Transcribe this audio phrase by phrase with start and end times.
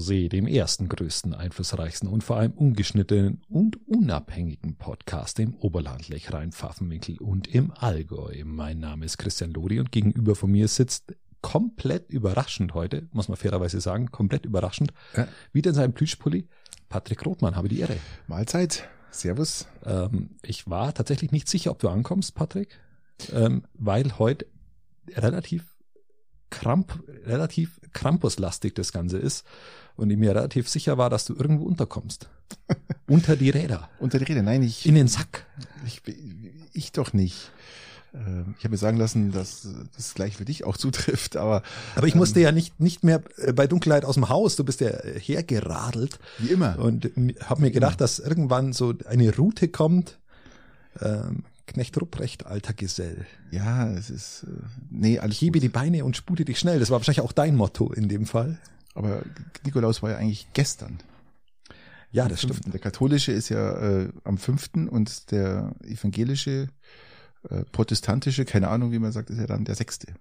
[0.00, 6.52] Rosé, dem ersten, größten, einflussreichsten und vor allem ungeschnittenen und unabhängigen Podcast im Oberland, Lechrein,
[6.52, 8.42] Pfaffenwinkel und im Allgäu.
[8.46, 13.36] Mein Name ist Christian Lodi und gegenüber von mir sitzt komplett überraschend heute, muss man
[13.36, 15.28] fairerweise sagen, komplett überraschend, ja.
[15.52, 16.48] wieder in seinem Plüschpulli,
[16.88, 17.98] Patrick Rothmann, habe die Ehre.
[18.26, 19.66] Mahlzeit, Servus.
[19.84, 22.80] Ähm, ich war tatsächlich nicht sicher, ob du ankommst, Patrick,
[23.34, 24.46] ähm, weil heute
[25.14, 25.76] relativ
[26.48, 29.46] Kramp, relativ Krampuslastig das Ganze ist
[30.00, 32.28] und ich mir relativ sicher war, dass du irgendwo unterkommst.
[33.06, 33.88] Unter die Räder.
[33.98, 34.86] Unter die Räder, nein, ich.
[34.86, 35.46] In den Sack.
[35.86, 36.02] Ich,
[36.72, 37.50] ich doch nicht.
[38.14, 41.62] Ähm, ich habe mir sagen lassen, dass das gleich für dich auch zutrifft, aber.
[41.94, 44.64] Aber ich musste ähm, ja nicht, nicht mehr äh, bei Dunkelheit aus dem Haus, du
[44.64, 46.18] bist ja hergeradelt.
[46.38, 46.78] Wie immer.
[46.78, 47.10] Und
[47.44, 50.18] habe mir gedacht, dass irgendwann so eine Route kommt.
[51.00, 53.26] Ähm, Knecht Rupprecht, alter Gesell.
[53.52, 56.80] Ja, es ist, äh, nee, alles Ich hebe die Beine und spute dich schnell.
[56.80, 58.58] Das war wahrscheinlich auch dein Motto in dem Fall.
[58.94, 59.22] Aber
[59.64, 60.98] Nikolaus war ja eigentlich gestern.
[62.12, 62.72] Ja, das stimmt.
[62.72, 66.68] Der katholische ist ja äh, am fünften und der evangelische,
[67.48, 70.14] äh, protestantische, keine Ahnung, wie man sagt, ist ja dann der sechste.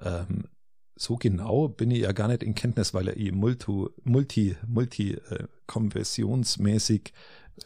[0.00, 0.48] Ähm,
[0.96, 5.12] so genau bin ich ja gar nicht in Kenntnis, weil er eh multi, multi, multi
[5.14, 7.12] äh, konversionsmäßig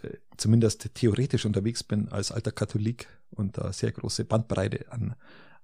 [0.02, 5.16] äh, zumindest theoretisch unterwegs bin als alter Katholik und da sehr große Bandbreite an,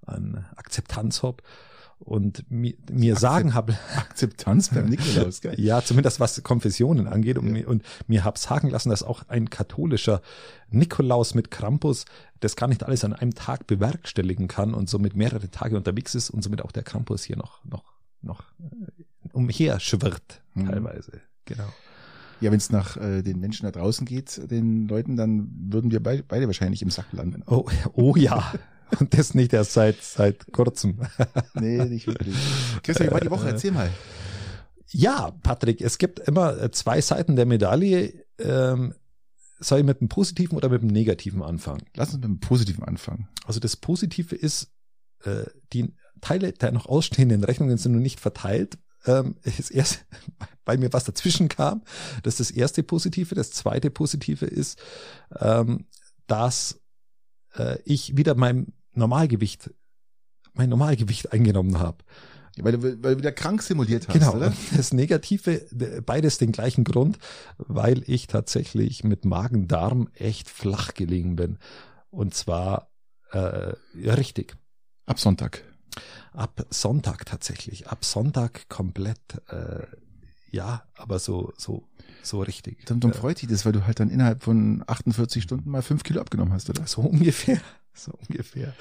[0.07, 1.43] an Akzeptanz habe
[1.99, 5.59] und mir, mir Akzept, sagen habe Akzeptanz beim Nikolaus, gell?
[5.59, 7.53] ja, zumindest was Konfessionen angeht und, ja.
[7.53, 10.23] mir, und mir hab sagen lassen, dass auch ein katholischer
[10.71, 12.05] Nikolaus mit Krampus
[12.41, 16.31] das gar nicht alles an einem Tag bewerkstelligen kann und somit mehrere Tage unterwegs ist
[16.31, 17.85] und somit auch der Krampus hier noch noch
[18.21, 19.03] noch äh,
[19.33, 20.67] umher schwirrt mhm.
[20.67, 21.21] teilweise.
[21.45, 21.69] Genau.
[22.41, 26.01] Ja, wenn es nach äh, den Menschen da draußen geht, den Leuten, dann würden wir
[26.01, 27.45] be beide wahrscheinlich im Sack landen.
[27.47, 28.53] Oh, oh ja.
[28.99, 31.01] Und das nicht erst seit, seit kurzem.
[31.55, 32.35] nee, nicht wirklich.
[32.83, 33.49] Christian, wie war die Woche?
[33.49, 33.91] Erzähl mal.
[34.91, 38.13] Ja, Patrick, es gibt immer äh, zwei Seiten der Medaille.
[38.39, 38.95] Ähm,
[39.59, 41.85] soll ich mit dem Positiven oder mit dem Negativen anfangen?
[41.95, 43.29] Lass uns mit dem Positiven anfangen.
[43.47, 44.73] Also das Positive ist,
[45.25, 50.05] äh, die Teile der noch ausstehenden Rechnungen sind noch nicht verteilt, ähm, ist erst,
[50.65, 51.83] weil mir was dazwischen kam.
[52.23, 53.35] Das ist das erste Positive.
[53.35, 54.81] Das zweite Positive ist,
[55.39, 55.87] ähm,
[56.27, 56.81] dass
[57.57, 59.71] äh, ich wieder mein Normalgewicht,
[60.55, 61.99] mein Normalgewicht eingenommen habe.
[62.59, 64.35] Weil du, weil du wieder krank simuliert hast, genau.
[64.35, 64.53] oder?
[64.77, 65.67] Das Negative,
[66.05, 67.19] beides den gleichen Grund,
[67.57, 71.59] weil ich tatsächlich mit Magen-Darm echt flach gelegen bin.
[72.11, 72.91] Und zwar
[73.33, 74.55] äh, ja, richtig.
[75.07, 75.65] Ab Sonntag
[76.33, 77.89] ab Sonntag tatsächlich.
[77.89, 79.87] Ab Sonntag komplett, äh,
[80.51, 81.89] ja, aber so, so,
[82.23, 82.85] so richtig.
[82.87, 85.83] Dann, dann äh, freut dich das, weil du halt dann innerhalb von 48 Stunden mal
[85.83, 86.87] fünf Kilo abgenommen hast, oder?
[86.87, 87.61] So ungefähr.
[87.95, 88.73] So ungefähr.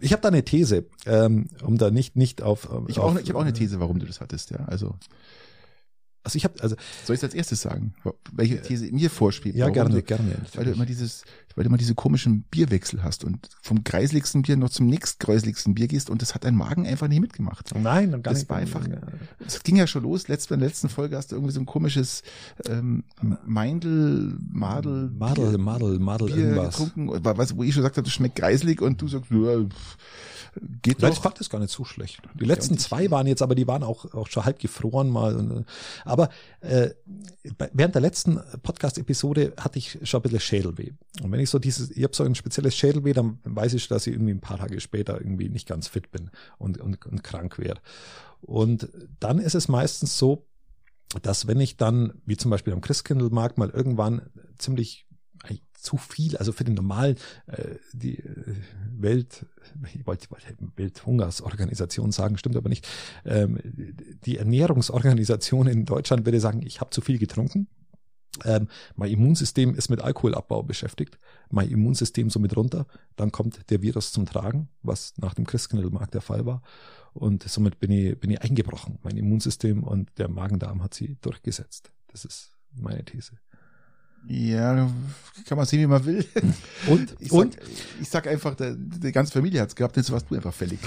[0.00, 2.66] Ich habe da eine These, ähm, um da nicht nicht auf.
[2.88, 4.64] Ich habe auch, ich hab auch eine These, warum du das hattest, ja.
[4.66, 4.94] Also
[6.24, 7.94] also ich habe, also soll ich als erstes sagen,
[8.32, 9.56] welche These mir vorspielt?
[9.56, 10.28] Ja, gerne, du, gerne.
[10.28, 10.56] Natürlich.
[10.56, 11.24] Weil du immer dieses,
[11.56, 15.88] weil du immer diese komischen Bierwechsel hast und vom kreisligsten Bier noch zum nächstkreisligsten Bier
[15.88, 17.74] gehst und das hat dein Magen einfach nicht mitgemacht.
[17.74, 18.50] Nein, gar das nicht.
[18.50, 18.86] war einfach.
[19.44, 20.28] Es ging ja schon los.
[20.28, 22.22] Letzt, in der letzten Folge hast du irgendwie so ein komisches
[22.68, 23.02] ähm,
[23.44, 26.76] Meindl, Madel, Madel, Madel, Madel, Bier irgendwas.
[26.76, 29.96] getrunken, was, wo ich schon gesagt habe, das schmeckt kreislig und du sagst, ja, pff,
[30.82, 31.16] Geht Nein, doch.
[31.16, 32.20] Ich fand das gar nicht so schlecht.
[32.34, 35.64] Die letzten zwei waren jetzt, aber die waren auch, auch schon halb gefroren mal.
[36.04, 36.28] Aber
[36.60, 36.90] äh,
[37.72, 40.92] während der letzten Podcast-Episode hatte ich schon ein bisschen Schädelweh.
[41.22, 44.06] Und wenn ich so dieses, ich habe so ein spezielles Schädelweh, dann weiß ich, dass
[44.06, 47.58] ich irgendwie ein paar Tage später irgendwie nicht ganz fit bin und, und, und krank
[47.58, 47.80] werde.
[48.42, 48.88] Und
[49.20, 50.46] dann ist es meistens so,
[51.22, 54.22] dass wenn ich dann, wie zum Beispiel am Christkindlmarkt, mal irgendwann
[54.58, 55.06] ziemlich
[55.82, 58.54] zu viel, also für den normalen, äh, die äh,
[58.96, 59.46] Welt,
[59.92, 62.88] ich wollte, wollte Welthungersorganisation sagen, stimmt aber nicht,
[63.24, 63.58] ähm,
[64.24, 67.68] die Ernährungsorganisation in Deutschland würde sagen, ich habe zu viel getrunken.
[68.44, 71.18] Ähm, mein Immunsystem ist mit Alkoholabbau beschäftigt,
[71.50, 72.86] mein Immunsystem somit runter,
[73.16, 76.62] dann kommt der Virus zum Tragen, was nach dem Christkindlmarkt der Fall war.
[77.12, 81.92] Und somit bin ich, bin ich eingebrochen, mein Immunsystem und der Magen-Darm hat sie durchgesetzt.
[82.08, 83.32] Das ist meine These.
[84.28, 84.90] Ja,
[85.46, 86.24] kann man sehen, wie man will.
[86.88, 87.16] Und?
[87.18, 87.58] Ich sag, und?
[88.00, 90.78] Ich sag einfach, die ganze Familie hat's gehabt, jetzt warst du einfach fällig.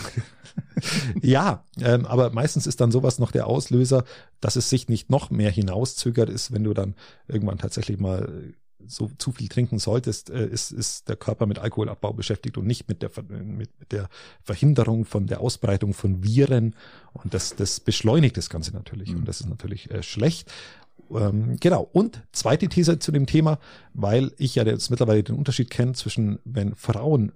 [1.21, 4.05] ja, ähm, aber meistens ist dann sowas noch der Auslöser,
[4.39, 6.95] dass es sich nicht noch mehr hinauszögert ist, wenn du dann
[7.27, 8.53] irgendwann tatsächlich mal
[8.87, 12.87] so zu viel trinken solltest, äh, ist, ist der Körper mit Alkoholabbau beschäftigt und nicht
[12.87, 14.09] mit der, mit, mit der
[14.41, 16.75] Verhinderung von der Ausbreitung von Viren.
[17.13, 19.11] Und das, das beschleunigt das Ganze natürlich.
[19.11, 19.19] Mhm.
[19.19, 20.51] Und das ist natürlich äh, schlecht.
[21.11, 21.89] Ähm, genau.
[21.91, 23.59] Und zweite These zu dem Thema,
[23.93, 27.31] weil ich ja jetzt mittlerweile den Unterschied kenne zwischen, wenn Frauen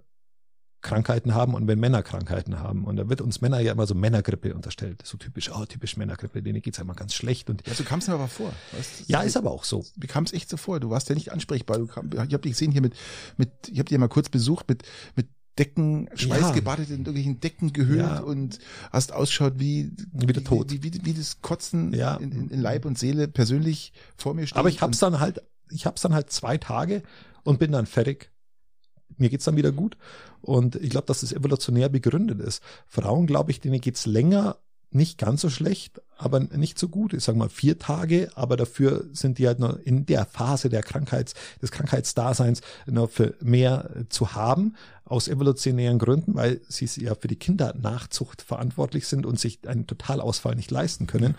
[0.82, 2.86] Krankheiten haben und wenn Männer Krankheiten haben.
[2.86, 5.02] Und da wird uns Männer ja immer so Männergrippe unterstellt.
[5.04, 7.50] So typisch, oh, typisch Männergrippe, denen geht's ja immer ganz schlecht.
[7.50, 8.54] Und ja, so kam es mir aber vor.
[8.72, 9.86] Weißt, ja, ist aber auch so.
[9.98, 10.80] Wie kam es echt so vor?
[10.80, 11.80] Du warst ja nicht ansprechbar.
[11.80, 12.96] Du kam, ich habe dich gesehen hier mit,
[13.36, 14.84] mit ich habe dich ja mal kurz besucht mit,
[15.16, 15.28] mit
[15.60, 16.96] Decken, schweißgebadet ja.
[16.96, 18.20] in irgendwelchen Decken gehüllt ja.
[18.22, 18.60] und
[18.92, 20.72] hast ausschaut wie, wie der Tod.
[20.72, 22.16] Wie, wie, wie das Kotzen ja.
[22.16, 24.58] in, in, in Leib und Seele persönlich vor mir steht.
[24.58, 27.04] Aber ich hab's dann halt, ich hab's dann halt zwei Tage
[27.44, 28.32] und bin dann fertig
[29.20, 29.98] mir geht's dann wieder gut.
[30.42, 32.64] Und ich glaube, dass das evolutionär begründet ist.
[32.88, 34.58] Frauen, glaube ich, denen geht's länger
[34.92, 37.14] nicht ganz so schlecht, aber nicht so gut.
[37.14, 40.84] Ich sage mal vier Tage, aber dafür sind die halt noch in der Phase der
[40.84, 44.76] Krankheits, des Krankheitsdaseins noch für mehr zu haben
[45.10, 50.56] aus evolutionären Gründen, weil sie ja für die Kindernachzucht verantwortlich sind und sich einen Totalausfall
[50.56, 51.34] nicht leisten können.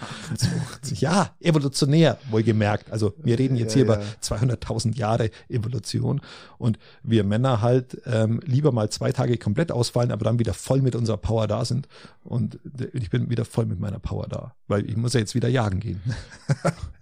[0.97, 2.91] ja, evolutionär, wohlgemerkt.
[2.91, 4.01] Also wir reden jetzt ja, hier ja.
[4.01, 6.21] über 200.000 Jahre Evolution
[6.59, 10.83] und wir Männer halt ähm, lieber mal zwei Tage komplett ausfallen, aber dann wieder voll
[10.83, 11.87] mit unserer Power da sind.
[12.25, 12.59] Und
[12.93, 15.81] ich bin wieder voll mit meiner Power da, weil ich muss ja jetzt wieder jagen
[15.81, 16.01] gehen.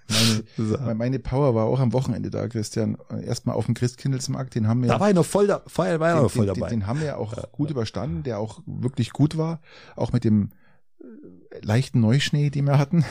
[0.56, 2.96] Meine, meine Power war auch am Wochenende da, Christian.
[3.24, 4.88] Erstmal auf dem Christkindlesmarkt, den haben wir.
[4.88, 6.70] Da war ich noch voll, da, vorher war ich noch voll den, dabei.
[6.70, 7.72] Den, den haben wir auch ja, gut ja.
[7.72, 9.60] überstanden, der auch wirklich gut war.
[9.96, 10.50] Auch mit dem
[11.00, 11.04] äh,
[11.60, 13.04] leichten Neuschnee, den wir hatten.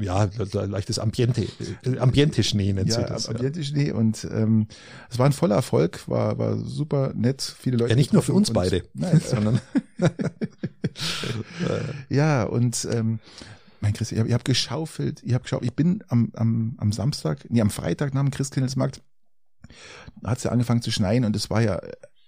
[0.00, 1.46] Ja, leichtes Ambiente,
[1.84, 3.28] äh, Ambiente-Schnee nennt ja, das.
[3.28, 4.66] Ambiente-Schnee und ähm,
[5.10, 7.90] es war ein voller Erfolg, war, war super nett, viele Leute.
[7.90, 9.60] Ja, nicht nur für uns beide, nein, sondern
[12.08, 13.18] ja und ähm,
[13.80, 17.46] mein Christ, ich habe hab geschaufelt, ich habe geschaut, ich bin am, am, am Samstag,
[17.48, 19.02] nee, am Freitag nach dem Christkindlesmarkt,
[20.24, 21.80] hat es ja angefangen zu schneien und es war ja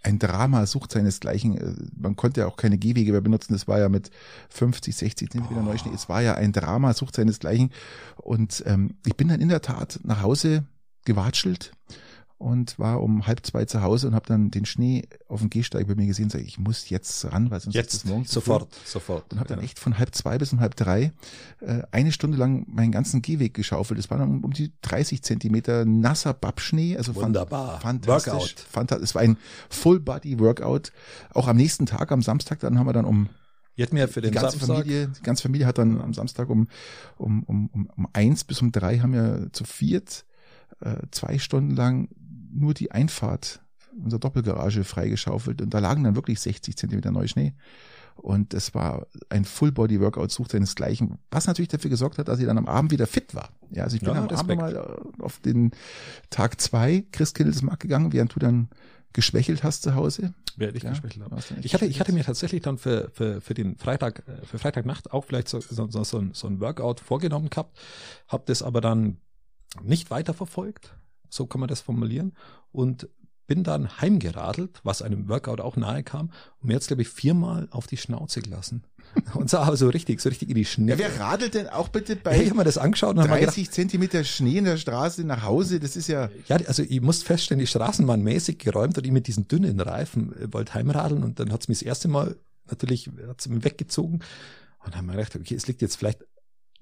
[0.02, 1.90] ein Drama, sucht seinesgleichen.
[1.96, 3.52] Man konnte ja auch keine Gehwege mehr benutzen.
[3.52, 4.10] Das war ja mit
[4.48, 5.64] 50, 60 Zentimeter oh.
[5.64, 5.92] Neuschnee.
[5.94, 7.70] Es war ja ein Drama, sucht seinesgleichen.
[8.16, 10.64] Und ähm, ich bin dann in der Tat nach Hause
[11.04, 11.72] gewatschelt
[12.40, 15.86] und war um halb zwei zu Hause und habe dann den Schnee auf dem Gehsteig
[15.86, 16.30] bei mir gesehen.
[16.30, 19.30] Sag ich, ich muss jetzt ran, weil sonst jetzt ist es morgen sofort, sofort.
[19.30, 21.12] Und habe dann echt von halb zwei bis um halb drei
[21.60, 23.98] äh, eine Stunde lang meinen ganzen Gehweg geschaufelt.
[23.98, 26.96] Das war dann um, um die 30 Zentimeter nasser Babschnee.
[26.96, 28.32] Also wunderbar, fantastisch.
[28.32, 28.66] Workout.
[28.70, 29.10] Fantastisch.
[29.10, 29.36] Es war ein
[29.68, 30.92] Full Body Workout.
[31.34, 33.28] Auch am nächsten Tag, am Samstag, dann haben wir dann um
[33.76, 34.78] Jetzt mir für den die ganze Samstag.
[34.78, 36.68] Familie, die ganze Familie hat dann am Samstag um
[37.18, 40.24] um um um, um eins bis um drei haben wir zu viert
[40.80, 42.08] äh, zwei Stunden lang
[42.52, 43.60] nur die Einfahrt
[43.96, 47.54] unserer Doppelgarage freigeschaufelt und da lagen dann wirklich 60 Zentimeter Neuschnee.
[48.16, 52.58] Und es war ein Full-Body-Workout, sucht seinesgleichen, was natürlich dafür gesorgt hat, dass ich dann
[52.58, 53.50] am Abend wieder fit war.
[53.70, 54.60] Ja, also ich bin ja, am Respekt.
[54.60, 55.70] Abend mal äh, auf den
[56.28, 58.68] Tag zwei Christkindlesmarkt gegangen, während du dann
[59.12, 60.34] geschwächelt hast zu Hause.
[60.56, 61.36] Werde ich ja, geschwächelt habe.
[61.62, 65.12] Ich hatte, ich hatte mir tatsächlich dann für, für, für den Freitag, äh, für Freitagnacht
[65.12, 67.78] auch vielleicht so, so, so, ein, so ein Workout vorgenommen gehabt,
[68.28, 69.16] habe das aber dann
[69.82, 70.94] nicht weiterverfolgt,
[71.30, 72.34] so kann man das formulieren,
[72.72, 73.08] und
[73.50, 76.30] bin dann heimgeradelt, was einem Workout auch nahe kam,
[76.60, 78.84] und mir jetzt, glaube ich, viermal auf die Schnauze gelassen.
[79.34, 80.92] Und zwar so richtig, so richtig in die Schnee.
[80.92, 83.74] Ja, wer radelt denn auch bitte bei ich hab mir das angeschaut und 30 gedacht,
[83.74, 85.80] Zentimeter Schnee in der Straße nach Hause?
[85.80, 86.30] Das ist ja...
[86.46, 89.80] Ja, also ich muss feststellen, die Straßen waren mäßig geräumt und ich mit diesen dünnen
[89.80, 92.36] Reifen äh, wollte heimradeln und dann hat's mich das erste Mal
[92.70, 94.20] natürlich hat's mich weggezogen
[94.84, 96.24] und dann haben wir gedacht, okay, es liegt jetzt vielleicht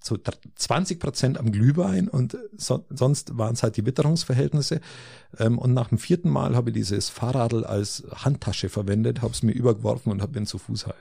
[0.03, 0.17] so
[0.55, 4.81] 20 Prozent am Glühwein und so, sonst waren es halt die Witterungsverhältnisse.
[5.39, 9.43] Ähm, und nach dem vierten Mal habe ich dieses Fahrradl als Handtasche verwendet, habe es
[9.43, 10.95] mir übergeworfen und bin zu Fuß heim.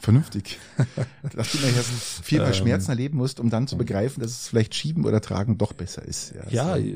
[0.00, 0.58] Vernünftig.
[1.34, 4.74] Dass du nachher viermal ähm, Schmerzen erleben musst, um dann zu begreifen, dass es vielleicht
[4.74, 6.34] schieben oder tragen doch besser ist.
[6.34, 6.94] Ja, ja ich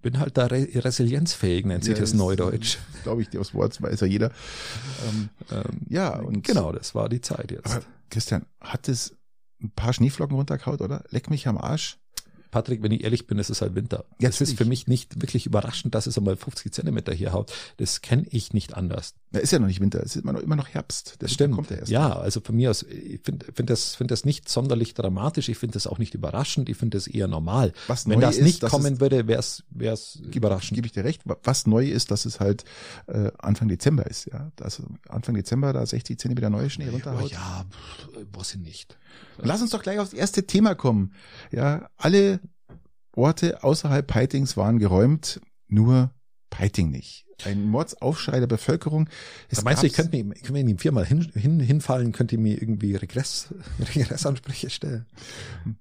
[0.00, 2.78] bin halt da re resilienzfähig, nennt sich ja, das Neudeutsch.
[3.02, 4.30] Glaube ich, dir aus Wort weiß ja jeder.
[5.08, 7.80] Ähm, ähm, ja, und genau, das war die Zeit jetzt.
[8.10, 9.16] Christian, hat es
[9.62, 11.04] ein paar Schneeflocken runtergehaut, oder?
[11.10, 11.98] Leck mich am Arsch.
[12.50, 14.04] Patrick, wenn ich ehrlich bin, es ist halt Winter.
[14.20, 17.52] Ja, es ist für mich nicht wirklich überraschend, dass es einmal 50 Zentimeter hier haut.
[17.78, 19.14] Das kenne ich nicht anders.
[19.34, 21.16] Ja, ist ja noch nicht Winter, es ist immer noch, immer noch Herbst.
[21.18, 21.54] Das stimmt.
[21.54, 24.48] Kommt ja, erst ja, also von mir aus, ich finde find das, find das nicht
[24.48, 27.72] sonderlich dramatisch, ich finde das auch nicht überraschend, ich finde das eher normal.
[27.86, 30.76] Was Wenn das ist, nicht kommen würde, wäre es überraschend.
[30.76, 31.22] Gebe ich dir recht.
[31.42, 32.64] Was neu ist, dass es halt
[33.06, 34.26] äh, Anfang Dezember ist.
[34.26, 37.24] Ja, also Anfang Dezember da 60 Zentimeter neue Schnee runterhaut.
[37.24, 37.64] Oh ja,
[38.32, 38.98] weiß ich nicht.
[39.38, 41.12] Lass uns doch gleich aufs erste Thema kommen.
[41.50, 42.40] Ja, alle
[43.16, 46.10] Orte außerhalb Peitings waren geräumt, nur
[46.50, 47.23] Peiting nicht.
[47.44, 49.08] Ein Mordsaufschrei der Bevölkerung.
[49.48, 52.38] Es da meinst du, ich könnte mir, können wir ihm viermal hin, hin, hinfallen, könnte
[52.38, 53.48] mir irgendwie Regress,
[53.94, 55.06] Regressansprüche stellen?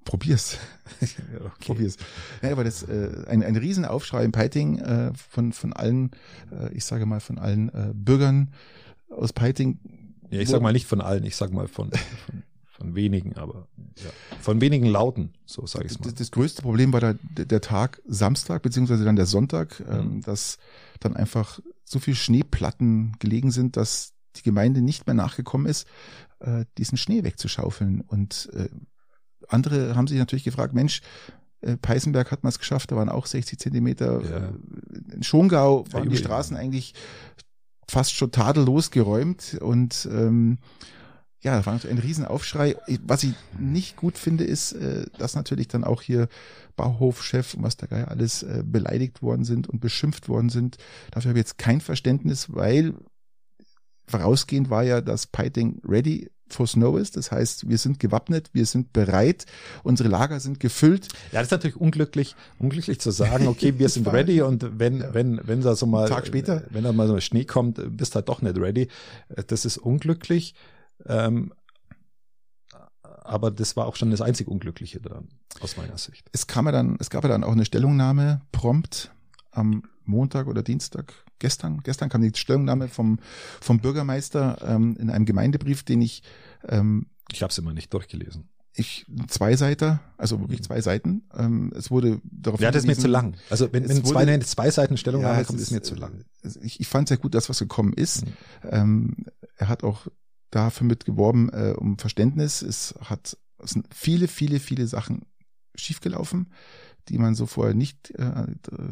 [0.04, 0.58] Probier's.
[1.02, 1.50] okay.
[1.60, 1.98] Probier's.
[2.42, 6.12] Ja, aber das, äh, ein, ein Riesenaufschrei in Peiting äh, von, von allen,
[6.52, 8.52] äh, ich sage mal, von allen äh, Bürgern
[9.10, 9.80] aus Peiting.
[10.30, 12.44] Ja, ich sag mal nicht von allen, ich sag mal von, von
[12.84, 13.68] von wenigen, aber
[14.04, 14.10] ja.
[14.42, 16.06] von wenigen Lauten, so sage ich mal.
[16.06, 20.12] Das, das, größte Problem war da der Tag Samstag, beziehungsweise dann der Sonntag, ähm, mhm.
[20.12, 20.58] ähm, dass
[21.00, 25.88] dann einfach so viel Schneeplatten gelegen sind, dass die Gemeinde nicht mehr nachgekommen ist,
[26.40, 28.02] äh, diesen Schnee wegzuschaufeln.
[28.02, 28.70] Und äh,
[29.48, 31.02] andere haben sich natürlich gefragt, Mensch,
[31.62, 34.22] äh, Peißenberg hat man es geschafft, da waren auch 60 Zentimeter.
[34.22, 34.50] Ja.
[35.14, 36.94] In Schongau waren ja, die Straßen eigentlich
[37.88, 40.58] fast schon tadellos geräumt und ähm,
[41.44, 42.78] ja, da war ein Riesenaufschrei.
[43.06, 46.30] Was ich nicht gut finde, ist, äh, dass natürlich dann auch hier
[46.78, 50.78] Bauhofchef und was da Geier alles äh, beleidigt worden sind und beschimpft worden sind.
[51.12, 52.94] Dafür habe ich jetzt kein Verständnis, weil
[54.08, 57.18] vorausgehend war ja, dass Piting ready for Snow ist.
[57.18, 59.46] Das heißt, wir sind gewappnet, wir sind bereit,
[59.84, 61.08] unsere Lager sind gefüllt.
[61.32, 65.14] Ja, das ist natürlich unglücklich, unglücklich zu sagen, okay, wir sind ready und wenn, ja.
[65.14, 68.30] wenn, wenn da so mal, Tag später, wenn da mal so Schnee kommt, bist halt
[68.30, 68.88] doch nicht ready.
[69.48, 70.54] Das ist unglücklich.
[71.06, 71.54] Ähm,
[73.02, 75.30] aber das war auch schon das einzig Unglückliche daran,
[75.62, 76.30] aus meiner Sicht.
[76.34, 79.12] Es kam ja dann, es gab ja dann auch eine Stellungnahme prompt
[79.52, 83.20] am Montag oder Dienstag, gestern, gestern kam die Stellungnahme vom,
[83.62, 86.24] vom Bürgermeister ähm, in einem Gemeindebrief, den ich
[86.68, 88.50] ähm, Ich habe es immer nicht durchgelesen.
[88.76, 91.28] Ich zwei Seiten, also wirklich zwei Seiten.
[91.36, 93.38] Ähm, es wurde darauf Ja, das ist mir zu lang.
[93.52, 96.26] Also wenn, wenn wurde, zwei, zwei Seiten Stellungnahme ja, kommt, ist, ist mir zu lang.
[96.64, 98.26] Ich, ich fand sehr gut, das was gekommen ist.
[98.26, 98.34] Mhm.
[98.72, 99.16] Ähm,
[99.58, 100.08] er hat auch
[100.56, 102.62] dafür mit geworben äh, um Verständnis.
[102.62, 105.22] Es hat es sind viele, viele, viele Sachen
[105.76, 106.52] schiefgelaufen,
[107.10, 108.46] die man so vorher nicht äh,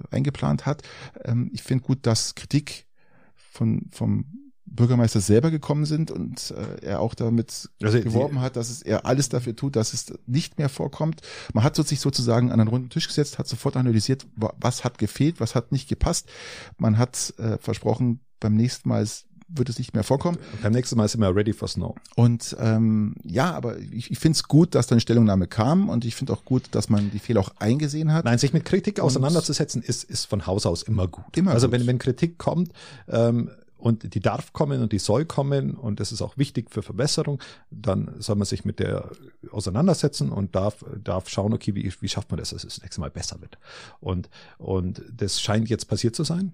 [0.10, 0.84] eingeplant hat.
[1.24, 2.88] Ähm, ich finde gut, dass Kritik
[3.36, 4.26] von vom
[4.66, 9.06] Bürgermeister selber gekommen sind und äh, er auch damit also geworben hat, dass es er
[9.06, 11.22] alles dafür tut, dass es nicht mehr vorkommt.
[11.54, 15.42] Man hat sich sozusagen an einen runden Tisch gesetzt, hat sofort analysiert, was hat gefehlt,
[15.42, 16.30] was hat nicht gepasst.
[16.78, 19.06] Man hat äh, versprochen, beim nächsten Mal
[19.54, 20.38] wird es nicht mehr vorkommen.
[20.62, 21.96] Beim nächsten Mal sind wir ready for snow.
[22.16, 26.06] Und ähm, ja, aber ich, ich finde es gut, dass da eine Stellungnahme kam und
[26.06, 28.26] ich finde auch gut, dass man die Fehler auch eingesehen hat.
[28.26, 31.38] Nein, sich mit Kritik und auseinanderzusetzen, ist, ist von Haus aus immer gut.
[31.38, 31.80] Immer also gut.
[31.80, 32.72] wenn, wenn Kritik kommt,
[33.08, 33.50] ähm,
[33.82, 37.42] und die darf kommen und die soll kommen und das ist auch wichtig für Verbesserung,
[37.72, 39.10] dann soll man sich mit der
[39.50, 43.02] auseinandersetzen und darf, darf schauen, okay, wie, wie schafft man das, dass es das nächste
[43.02, 43.58] Mal besser wird.
[44.00, 44.30] Und,
[44.60, 46.54] und das scheint jetzt passiert zu sein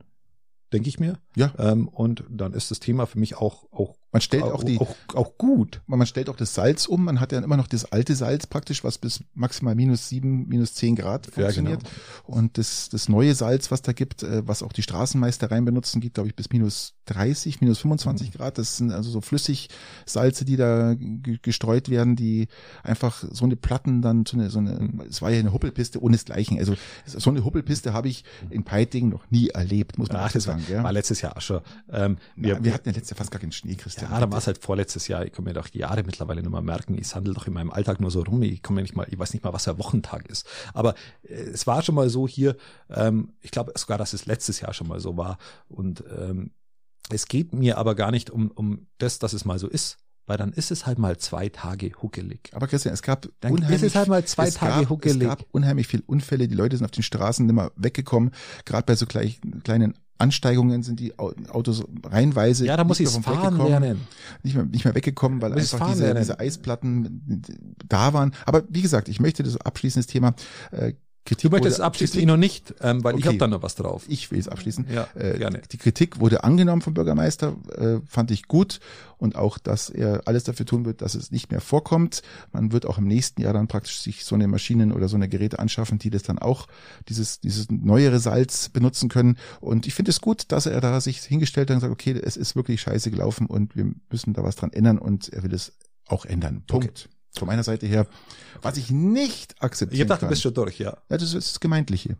[0.74, 1.20] denke ich mir.
[1.36, 1.54] Ja.
[1.58, 4.80] Ähm, und dann ist das Thema für mich auch auch man stellt auch, auch die
[4.80, 5.82] auch, auch gut.
[5.86, 7.04] Man, stellt auch das Salz um.
[7.04, 10.76] Man hat ja immer noch das alte Salz praktisch, was bis maximal minus sieben, minus
[10.76, 11.84] zehn Grad funktioniert.
[11.84, 11.90] Ja,
[12.26, 12.38] genau.
[12.38, 16.14] Und das das neue Salz, was da gibt, äh, was auch die Straßenmeistereien benutzen, geht
[16.14, 18.38] glaube ich bis minus 30, minus 25 mhm.
[18.38, 18.58] Grad.
[18.58, 20.96] Das sind also so Flüssigsalze, die da
[21.42, 22.48] gestreut werden, die
[22.84, 24.72] einfach so eine Platten dann so eine so eine.
[24.80, 25.02] Mhm.
[25.10, 26.58] Es war ja eine Huppelpiste ohnesgleichen.
[26.60, 30.64] Also so eine Huppelpiste habe ich in Peiting noch nie erlebt, muss man Ach, sagen.
[30.68, 30.84] War, ja.
[30.84, 31.62] war letztes Jahr schon.
[31.92, 33.97] Ähm, wir, ja, wir hatten ja letztes Jahr fast gar keinen Schnee, Christian.
[34.02, 35.26] Ja, dann war es halt vorletztes Jahr.
[35.26, 36.98] Ich kann mir doch die Jahre mittlerweile nicht mehr merken.
[36.98, 38.42] Ich handle doch in meinem Alltag nur so rum.
[38.44, 40.48] Ich komme nicht mal, ich weiß nicht mal, was der Wochentag ist.
[40.74, 42.56] Aber äh, es war schon mal so hier,
[42.90, 45.38] ähm, ich glaube sogar, dass es letztes Jahr schon mal so war.
[45.68, 46.52] Und ähm,
[47.10, 50.38] es geht mir aber gar nicht um, um das, dass es mal so ist, weil
[50.38, 52.52] dann ist es halt mal zwei Tage huckelig.
[52.54, 55.22] Aber Christian, es gab dann unheimlich, ist es halt mal zwei Tage gab, huckelig.
[55.22, 58.32] Es gab unheimlich viele Unfälle, die Leute sind auf den Straßen nicht mehr weggekommen,
[58.66, 62.66] gerade bei so gleich, kleinen Ansteigungen sind die Autos reihenweise.
[62.66, 64.08] Ja, da muss ich fahren lernen.
[64.44, 67.42] Nicht mehr, nicht mehr weggekommen, weil einfach diese, diese Eisplatten
[67.88, 68.34] da waren.
[68.46, 70.34] Aber wie gesagt, ich möchte das abschließendes Thema
[70.72, 70.94] äh,
[71.28, 73.22] Kritik du möchtest es abschließen, ich noch nicht, ähm, weil okay.
[73.22, 74.06] ich habe da noch was drauf.
[74.08, 74.88] Ich will es abschließen.
[74.90, 75.62] Ja, äh, gerne.
[75.74, 78.80] Die Kritik wurde angenommen vom Bürgermeister, äh, fand ich gut
[79.18, 82.22] und auch, dass er alles dafür tun wird, dass es nicht mehr vorkommt.
[82.54, 85.28] Man wird auch im nächsten Jahr dann praktisch sich so eine Maschinen oder so eine
[85.28, 86.68] Geräte anschaffen, die das dann auch
[87.10, 89.38] dieses dieses neuere Salz benutzen können.
[89.60, 92.38] Und ich finde es gut, dass er da sich hingestellt hat und sagt, okay, es
[92.38, 95.74] ist wirklich scheiße gelaufen und wir müssen da was dran ändern und er will es
[96.06, 96.64] auch ändern.
[96.68, 97.10] Punkt.
[97.10, 98.08] Okay von meiner Seite her,
[98.62, 100.30] was ich nicht akzeptieren ich dachte, kann.
[100.30, 100.98] du bist schon durch, ja.
[101.10, 101.18] ja.
[101.18, 102.18] Das ist das Gemeindliche.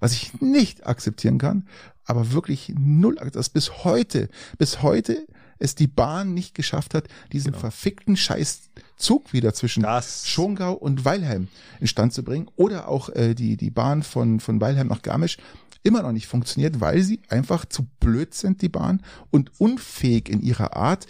[0.00, 1.66] Was ich nicht akzeptieren kann,
[2.04, 5.26] aber wirklich null, dass bis heute, bis heute
[5.58, 7.60] es die Bahn nicht geschafft hat, diesen genau.
[7.60, 10.28] verfickten Scheißzug wieder zwischen das.
[10.28, 11.48] Schongau und Weilheim
[11.80, 15.38] instand zu bringen oder auch äh, die, die Bahn von, von Weilheim nach Garmisch
[15.82, 20.40] immer noch nicht funktioniert, weil sie einfach zu blöd sind, die Bahn, und unfähig in
[20.40, 21.06] ihrer Art,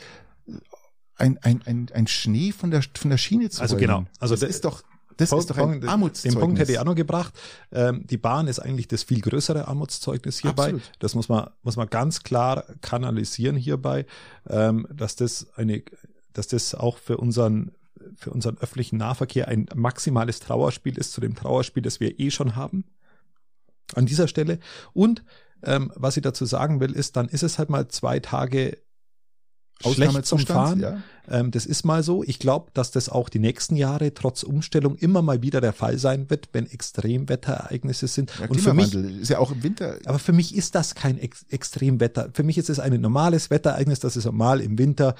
[1.16, 4.04] ein, ein, ein, ein Schnee von der, von der Schiene zu Also genau.
[4.18, 4.83] Also das ist doch,
[5.16, 6.35] das Punkt, ist doch ein Armutszeugnis.
[6.35, 7.35] Den Punkt hätte ich auch noch gebracht.
[7.73, 10.64] Ähm, die Bahn ist eigentlich das viel größere Armutszeugnis hierbei.
[10.64, 10.83] Absolut.
[10.99, 14.06] Das muss man, muss man ganz klar kanalisieren hierbei,
[14.49, 15.83] ähm, dass das eine,
[16.33, 17.73] dass das auch für unseren,
[18.16, 22.56] für unseren öffentlichen Nahverkehr ein maximales Trauerspiel ist zu dem Trauerspiel, das wir eh schon
[22.56, 22.85] haben.
[23.94, 24.59] An dieser Stelle.
[24.94, 25.23] Und
[25.62, 28.78] ähm, was ich dazu sagen will, ist, dann ist es halt mal zwei Tage
[29.92, 30.80] schlecht zum Fahren.
[30.80, 31.02] Ja.
[31.28, 32.22] Ähm, das ist mal so.
[32.22, 35.98] Ich glaube, dass das auch die nächsten Jahre trotz Umstellung immer mal wieder der Fall
[35.98, 38.32] sein wird, wenn Extremwetterereignisse sind.
[38.38, 39.96] Ja, und für mich ist ja auch im Winter.
[40.04, 42.30] Aber für mich ist das kein Ex Extremwetter.
[42.32, 45.14] Für mich ist es ein normales Wetterereignis, das ist normal im Winter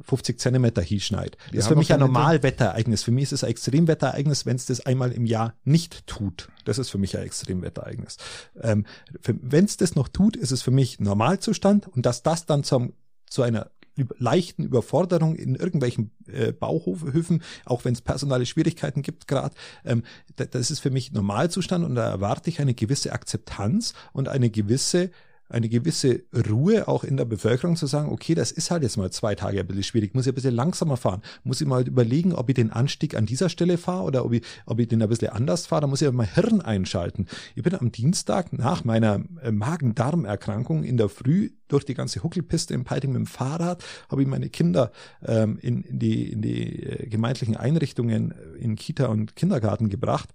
[0.00, 1.36] 50 Zentimeter hier schneit.
[1.48, 3.02] Das ist für mich ein Normalwetterereignis.
[3.02, 6.48] Für mich ist es ein Extremwetterereignis, wenn es das einmal im Jahr nicht tut.
[6.64, 8.16] Das ist für mich ein Extremwetterereignis.
[8.60, 8.86] Ähm,
[9.24, 12.92] wenn es das noch tut, ist es für mich Normalzustand und dass das dann zum,
[13.28, 13.70] zu einer
[14.18, 20.02] leichten Überforderung in irgendwelchen äh, Bauhöfen, auch wenn es personale Schwierigkeiten gibt gerade, ähm,
[20.36, 25.10] das ist für mich Normalzustand und da erwarte ich eine gewisse Akzeptanz und eine gewisse
[25.48, 29.10] eine gewisse Ruhe auch in der Bevölkerung zu sagen, okay, das ist halt jetzt mal
[29.10, 32.34] zwei Tage ein bisschen schwierig, muss ich ein bisschen langsamer fahren, muss ich mal überlegen,
[32.34, 35.08] ob ich den Anstieg an dieser Stelle fahre oder ob ich, ob ich den ein
[35.08, 37.26] bisschen anders fahre, da muss ich mein Hirn einschalten.
[37.54, 42.74] Ich bin am Dienstag nach meiner äh, Magen-Darm-Erkrankung in der Früh durch die ganze Huckelpiste
[42.74, 44.92] im Peiting mit dem Fahrrad, habe ich meine Kinder
[45.24, 50.30] ähm, in, in die, in die äh, gemeindlichen Einrichtungen in Kita und Kindergarten gebracht.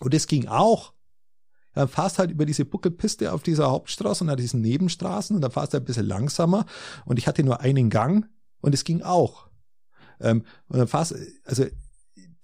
[0.00, 0.92] Und es ging auch
[1.74, 5.50] dann fahrst halt über diese Buckelpiste auf dieser Hauptstraße und an diesen Nebenstraßen und dann
[5.50, 6.66] fahrst du ein bisschen langsamer
[7.04, 8.28] und ich hatte nur einen Gang
[8.60, 9.48] und es ging auch.
[10.20, 11.14] Ähm, und dann fahrst,
[11.44, 11.64] also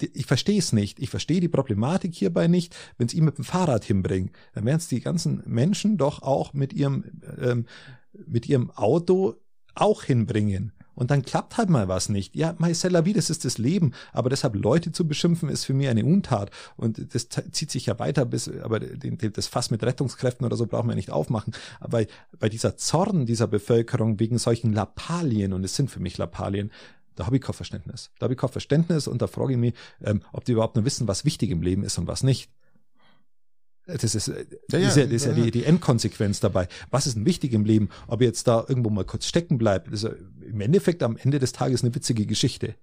[0.00, 1.00] ich verstehe es nicht.
[1.00, 2.76] Ich verstehe die Problematik hierbei nicht.
[2.96, 6.52] Wenn es ihn mit dem Fahrrad hinbringen, dann werden es die ganzen Menschen doch auch
[6.52, 7.66] mit ihrem ähm,
[8.26, 9.34] mit ihrem Auto
[9.74, 12.34] auch hinbringen und dann klappt halt mal was nicht.
[12.34, 13.92] Ja, Marcella, wie, das ist das Leben.
[14.12, 16.50] Aber deshalb Leute zu beschimpfen, ist für mich eine Untat.
[16.76, 20.56] Und das zieht sich ja weiter bis, aber den, den, das Fass mit Rettungskräften oder
[20.56, 21.54] so brauchen wir nicht aufmachen.
[21.78, 22.04] Aber
[22.40, 26.72] bei dieser Zorn dieser Bevölkerung wegen solchen Lappalien, und es sind für mich Lappalien,
[27.14, 28.10] da habe ich kein Verständnis.
[28.18, 30.84] Da habe ich kein Verständnis und da frage ich mich, ähm, ob die überhaupt nur
[30.84, 32.50] wissen, was wichtig im Leben ist und was nicht.
[33.88, 34.34] Das ist, ja,
[34.78, 36.68] ja, ist, ja, ist ja, die, die Endkonsequenz dabei.
[36.90, 37.88] Was ist denn wichtig im Leben?
[38.06, 40.06] Ob jetzt da irgendwo mal kurz stecken bleibt, ist
[40.46, 42.74] im Endeffekt am Ende des Tages eine witzige Geschichte.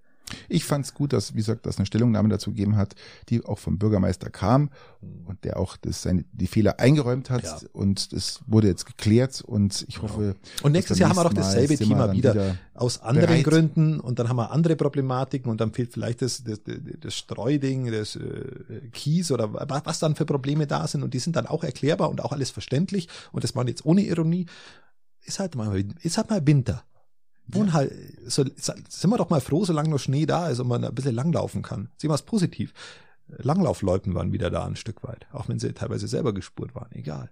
[0.48, 2.94] Ich fand es gut, dass, wie gesagt, dass eine Stellungnahme dazu gegeben hat,
[3.28, 4.70] die auch vom Bürgermeister kam
[5.26, 7.58] und der auch das seine, die Fehler eingeräumt hat ja.
[7.72, 10.34] und es wurde jetzt geklärt und ich hoffe.
[10.34, 10.64] Genau.
[10.64, 13.44] Und nächstes Jahr haben wir doch dasselbe Thema wieder, wieder, aus anderen bereit.
[13.44, 17.90] Gründen und dann haben wir andere Problematiken und dann fehlt vielleicht das, das, das Streuding,
[17.92, 21.62] das äh, Kies oder was dann für Probleme da sind und die sind dann auch
[21.62, 24.46] erklärbar und auch alles verständlich und das waren jetzt ohne Ironie.
[25.24, 26.84] Ist halt mal, ist halt mal Winter.
[27.48, 27.92] Wohn halt,
[28.26, 31.14] so, sind wir doch mal froh, solange noch Schnee da ist und man ein bisschen
[31.14, 31.88] langlaufen kann.
[31.96, 32.72] Sehen wir es positiv.
[33.28, 37.30] Langlaufleuten waren wieder da ein Stück weit, auch wenn sie teilweise selber gespurt waren, egal.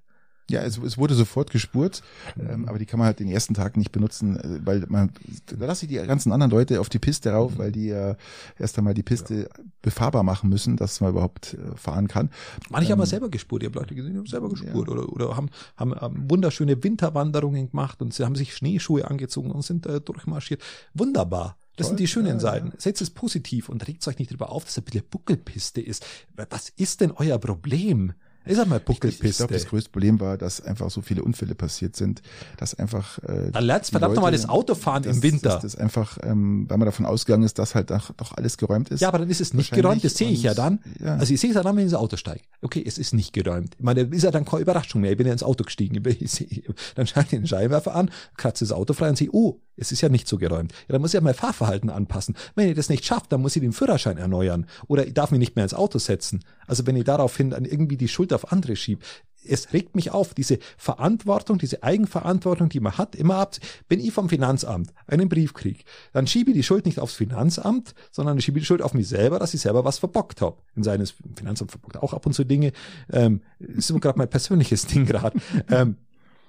[0.51, 2.03] Ja, es, es wurde sofort gespurt,
[2.39, 5.11] ähm, aber die kann man halt den ersten Tag nicht benutzen, äh, weil man,
[5.47, 8.17] da lasse ich die ganzen anderen Leute auf die Piste rauf, weil die ja
[8.59, 9.65] erst einmal die Piste ja.
[9.81, 12.29] befahrbar machen müssen, dass man überhaupt äh, fahren kann.
[12.69, 14.93] Manche ähm, haben selber gespurt, ihr habt Leute gesehen, die haben selber gespurt ja.
[14.93, 19.63] oder, oder haben, haben, haben wunderschöne Winterwanderungen gemacht und sie haben sich Schneeschuhe angezogen und
[19.63, 20.63] sind äh, durchmarschiert.
[20.93, 21.57] Wunderbar.
[21.77, 21.93] Das Toll.
[21.93, 22.73] sind die schönen ja, Seiten.
[22.79, 26.07] Setzt es positiv und regt euch nicht darüber auf, dass es ein bisschen Buckelpiste ist.
[26.37, 28.13] Was ist denn euer Problem?
[28.47, 29.25] Ich sag mal Buckelpiste.
[29.25, 32.23] Ich, ich glaube, das größte Problem war, dass einfach so viele Unfälle passiert sind,
[32.59, 33.19] dass einfach.
[33.21, 35.51] Äh, Dann lernst verdammt nochmal das Autofahren dass, im Winter.
[35.51, 38.91] Dass das einfach, ähm, weil man davon ausgegangen ist, dass halt doch, doch alles geräumt
[38.91, 39.01] ist.
[39.01, 40.81] Ja, aber dann ist es nicht geräumt, das sehe ich ja dann.
[41.01, 41.17] Ja.
[41.17, 42.43] Also ich sehe es ja dann, wenn ich ins Auto steige.
[42.61, 43.75] Okay, es ist nicht geräumt.
[43.79, 45.13] Ich meine, ist ja dann keine Überraschung mehr.
[45.13, 46.03] Ich bin ja ins Auto gestiegen.
[46.25, 46.63] Ich sehe,
[46.95, 50.01] dann schaue ich den Scheinwerfer an, kratze das Auto frei und sehe, oh, es ist
[50.01, 50.73] ja nicht so geräumt.
[50.73, 52.37] Ja, dann muss ich ja mein Fahrverhalten anpassen.
[52.55, 54.67] Wenn ich das nicht schafft, dann muss ich den Führerschein erneuern.
[54.87, 56.45] Oder ich darf mich nicht mehr ins Auto setzen.
[56.67, 59.03] Also wenn ich daraufhin dann irgendwie die Auf andere schiebe,
[59.47, 63.57] es regt mich auf, diese Verantwortung, diese Eigenverantwortung, die man hat, immer ab.
[63.89, 65.81] Wenn ich vom Finanzamt einen Brief kriege,
[66.13, 69.09] dann schiebe ich die Schuld nicht aufs Finanzamt, sondern ich schiebe die Schuld auf mich
[69.09, 70.57] selber, dass ich selber was verbockt habe.
[70.75, 72.73] In seines Finanzamt verbockt auch ab und zu Dinge.
[73.13, 75.39] Ähm, ist gerade mein persönliches Ding gerade.
[75.71, 75.97] ähm,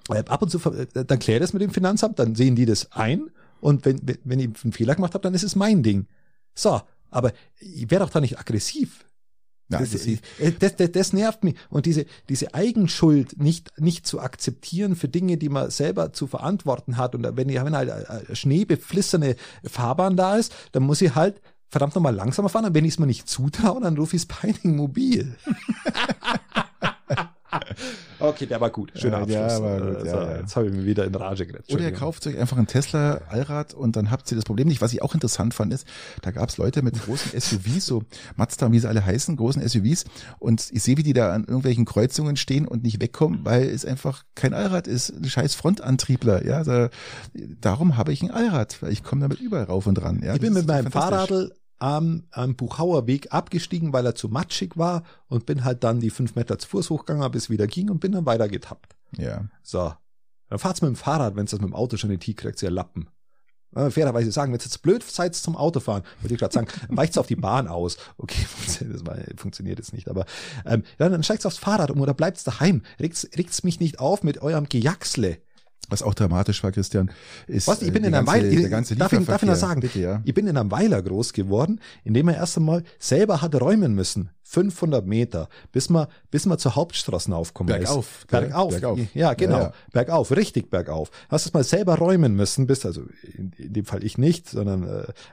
[0.08, 2.92] äh, ab und zu, äh, dann kläre das mit dem Finanzamt, dann sehen die das
[2.92, 6.06] ein und wenn, wenn ich einen Fehler gemacht habe, dann ist es mein Ding.
[6.54, 9.05] So, aber ich wäre doch da nicht aggressiv.
[9.68, 10.18] Ja, das, das, äh,
[10.58, 11.56] das, das, das nervt mich.
[11.70, 16.96] Und diese, diese Eigenschuld nicht, nicht zu akzeptieren für Dinge, die man selber zu verantworten
[16.96, 17.14] hat.
[17.14, 21.94] Und wenn, ich, wenn halt eine schneebeflissene Fahrbahn da ist, dann muss ich halt verdammt
[21.96, 22.66] nochmal langsamer fahren.
[22.66, 25.36] Und wenn ich es mir nicht zutraue, dann rufe ich es Pining Mobil.
[28.28, 28.92] Okay, der war gut.
[28.94, 29.36] Schöner Abschluss.
[29.36, 30.36] Ja, aber gut, äh, ja, ja.
[30.38, 31.72] Jetzt habe ich mir wieder in Rage gerettet.
[31.72, 34.80] Oder ihr kauft euch einfach einen Tesla Allrad und dann habt ihr das Problem nicht.
[34.80, 35.86] Was ich auch interessant fand, ist,
[36.22, 38.02] da gab es Leute mit großen SUVs, so
[38.36, 40.04] Mazda, wie sie alle heißen, großen SUVs.
[40.38, 43.84] Und ich sehe, wie die da an irgendwelchen Kreuzungen stehen und nicht wegkommen, weil es
[43.84, 45.10] einfach kein Allrad ist.
[45.10, 46.44] Ein scheiß Frontantriebler.
[46.44, 46.90] Ja, da,
[47.60, 50.20] darum habe ich ein Allrad, weil ich komme damit überall rauf und ran.
[50.22, 54.76] Ja, ich bin mit meinem Fahrradl am, am Buchauer Weg abgestiegen, weil er zu matschig
[54.76, 58.00] war und bin halt dann die fünf Meter zu Fuß hochgegangen, bis wieder ging und
[58.00, 58.96] bin dann weiter getappt.
[59.16, 59.46] Ja.
[59.62, 59.92] So.
[60.48, 62.70] Dann fahrt's mit dem Fahrrad, wenn's das mit dem Auto schon in die kriegt, ja
[62.70, 63.08] Lappen.
[63.74, 67.18] äh, fairerweise sagen, wenn ihr jetzt blöd seid zum Autofahren, würde ich gerade sagen, weicht
[67.18, 67.96] auf die Bahn aus.
[68.16, 68.46] Okay,
[68.92, 70.24] das war, funktioniert jetzt nicht, aber
[70.64, 72.82] ähm, ja, dann steigt's aufs Fahrrad um oder bleibt's daheim.
[73.00, 75.38] Regt's, regt's mich nicht auf mit eurem Gejaxle.
[75.88, 77.10] Was auch dramatisch war, Christian,
[77.46, 79.48] ist Was, ich bin äh, in einem ganze, Weiler, der ganze darf, ich, darf ich
[79.48, 80.22] noch sagen, Bitte, ja.
[80.24, 83.94] ich bin in einem Weiler groß geworden, in dem er erst einmal selber hat räumen
[83.94, 84.30] müssen.
[84.48, 88.26] 500 Meter, bis man, bis man zur Hauptstraßen aufkommen Bergauf, ist.
[88.28, 88.70] Bergauf.
[88.72, 88.98] Bergauf.
[89.12, 89.56] Ja, genau.
[89.56, 89.72] Ja, ja.
[89.92, 91.10] Bergauf, richtig bergauf.
[91.28, 93.02] Hast es mal selber räumen müssen, bis, also
[93.36, 94.84] in, in dem Fall ich nicht, sondern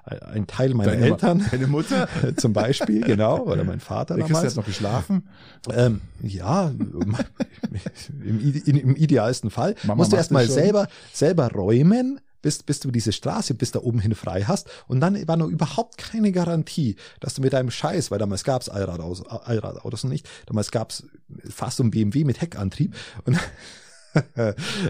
[0.06, 1.46] äh, ein Teil meiner Deine, Eltern.
[1.52, 2.08] Deine Mutter?
[2.38, 4.48] Zum Beispiel, genau, oder mein Vater Der damals.
[4.48, 5.30] hat noch geschlafen.
[5.72, 6.72] Ähm, ja,
[8.24, 10.48] im, ide- im idealsten Fall Mama musst du das schon.
[10.48, 14.70] selber, selber räumen, bis, bis du diese Straße bis da oben hin frei hast.
[14.88, 18.70] Und dann war noch überhaupt keine Garantie, dass du mit deinem Scheiß, weil damals gab's
[18.70, 21.04] Allradautos, Allradautos noch nicht, damals gab's
[21.50, 22.94] fast ein BMW mit Heckantrieb.
[23.26, 23.40] Und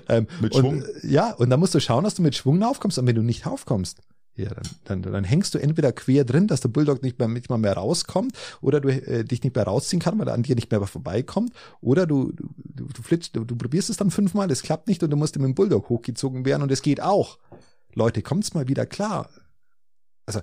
[0.10, 0.84] ähm, Mit und, Schwung.
[0.84, 3.00] äh, Ja, und dann musst du schauen, dass du mit Schwung aufkommst.
[3.00, 4.00] Und wenn du nicht aufkommst,
[4.36, 4.50] ja,
[4.86, 7.58] dann, dann, dann hängst du entweder quer drin, dass der Bulldog nicht mehr, nicht mal
[7.58, 10.72] mehr rauskommt, oder du äh, dich nicht mehr rausziehen kann, weil er an dir nicht
[10.72, 14.88] mehr vorbeikommt, oder du, du, du, flitschst, du, du probierst es dann fünfmal, es klappt
[14.88, 17.38] nicht und du musst mit dem Bulldog hochgezogen werden und es geht auch.
[17.93, 19.30] Leute, kommt's mal wieder klar.
[20.26, 20.39] Also,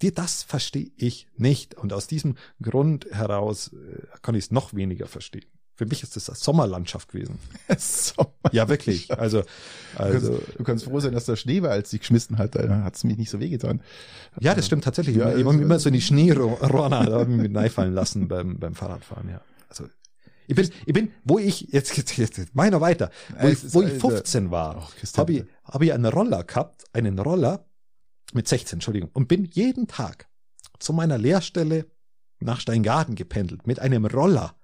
[0.00, 1.74] dir das verstehe ich nicht.
[1.74, 5.44] Und aus diesem Grund heraus äh, kann ich es noch weniger verstehen.
[5.80, 7.38] Für mich ist das Sommerlandschaft gewesen.
[7.78, 9.10] So, Ja, wirklich.
[9.18, 9.46] Also, du,
[9.96, 12.54] kannst, also du kannst froh sein, dass der Schnee war, als sie geschmissen hat.
[12.54, 13.80] Da hat's mich nicht so wehgetan.
[14.40, 15.16] Ja, das stimmt tatsächlich.
[15.16, 18.74] Ja, ich habe mich immer so in die Schneerorna da mit fallen lassen beim, beim
[18.74, 19.40] Fahrradfahren, ja.
[19.70, 19.86] Also,
[20.46, 23.08] ich bin, ich bin, wo ich, jetzt, jetzt, jetzt, noch weiter,
[23.40, 26.84] wo Es ich, wo ich also- 15 war, habe ich, hab ich einen Roller gehabt,
[26.92, 27.64] einen Roller
[28.34, 30.28] mit 16, Entschuldigung, und bin jeden Tag
[30.78, 31.86] zu meiner Lehrstelle
[32.38, 34.59] nach Steingarten gependelt mit einem Roller.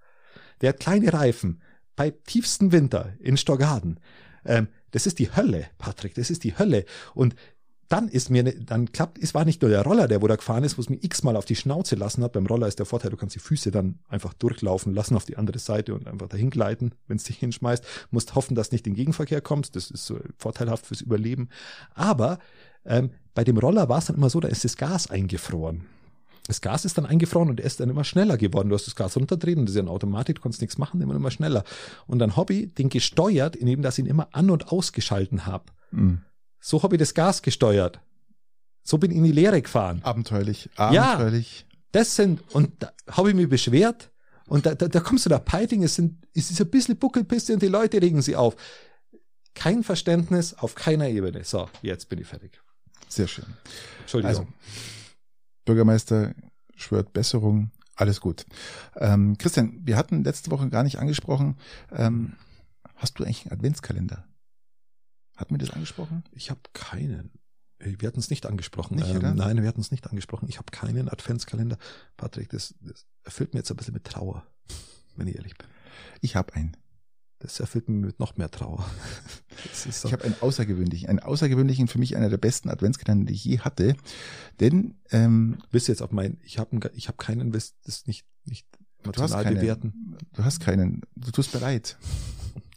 [0.60, 1.60] Der hat kleine Reifen
[1.96, 4.00] bei tiefstem Winter in Storgarten.
[4.44, 6.84] Ähm, das ist die Hölle, Patrick, das ist die Hölle.
[7.14, 7.34] Und
[7.88, 10.36] dann ist mir, ne, dann klappt, es war nicht nur der Roller, der wo da
[10.36, 12.32] gefahren ist, wo es mir x-mal auf die Schnauze lassen hat.
[12.32, 15.36] Beim Roller ist der Vorteil, du kannst die Füße dann einfach durchlaufen lassen auf die
[15.36, 17.84] andere Seite und einfach dahin gleiten, wenn es dich hinschmeißt.
[18.10, 19.76] Musst hoffen, dass nicht in Gegenverkehr kommst.
[19.76, 21.48] Das ist so vorteilhaft fürs Überleben.
[21.94, 22.38] Aber
[22.84, 25.86] ähm, bei dem Roller war es dann immer so, da ist das Gas eingefroren.
[26.46, 28.68] Das Gas ist dann eingefroren und er ist dann immer schneller geworden.
[28.68, 31.00] Du hast das Gas runterdrehen und das ist ja eine Automatik, du kannst nichts machen,
[31.00, 31.64] immer immer schneller.
[32.06, 35.64] Und dann habe ich den gesteuert, indem dass ich ihn immer an- und ausgeschalten habe.
[35.90, 36.22] Mhm.
[36.60, 38.00] So habe ich das Gas gesteuert.
[38.82, 40.00] So bin ich in die Leere gefahren.
[40.02, 40.70] Abenteuerlich.
[40.78, 41.14] Ja.
[41.14, 41.66] Abenteuerlich.
[41.92, 44.10] Das sind, und da habe ich mich beschwert,
[44.48, 47.52] und da, da, da kommst du da Peiting, es sind, es ist ein bisschen Buckelpiste
[47.52, 48.54] und die Leute regen sie auf.
[49.54, 51.42] Kein Verständnis auf keiner Ebene.
[51.42, 52.60] So, jetzt bin ich fertig.
[53.08, 53.46] Sehr schön.
[54.00, 54.28] Entschuldigung.
[54.28, 54.46] Also,
[55.66, 56.34] Bürgermeister
[56.76, 57.70] schwört Besserung.
[57.94, 58.46] Alles gut.
[58.96, 61.56] Ähm, Christian, wir hatten letzte Woche gar nicht angesprochen.
[61.90, 62.34] Ähm,
[62.94, 64.26] hast du eigentlich einen Adventskalender?
[65.36, 66.24] Hatten wir das angesprochen?
[66.32, 67.30] Ich habe keinen.
[67.78, 68.96] Äh, Wir hatten es nicht angesprochen.
[68.96, 70.48] Nicht, ähm, nein, wir hatten es nicht angesprochen.
[70.48, 71.78] Ich habe keinen Adventskalender.
[72.16, 74.46] Patrick, das, das erfüllt mir jetzt ein bisschen mit Trauer,
[75.16, 75.66] wenn ich ehrlich bin.
[76.20, 76.76] Ich habe einen.
[77.38, 78.88] Das erfüllt mich mit noch mehr Trauer.
[79.72, 80.08] Ist so.
[80.08, 83.58] Ich habe einen außergewöhnlichen, einen außergewöhnlichen, für mich einer der besten Adventskalender, die ich je
[83.60, 83.94] hatte.
[84.60, 87.74] Denn ähm, du jetzt auf mein, ich habe ich hab keinen, das
[88.06, 88.66] nicht, nicht
[89.02, 89.54] du hast emotional keinen.
[89.56, 90.16] bewerten?
[90.32, 91.02] Du hast keinen.
[91.14, 91.96] Du tust mir leid.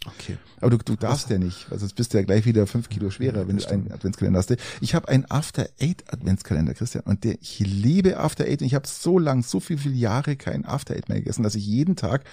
[0.05, 0.37] Okay.
[0.61, 3.09] Aber du, du darfst ja nicht, weil sonst bist du ja gleich wieder fünf Kilo
[3.09, 4.55] schwerer, wenn du einen Adventskalender hast.
[4.79, 8.75] Ich habe einen After Eight Adventskalender, Christian, und der, ich liebe After Eight und ich
[8.75, 11.97] habe so lang, so viel, viele Jahre kein After Eight mehr gegessen, dass ich jeden
[11.97, 12.23] Tag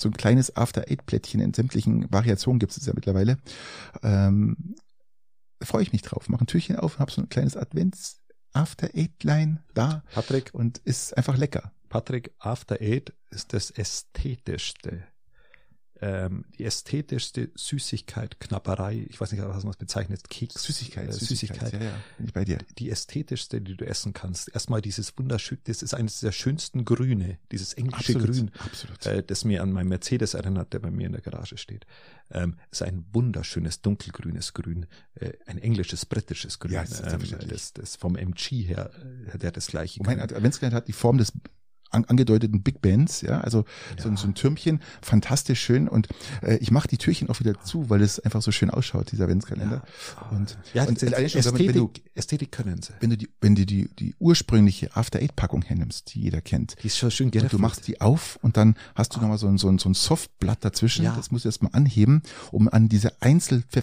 [0.00, 3.38] so ein kleines After Eight Plättchen in sämtlichen Variationen gibt es ja mittlerweile.
[4.02, 4.74] Ähm,
[5.62, 6.28] freue ich mich drauf.
[6.28, 8.20] Mache ein Türchen auf und habe so ein kleines Advents
[8.52, 11.72] After Eight Line da Patrick, und ist einfach lecker.
[11.88, 15.04] Patrick, After Eight ist das ästhetischste,
[16.02, 21.12] ähm, die ästhetischste Süßigkeit, Knapperei, ich weiß nicht, was man es bezeichnet, Keks, Süßigkeit, äh,
[21.12, 22.58] Süßigkeit, Ja, ja, bin ich bei dir.
[22.78, 24.52] die ästhetischste, die du essen kannst.
[24.54, 29.06] Erstmal dieses wunderschön, das ist eines der schönsten Grüne, dieses englische Grün, absolut.
[29.06, 31.86] äh, das mir an meinen Mercedes erinnert, der bei mir in der Garage steht.
[32.32, 36.72] Ähm, ist ein wunderschönes dunkelgrünes Grün, äh, ein englisches, britisches Grün.
[36.72, 38.90] Ja, das ist ähm, das, das vom MG her,
[39.34, 40.02] äh, der das gleiche.
[40.04, 40.20] Mein.
[40.20, 41.32] Adventskalender hat die Form des
[41.90, 43.64] an, angedeuteten Big Bands, ja, also
[43.98, 46.08] so, ein- so ein Türmchen, fantastisch schön und
[46.42, 49.24] äh, ich mache die Türchen auch wieder zu, weil es einfach so schön ausschaut, dieser
[49.24, 49.82] Adventskalender.
[50.30, 52.92] Und, ja, und und allein schon, wenn, du, Ästhetik, Ästhetik können sie.
[53.00, 56.76] wenn du die, wenn du die, die ursprüngliche After Eight Packung hernimmst, die jeder kennt,
[56.82, 57.52] Die ist schon schön und geriffelt.
[57.54, 59.94] du machst die auf und dann hast du nochmal so ein, so ein, so ein
[59.94, 61.14] Softblatt dazwischen, Ja.
[61.16, 62.22] das musst du erstmal anheben,
[62.52, 63.20] um an diese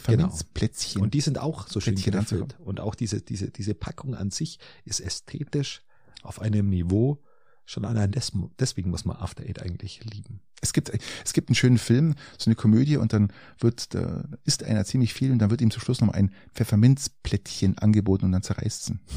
[0.07, 1.01] Einzelpfefferminzplätzchen.
[1.01, 2.45] Und die sind auch so schön Plätzchen.
[2.63, 5.81] Und auch diese, diese, diese Packung an sich ist ästhetisch
[6.23, 7.19] auf einem Niveau,
[7.67, 10.39] schon allein des, deswegen muss man After Eight eigentlich lieben.
[10.61, 10.89] es gibt,
[11.23, 15.13] es gibt einen schönen Film, so eine Komödie und dann wird, da isst einer ziemlich
[15.13, 19.01] viel und dann wird ihm zum Schluss noch ein Pfefferminzplättchen angeboten und dann zerreißt ihn.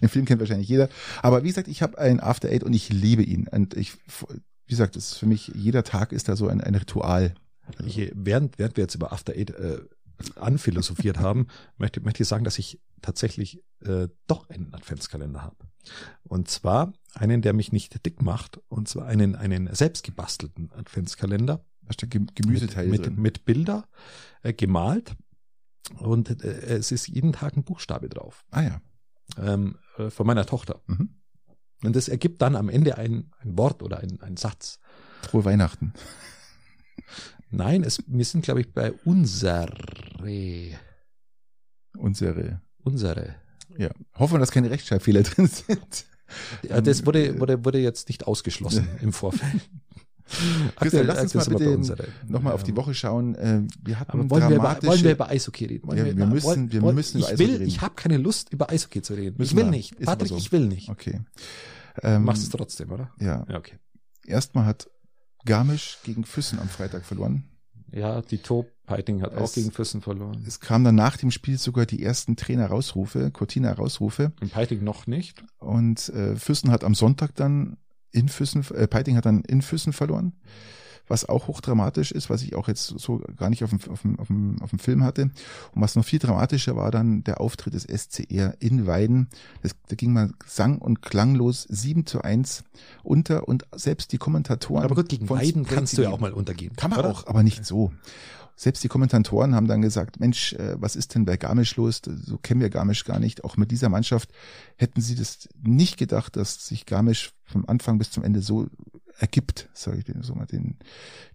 [0.00, 0.88] Den Film kennt wahrscheinlich jeder.
[1.22, 3.48] Aber wie gesagt, ich habe ein After Eight und ich liebe ihn.
[3.48, 6.76] Und ich, wie gesagt, das ist für mich, jeder Tag ist da so ein, ein
[6.76, 7.34] Ritual.
[7.84, 9.80] Ich, während, während wir jetzt über After Eight äh,
[10.36, 15.56] anphilosophiert haben, möchte, möchte ich sagen, dass ich tatsächlich äh, doch einen Adventskalender habe.
[16.24, 21.64] Und zwar einen, der mich nicht dick macht, und zwar einen, einen selbstgebastelten Adventskalender.
[21.82, 23.88] Da steht Gemüseteil mit, mit, mit Bilder
[24.42, 25.14] äh, gemalt
[25.98, 28.44] und äh, es ist jeden Tag ein Buchstabe drauf.
[28.50, 28.80] Ah ja.
[29.38, 30.80] Ähm, äh, von meiner Tochter.
[30.86, 31.10] Mhm.
[31.82, 34.80] Und das ergibt dann am Ende ein, ein Wort oder ein, ein Satz.
[35.22, 35.92] Frohe Weihnachten.
[37.50, 39.72] Nein, es, wir sind, glaube ich, bei unsere.
[41.96, 42.60] Unsere.
[42.78, 43.36] Unsere.
[43.76, 43.90] Ja.
[44.14, 46.06] Hoffen, dass keine Rechtschreibfehler drin sind.
[46.68, 49.62] Ja, das wurde, wurde, wurde jetzt nicht ausgeschlossen im Vorfeld.
[50.76, 53.36] Christian, lass uns mal bitte nochmal auf die Woche schauen.
[53.36, 55.88] Äh, wir hatten Aber wollen, wir über, wollen wir über Eishockey reden?
[55.90, 57.66] Ja, wir, wir, müssen, wir wollen, müssen über Eishockey will, reden.
[57.68, 59.36] Ich habe keine Lust, über Eishockey zu reden.
[59.38, 59.70] Müssen ich will wir.
[59.70, 59.94] nicht.
[59.94, 60.36] Ist Patrick, so.
[60.36, 60.88] ich will nicht.
[60.88, 61.20] Okay.
[62.02, 63.12] Ähm, Machst es trotzdem, oder?
[63.20, 63.46] Ja.
[63.48, 63.78] ja okay.
[64.26, 64.90] Erstmal hat
[65.44, 67.44] Garmisch gegen Füssen am Freitag verloren.
[67.92, 70.44] Ja, die Top Peiting hat es, auch gegen Füssen verloren.
[70.46, 74.32] Es kam dann nach dem Spiel sogar die ersten Trainer-Rausrufe, Cortina-Rausrufe.
[74.40, 75.44] In Peiting noch nicht.
[75.58, 77.76] Und äh, Füssen hat am Sonntag dann
[78.12, 80.34] in Füssen, äh, Peiting hat dann in Füssen verloren
[81.08, 84.18] was auch hochdramatisch ist, was ich auch jetzt so gar nicht auf dem, auf dem,
[84.18, 85.22] auf dem, auf dem Film hatte.
[85.22, 89.28] Und was noch viel dramatischer war dann der Auftritt des SCR in Weiden.
[89.62, 92.64] Das, da ging man sang- und klanglos 7 zu 1
[93.02, 94.84] unter und selbst die Kommentatoren.
[94.84, 96.74] Aber gut, gegen Weiden kannst du ja auch mal untergehen.
[96.76, 97.10] Kann man oder?
[97.10, 97.92] auch, aber nicht so
[98.56, 102.00] selbst die Kommentatoren haben dann gesagt, Mensch, äh, was ist denn bei Garmisch los?
[102.04, 103.44] So kennen wir Garmisch gar nicht.
[103.44, 104.30] Auch mit dieser Mannschaft
[104.76, 108.66] hätten sie das nicht gedacht, dass sich Garmisch vom Anfang bis zum Ende so
[109.18, 110.76] ergibt, sage ich so mal, den,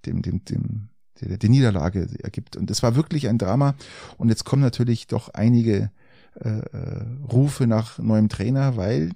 [0.05, 0.89] dem, dem, dem,
[1.19, 2.55] der, der Niederlage ergibt.
[2.55, 3.75] Und es war wirklich ein Drama.
[4.17, 5.91] Und jetzt kommen natürlich doch einige
[6.39, 9.11] äh, äh, Rufe nach neuem Trainer, weil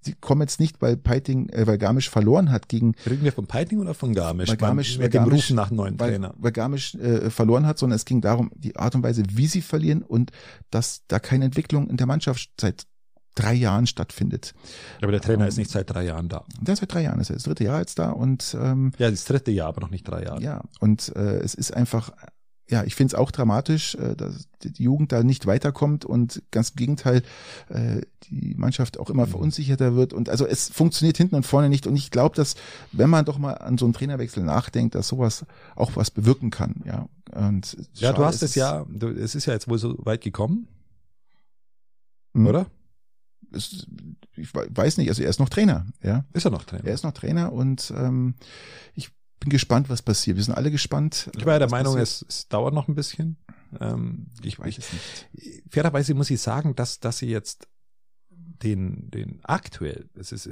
[0.00, 2.94] sie kommen jetzt nicht, weil Peiting, äh, weil Garmisch verloren hat gegen.
[3.04, 4.48] Reden wir von Peiting oder von Garmisch?
[4.48, 6.34] Weil Garmisch, weil Garmisch Rufen nach neuen weil, Trainer.
[6.38, 9.60] Weil Garmisch äh, verloren hat, sondern es ging darum, die Art und Weise, wie sie
[9.60, 10.30] verlieren und
[10.70, 12.86] dass da keine Entwicklung in der Mannschaft seit
[13.36, 14.54] drei Jahren stattfindet.
[15.00, 16.44] Aber der Trainer ähm, ist nicht seit drei Jahren da.
[16.60, 19.10] Der ist seit drei Jahren, ist er das dritte Jahr jetzt da und ähm, ja,
[19.10, 20.42] das dritte Jahr, aber noch nicht drei Jahre.
[20.42, 22.10] Ja, und äh, es ist einfach,
[22.68, 26.70] ja, ich finde es auch dramatisch, äh, dass die Jugend da nicht weiterkommt und ganz
[26.70, 27.22] im Gegenteil,
[27.68, 29.30] äh, die Mannschaft auch immer mhm.
[29.30, 32.56] verunsicherter wird und also es funktioniert hinten und vorne nicht und ich glaube, dass
[32.90, 35.44] wenn man doch mal an so einen Trainerwechsel nachdenkt, dass sowas
[35.76, 37.06] auch was bewirken kann, ja.
[37.32, 40.68] Und ja, du hast es ja, du, es ist ja jetzt wohl so weit gekommen,
[42.32, 42.46] mhm.
[42.46, 42.66] oder?
[43.52, 43.86] Ist,
[44.36, 46.24] ich weiß nicht, also er ist noch Trainer, ja.
[46.32, 46.84] Ist er noch Trainer?
[46.84, 48.34] Er ist noch Trainer und ähm,
[48.94, 50.36] ich bin gespannt, was passiert.
[50.36, 51.30] Wir sind alle gespannt.
[51.36, 53.36] Ich war ja der Meinung, es, es dauert noch ein bisschen.
[53.80, 55.64] Ähm, ich weiß ich, es nicht.
[55.70, 57.68] Fairerweise muss ich sagen, dass, dass sie jetzt
[58.62, 60.46] den, den aktuell, das ist,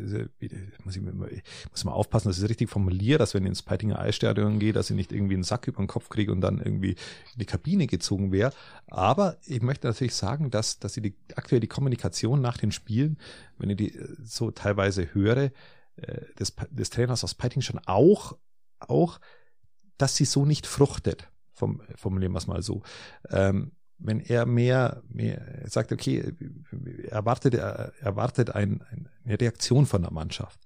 [0.84, 3.98] muss ich, muss mal aufpassen, dass ich es richtig formuliere, dass wenn ich ins Peitinger
[3.98, 6.92] Eisstadion gehe, dass ich nicht irgendwie einen Sack über den Kopf kriege und dann irgendwie
[6.92, 8.52] in die Kabine gezogen wäre.
[8.88, 13.18] Aber ich möchte natürlich sagen, dass, dass ich die, aktuell die Kommunikation nach den Spielen,
[13.58, 15.50] wenn ich die äh, so teilweise höre,
[15.96, 18.36] äh, des, des Trainers aus Peiting schon auch,
[18.78, 19.20] auch,
[19.98, 21.28] dass sie so nicht fruchtet.
[21.52, 22.82] Vom, formulieren wir es mal so.
[23.30, 26.34] Ähm, wenn er mehr, mehr sagt, okay,
[27.04, 28.82] er erwartet, er erwartet ein,
[29.24, 30.60] eine Reaktion von der Mannschaft.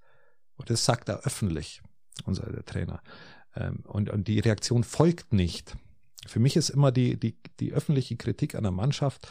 [0.57, 1.83] Und das sagt er öffentlich,
[2.25, 3.01] unser Trainer.
[3.55, 5.77] Ähm, und, und die Reaktion folgt nicht.
[6.27, 9.29] Für mich ist immer die, die, die öffentliche Kritik an der Mannschaft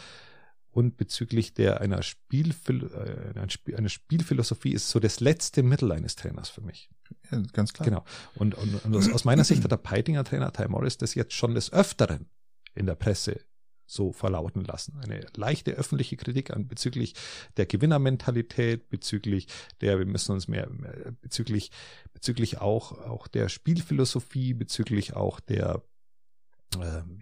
[0.71, 2.89] und bezüglich der einer, Spielphil
[3.35, 6.89] äh, einer Spielphilosophie ist so das letzte Mittel eines Trainers für mich.
[7.31, 7.87] Ja, ganz klar.
[7.87, 8.05] Genau.
[8.35, 11.33] Und, und, und aus, aus meiner Sicht hat der Peitinger Trainer Ty Morris das jetzt
[11.33, 12.29] schon des Öfteren
[12.75, 13.39] in der Presse
[13.87, 14.99] so verlauten lassen.
[15.01, 17.15] Eine leichte öffentliche Kritik an bezüglich
[17.55, 19.47] der Gewinnermentalität, bezüglich
[19.81, 21.71] der, wir müssen uns mehr, mehr bezüglich,
[22.13, 25.81] bezüglich auch, auch der Spielphilosophie, bezüglich auch der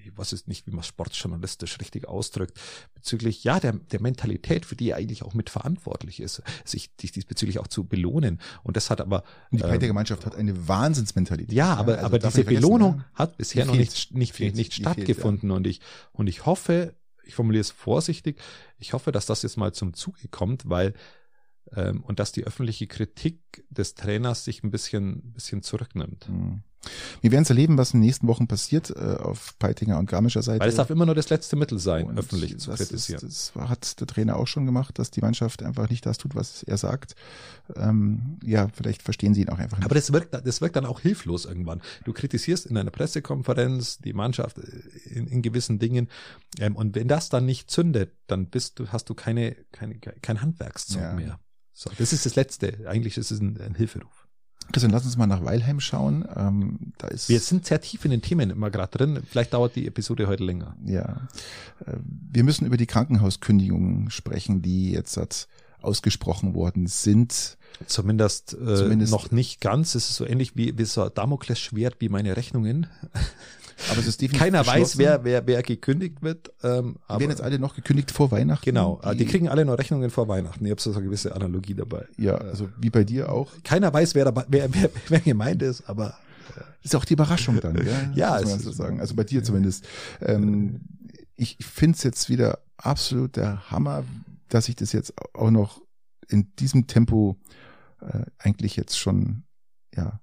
[0.04, 2.60] ich weiß es nicht, wie man sportjournalistisch richtig ausdrückt,
[2.94, 7.60] bezüglich ja der, der Mentalität, für die er eigentlich auch mitverantwortlich ist, sich, sich diesbezüglich
[7.60, 8.40] auch zu belohnen.
[8.64, 11.54] Und das hat aber und die Peitige ähm, Mannschaft hat eine Wahnsinnsmentalität.
[11.54, 13.06] Ja, aber, also aber diese Belohnung ja.
[13.14, 15.42] hat bisher noch nicht, nicht, fehlt, nicht stattgefunden.
[15.42, 15.56] Fehlt, ja.
[15.56, 15.82] Und ich
[16.12, 18.40] und ich hoffe, ich formuliere es vorsichtig,
[18.78, 20.94] ich hoffe, dass das jetzt mal zum Zuge kommt, weil
[21.74, 26.30] ähm, und dass die öffentliche Kritik des Trainers sich ein bisschen, bisschen zurücknimmt.
[26.30, 26.64] Mhm.
[27.22, 30.42] Wir werden es erleben, was in den nächsten Wochen passiert äh, auf Peitinger und Garmischer
[30.42, 30.60] Seite.
[30.60, 33.28] Weil es darf immer nur das letzte Mittel sein, Und öffentlich zu das kritisieren.
[33.28, 36.36] Ist, das hat der Trainer auch schon gemacht, dass die Mannschaft einfach nicht das tut,
[36.36, 37.16] was er sagt.
[37.76, 39.86] Ähm, ja, vielleicht verstehen sie ihn auch einfach nicht.
[39.86, 41.82] Aber das wirkt, das wirkt dann auch hilflos irgendwann.
[42.04, 44.58] Du kritisierst in einer Pressekonferenz die Mannschaft
[45.06, 46.10] in, in gewissen Dingen.
[46.60, 50.42] Ähm, und wenn das dann nicht zündet, dann bist du, hast du keine, keine, kein
[50.42, 51.14] Handwerkszeug Ja.
[51.14, 51.40] mehr.
[51.74, 52.88] So, das ist das Letzte.
[52.88, 54.25] Eigentlich ist es ein, ein Hilferuf.
[54.72, 56.26] Christian, lass uns mal nach Weilheim schauen.
[56.36, 59.20] Ähm, da ist Wir sind sehr tief in den Themen immer gerade drin.
[59.30, 60.76] Vielleicht dauert die Episode heute länger.
[60.86, 61.28] Ja,
[61.86, 61.98] äh,
[62.32, 65.48] wir müssen über die Krankenhauskündigungen sprechen, die jetzt hat
[65.86, 67.58] ausgesprochen worden sind.
[67.88, 69.96] Zumindest, äh, Zumindest- noch nicht ganz.
[69.96, 72.88] Es ist so ähnlich wie, wie so ein Damoklesschwert wie meine Rechnungen.
[73.90, 76.50] Aber es ist definitiv Keiner weiß, wer, wer, wer gekündigt wird.
[76.64, 78.64] Ähm, Die aber werden jetzt alle noch gekündigt vor Weihnachten.
[78.64, 80.64] genau, die, die kriegen alle nur Rechnungen vor Weihnachten.
[80.64, 82.06] Ich habe so eine gewisse Analogie dabei.
[82.18, 83.52] ja, also wie bei dir auch.
[83.66, 86.14] Keiner weiß, wer, dabei, wer, wer, wer gemeint ist, aber
[86.84, 88.12] Ist auch die Überraschung dann, gell?
[88.16, 89.02] Ja, muss man so sagen.
[89.02, 89.84] Also bei dir zumindest.
[90.22, 90.80] Ähm,
[91.36, 94.06] ich finde es jetzt wieder absolut der Hammer,
[94.50, 95.82] dass ich das jetzt auch noch
[96.28, 97.38] in diesem Tempo
[98.02, 99.44] äh, eigentlich jetzt schon
[99.96, 100.20] ja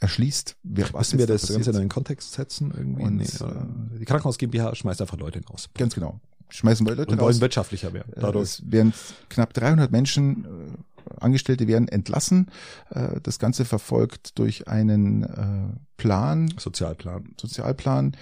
[0.00, 0.56] erschließt.
[0.62, 1.58] Wer, was müssen wir das passiert.
[1.58, 3.02] Ganze in einen Kontext setzen irgendwie?
[3.02, 3.66] Und, nee, oder?
[3.98, 5.68] die Krankenhaus GmbH schmeißt einfach Leute raus.
[5.74, 6.20] Ganz genau.
[6.50, 7.26] Schmeißen wir Leute Und raus.
[7.26, 8.12] wollen wirtschaftlicher werden.
[8.14, 8.60] Äh, Dadurch.
[8.60, 8.94] Es werden
[9.28, 12.50] knapp 300 Menschen, äh, Angestellte werden entlassen.
[12.90, 17.34] Äh, das Ganze verfolgt durch einen äh, Plan, Sozialplan.
[17.38, 18.16] Sozialplan,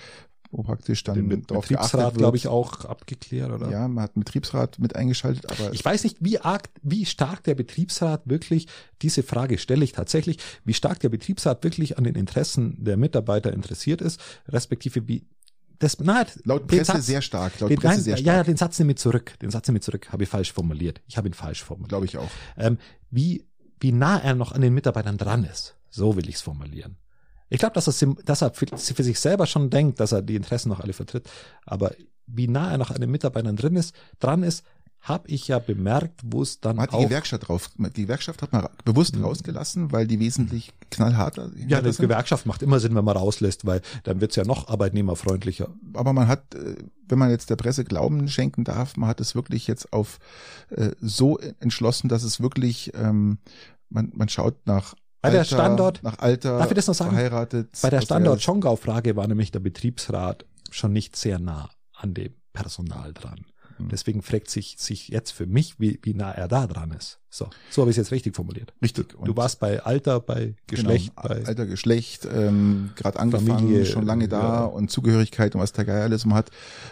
[0.56, 3.70] wo praktisch dann Den darauf Betriebsrat, glaube ich, auch abgeklärt, oder?
[3.70, 7.42] Ja, man hat einen Betriebsrat mit eingeschaltet, aber Ich weiß nicht, wie arg, wie stark
[7.44, 8.66] der Betriebsrat wirklich,
[9.02, 13.52] diese Frage stelle ich tatsächlich, wie stark der Betriebsrat wirklich an den Interessen der Mitarbeiter
[13.52, 15.26] interessiert ist, respektive wie,
[15.78, 17.60] das, na, laut Presse Satz- sehr stark.
[17.60, 18.46] Laut den, Presse nein, sehr ja, ja, stark.
[18.46, 19.34] den Satz nehme ich zurück.
[19.42, 20.10] Den Satz nehme ich zurück.
[20.10, 21.02] Habe ich falsch formuliert.
[21.06, 21.90] Ich habe ihn falsch formuliert.
[21.90, 22.30] Glaube ich auch.
[22.56, 22.78] ähm,
[23.10, 23.44] wie,
[23.78, 25.76] wie nah er noch an den Mitarbeitern dran ist.
[25.90, 26.96] So will ich es formulieren.
[27.48, 30.36] Ich glaube, dass, er dass er für, für sich selber schon denkt, dass er die
[30.36, 31.28] Interessen noch alle vertritt.
[31.64, 31.92] Aber
[32.26, 34.64] wie nah er noch an den Mitarbeitern drin ist, dran ist,
[35.08, 38.42] habe ich ja bemerkt, wo es dann Man hat die auch Gewerkschaft drauf, die Gewerkschaft
[38.42, 41.92] hat man bewusst rausgelassen, weil die wesentlich knallharter ja, die.
[41.92, 45.68] Gewerkschaft macht immer Sinn, wenn man rauslässt, weil dann wird's ja noch arbeitnehmerfreundlicher.
[45.94, 46.76] aber man hat, äh,
[47.08, 50.18] wenn man jetzt der Presse Glauben schenken darf, man hat es wirklich jetzt auf
[50.70, 53.38] äh, so entschlossen, dass es wirklich, ähm,
[53.88, 54.94] man, man schaut nach
[55.26, 57.10] Bei der Alter, Standort- nach Alter, Darf ich das noch sagen?
[57.10, 57.68] verheiratet.
[57.82, 63.46] Bei der Standort-Schongau-Frage war nämlich der Betriebsrat schon nicht sehr nah an dem Personal dran.
[63.78, 63.88] Hm.
[63.88, 67.18] Deswegen fragt sich, sich jetzt für mich, wie, wie nah er da dran ist.
[67.28, 68.72] So, so habe ich es jetzt richtig formuliert.
[68.82, 69.10] Richtig.
[69.10, 73.84] Du Und warst bei Alter, bei Geschlecht, genau, bei Alter, Geschlecht, ähm, gerade angefangen, Familie,
[73.84, 74.64] schon lange da ja.
[74.64, 76.24] und Zugehörigkeit und was der Geier alles.
[76.24, 76.50] Man hat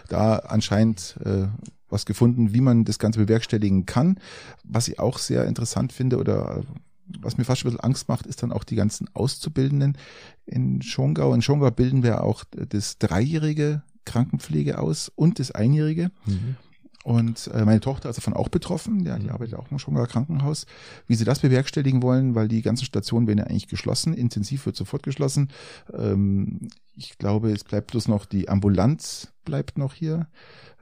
[0.08, 1.46] da anscheinend äh,
[1.88, 4.18] was gefunden, wie man das Ganze bewerkstelligen kann.
[4.64, 6.62] Was ich auch sehr interessant finde oder äh,
[7.06, 9.98] was mir fast ein bisschen Angst macht, ist dann auch die ganzen Auszubildenden
[10.46, 11.34] in Schongau.
[11.34, 16.10] In Schongau bilden wir auch das dreijährige Krankenpflege aus und das einjährige.
[16.26, 16.56] Mhm.
[17.04, 19.32] Und äh, meine Tochter ist davon auch betroffen, ja, die Mhm.
[19.32, 20.64] arbeitet auch im Schongauer Krankenhaus.
[21.06, 24.74] Wie sie das bewerkstelligen wollen, weil die ganzen Stationen werden ja eigentlich geschlossen, intensiv wird
[24.74, 25.50] sofort geschlossen.
[25.92, 30.28] Ähm, ich glaube, es bleibt bloß noch die Ambulanz bleibt noch hier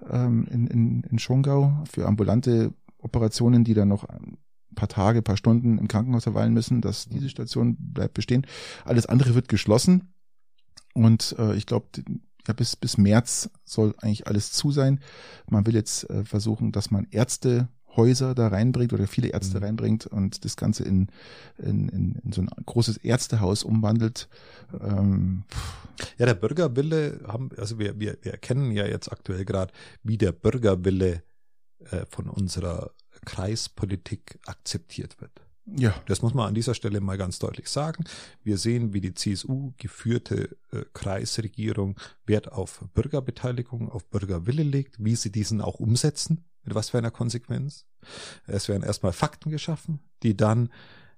[0.09, 4.07] ähm, in, in, in Schongau für ambulante Operationen, die dann noch
[4.75, 8.47] paar Tage, paar Stunden im Krankenhaus verweilen müssen, dass diese Station bleibt bestehen.
[8.85, 10.15] Alles andere wird geschlossen.
[10.95, 11.87] Und äh, ich glaube,
[12.47, 15.01] ja, bis, bis März soll eigentlich alles zu sein.
[15.49, 19.65] Man will jetzt äh, versuchen, dass man Ärztehäuser da reinbringt oder viele Ärzte Mhm.
[19.65, 21.09] reinbringt und das Ganze in,
[21.59, 24.29] in, in, in so ein großes Ärztehaus umwandelt.
[24.81, 25.45] Ähm,
[26.19, 30.33] Ja, der Bürgerwille haben, also wir, wir, wir erkennen ja jetzt aktuell gerade, wie der
[30.33, 31.23] Bürgerwille
[31.91, 32.91] äh, von unserer
[33.25, 35.33] Kreispolitik akzeptiert wird.
[35.67, 38.05] ja, Das muss man an dieser Stelle mal ganz deutlich sagen.
[38.43, 45.17] Wir sehen, wie die CSU geführte äh, Kreisregierung Wert auf Bürgerbeteiligung, auf Bürgerwille legt, wie
[45.17, 47.87] sie diesen auch umsetzen, mit was für einer Konsequenz.
[48.47, 50.71] Es werden erstmal Fakten geschaffen, die dann,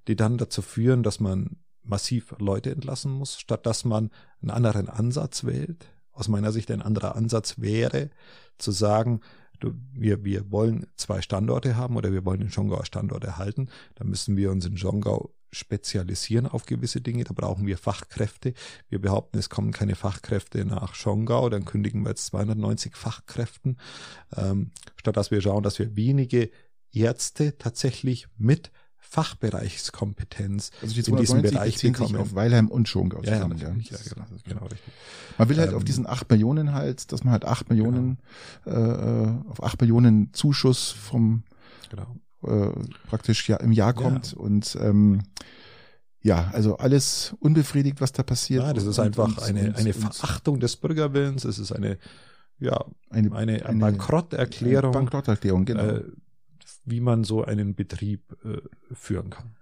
[0.08, 4.88] die dann dazu führen, dass man massiv Leute entlassen muss, statt dass man einen anderen
[4.88, 5.86] Ansatz wählt.
[6.12, 8.10] Aus meiner Sicht ein anderer Ansatz wäre,
[8.58, 9.20] zu sagen,
[9.92, 14.36] wir, wir wollen zwei Standorte haben oder wir wollen den Schongauer Standort erhalten, dann müssen
[14.36, 18.54] wir uns in Schongau spezialisieren auf gewisse Dinge, da brauchen wir Fachkräfte.
[18.88, 23.78] Wir behaupten, es kommen keine Fachkräfte nach Schongau, dann kündigen wir jetzt 290 Fachkräften,
[24.36, 26.50] ähm, statt dass wir schauen, dass wir wenige
[26.92, 28.70] Ärzte tatsächlich mit
[29.14, 32.16] Fachbereichskompetenz also die in diesem 290 Bereich bekommen.
[32.16, 33.58] auf Weilheim und Schongau ja, ja, zusammen.
[33.58, 34.80] ja, Das- genau, ist genau, richtig.
[35.38, 38.18] Man will halt Ähm, auf diesen acht Millionen halt, dass man halt acht Millionen,
[38.66, 41.42] äh, auf acht Millionen Zuschuss vom
[41.90, 42.16] Genau.
[42.46, 42.70] äh,
[43.08, 45.22] praktisch ja im Jahr kommt und ähm,
[46.22, 48.62] ja, also alles unbefriedigt, was da passiert.
[48.62, 51.44] Ja, das ist und, einfach und, eine, und, eine Verachtung des Bürgerwillens.
[51.44, 51.98] Es ist eine,
[52.58, 55.82] ja, eine, eine, eine Bankrotterklärung, Bankrotterklärung, genau.
[55.82, 56.04] äh,
[56.84, 58.58] wie man so einen Betrieb äh,
[58.94, 59.56] führen kann.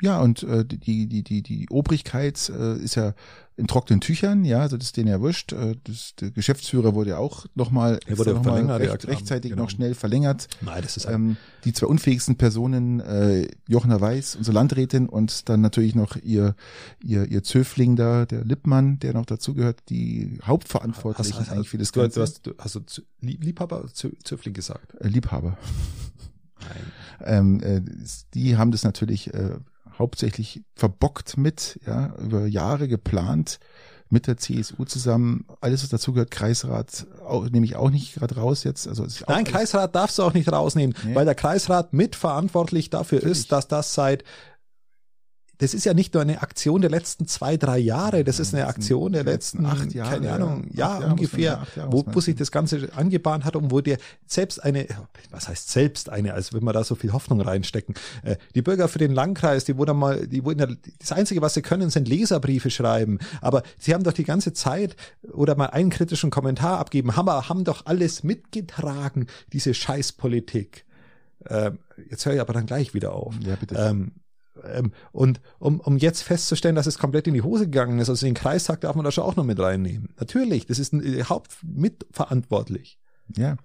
[0.00, 3.14] Ja, und äh, die, die, die, die Obrigkeit äh, ist ja
[3.56, 5.52] in trockenen Tüchern, ja, also das ist denen ja wurscht.
[5.52, 9.64] Äh, das, der Geschäftsführer wurde ja auch nochmal noch mal recht, rechtzeitig genau.
[9.64, 10.46] noch schnell verlängert.
[10.60, 15.62] Nein, das ist Ähm, die zwei unfähigsten Personen, äh, Jochner Weiß, unsere Landrätin, und dann
[15.62, 16.54] natürlich noch ihr,
[17.02, 22.02] ihr, ihr Zöfling da, der Lippmann, der noch dazugehört, die Hauptverantwortlichen eigentlich für das du,
[22.02, 22.20] Ganze.
[22.20, 24.94] du hast, du, also Zö- Lieb- Liebhaber oder Zö- Zöfling gesagt?
[25.00, 25.58] äh, Liebhaber.
[27.24, 27.80] Ähm, äh,
[28.34, 29.56] die haben das natürlich äh,
[29.98, 33.58] hauptsächlich verbockt mit, ja, über Jahre geplant
[34.10, 35.44] mit der CSU zusammen.
[35.60, 38.88] Alles, was dazugehört, Kreisrat, auch, nehme ich auch nicht gerade raus jetzt.
[38.88, 41.14] Also Nein, Kreisrat darfst du auch nicht rausnehmen, Nee.
[41.14, 43.38] weil der Kreisrat mitverantwortlich dafür Natürlich.
[43.38, 44.24] ist, dass das seit
[45.58, 48.66] das ist ja nicht nur eine Aktion der letzten zwei, drei Jahre, das ist eine
[48.66, 50.32] Aktion der letzten, acht Jahre, keine.
[50.32, 53.98] Ahnung, ja, man ungefähr, Jahre wo, wo sich das Ganze angebahnt hat und wo dir
[54.26, 54.86] selbst eine,
[55.30, 57.94] was heißt selbst eine, als wenn wir da so viel Hoffnung reinstecken.
[58.22, 61.62] Äh, Die Bürger für den Landkreis, die wurden mal, die wurden, das Einzige, was sie
[61.62, 63.18] können, sind Leserbriefe schreiben.
[63.40, 64.96] Aber sie haben doch die ganze Zeit
[65.32, 70.84] oder mal einen kritischen Kommentar abgeben, haben, haben doch alles mitgetragen, diese Scheißpolitik.
[71.48, 71.78] Ähm,
[72.08, 73.34] jetzt höre ich aber dann gleich wieder auf.
[73.44, 73.74] Ja, bitte.
[73.74, 74.12] Ähm,
[74.64, 78.26] ähm, und um, um jetzt festzustellen, dass es komplett in die Hose gegangen ist, also
[78.26, 80.10] den Kreistag darf man da schon auch noch mit reinnehmen.
[80.18, 82.98] Natürlich, das ist ein, äh, hauptmitverantwortlich.
[83.36, 83.56] Ja,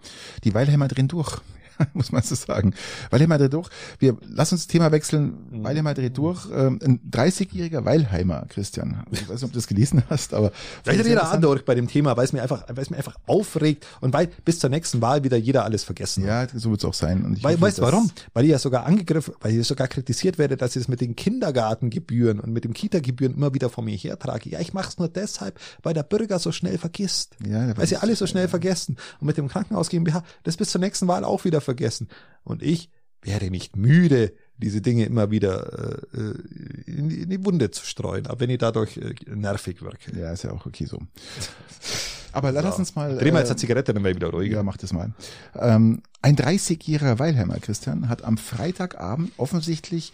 [0.44, 1.40] die Weilheimer drehen durch,
[1.94, 2.74] muss man so sagen.
[3.10, 3.70] Weilheimer dreht durch.
[4.00, 5.36] Wir lass uns das Thema wechseln.
[5.52, 5.64] Mhm.
[5.64, 6.48] Weilheimer dreht durch.
[6.54, 9.04] Ähm, ein 30-jähriger Weilheimer, Christian.
[9.12, 10.52] Ich weiß nicht, ob du das gelesen hast, aber
[10.84, 13.86] Vielleicht jeder andere bei dem Thema, weil es mir einfach, weil es mir einfach aufregt
[14.02, 16.26] und weil bis zur nächsten Wahl wieder jeder alles vergessen.
[16.26, 17.24] Ja, so wird es auch sein.
[17.26, 18.12] Und ich Weil, hoffe, weißt du warum?
[18.34, 21.16] Weil ich ja sogar angegriffen, weil ich sogar kritisiert werde, dass ich es mit den
[21.16, 24.50] Kindergartengebühren und mit den Kita-Gebühren immer wieder vor mir hertrage.
[24.50, 27.36] Ja, ich mache es nur deshalb, weil der Bürger so schnell vergisst.
[27.46, 28.98] Ja, weil sie weiß- alle so schnell vergessen.
[29.20, 32.08] Und mit dem Krankenhaus GmbH, das bis zur nächsten Wahl auch wieder vergessen.
[32.44, 32.90] Und ich
[33.22, 36.36] werde nicht müde, diese Dinge immer wieder äh, äh,
[36.86, 40.18] in, die- in die Wunde zu streuen, aber wenn ich dadurch äh, nervig wirke.
[40.18, 41.00] Ja, ist ja auch okay so.
[42.36, 43.16] Aber lass uns mal.
[43.16, 44.56] Dreh mal jetzt äh, eine Zigarette, dann wäre ich wieder ruhiger.
[44.58, 45.14] Ja, mach das mal.
[45.56, 50.14] Ähm, ein 30-jähriger Weilheimer, Christian, hat am Freitagabend offensichtlich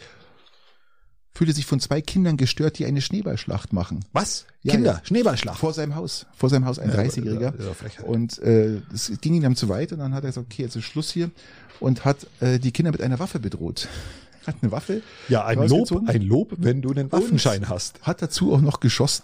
[1.40, 4.02] fühlte sich von zwei Kindern gestört, die eine Schneeballschlacht machen.
[4.12, 4.46] Was?
[4.62, 5.02] Ja, Kinder, ja.
[5.06, 5.58] Schneeballschlacht.
[5.58, 6.26] Vor seinem Haus.
[6.36, 7.58] Vor seinem Haus ein Ja, 30-Jähriger.
[7.58, 8.06] ja, ja, Frechheit.
[8.06, 10.76] Und äh, es ging ihm dann zu weit und dann hat er gesagt, okay, jetzt
[10.76, 11.32] ist Schluss hier
[11.80, 13.88] und hat äh, die Kinder mit einer Waffe bedroht.
[14.48, 15.02] Hat eine Waffe.
[15.30, 18.02] Ja, ein Lob, ein Lob, wenn du einen Waffenschein hast.
[18.02, 19.24] Hat dazu auch noch geschossen.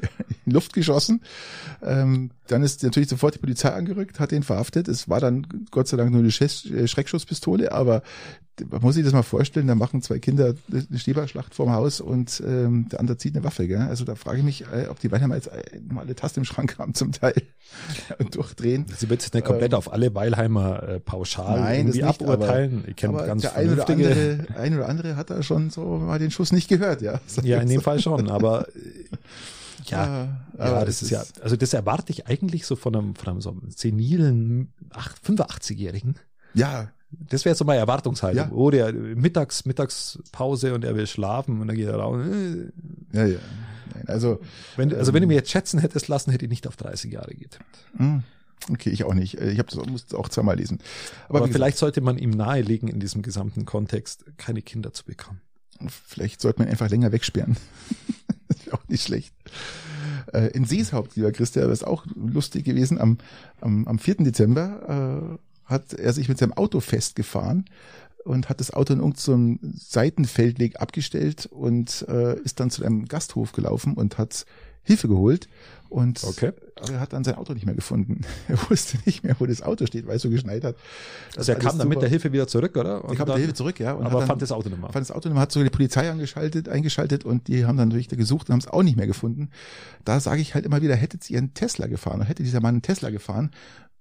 [0.46, 1.22] in Luft geschossen.
[1.82, 4.88] Ähm, dann ist natürlich sofort die Polizei angerückt, hat ihn verhaftet.
[4.88, 8.02] Es war dann Gott sei Dank nur eine äh, Schreckschusspistole, aber
[8.70, 12.42] man muss sich das mal vorstellen, da machen zwei Kinder eine Schneeballschlacht vorm Haus und
[12.46, 13.66] ähm, der andere zieht eine Waffe.
[13.66, 13.78] Gell?
[13.78, 16.44] Also da frage ich mich, äh, ob die Weilheimer jetzt äh, mal alle Tasten im
[16.44, 17.34] Schrank haben zum Teil
[18.18, 18.86] und durchdrehen.
[18.96, 22.78] Sie wird jetzt nicht komplett auf alle Weilheimer äh, pauschal Nein, das irgendwie nicht, aburteilen.
[22.80, 25.84] aber, ich kenne ganz der ein oder, andere, ein oder andere hat da schon so
[25.98, 27.20] mal den Schuss nicht gehört, ja.
[27.42, 28.68] Ja, in dem Fall schon, aber
[29.90, 33.14] ja, Ah, ja, das es ist ja, also das erwarte ich eigentlich so von einem,
[33.14, 36.16] von einem so einem senilen ach- 85-Jährigen.
[36.54, 38.48] Ja, Das wäre so meine Erwartungshaltung.
[38.48, 38.50] Ja.
[38.52, 42.24] Oh, der mittags, Mittagspause und er will schlafen und dann geht er raus.
[42.26, 42.70] Äh,
[43.16, 43.38] ja, ja.
[43.94, 44.40] Nein, Also,
[44.76, 47.12] Wenn, du- also wenn du mir jetzt schätzen hättest lassen, hätte ich nicht auf 30
[47.12, 47.64] Jahre getippt.
[47.96, 48.22] hm,
[48.70, 49.34] okay, ich auch nicht.
[49.34, 50.78] Ich habe das musste auch zweimal lesen.
[51.28, 55.40] Aber, Aber vielleicht sollte man ihm nahelegen, in diesem gesamten Kontext keine Kinder zu bekommen.
[55.78, 57.56] gesagt, vielleicht sollte man ihn einfach länger wegsperren.
[58.48, 59.34] das wäre auch nicht schlecht.
[60.32, 63.00] Äh, In Seeshaupt, lieber Christian, das ist auch lustig gewesen.
[63.00, 63.18] Am,
[63.60, 64.16] am, am 4.
[64.16, 67.64] Dezember äh, hat er sich mit seinem Auto festgefahren
[68.24, 73.52] und hat das Auto in irgendeinem Seitenfeldweg abgestellt und äh, ist dann zu einem Gasthof
[73.52, 74.46] gelaufen und hat
[74.82, 75.48] Hilfe geholt.
[75.88, 76.52] Und Okay.
[76.90, 78.22] er hat dann sein Auto nicht mehr gefunden.
[78.48, 80.76] Er wusste nicht mehr, wo das Auto steht, weil es so geschneit hat.
[81.36, 83.04] Also er alles kam dann mit der Hilfe wieder zurück, oder?
[83.04, 83.92] Und Er kam mit der Hilfe zurück, ja.
[83.92, 84.90] Und aber dann, fand das Auto nicht mehr.
[84.90, 87.88] fand das Auto nicht mehr, hat sogar die Polizei angeschaltet, eingeschaltet und die haben dann
[87.88, 89.50] natürlich da gesucht und haben es auch nicht mehr gefunden.
[90.04, 92.74] Da sage ich halt immer wieder, hättet ihr einen Tesla gefahren, oder hätte dieser Mann
[92.76, 93.50] einen Tesla gefahren,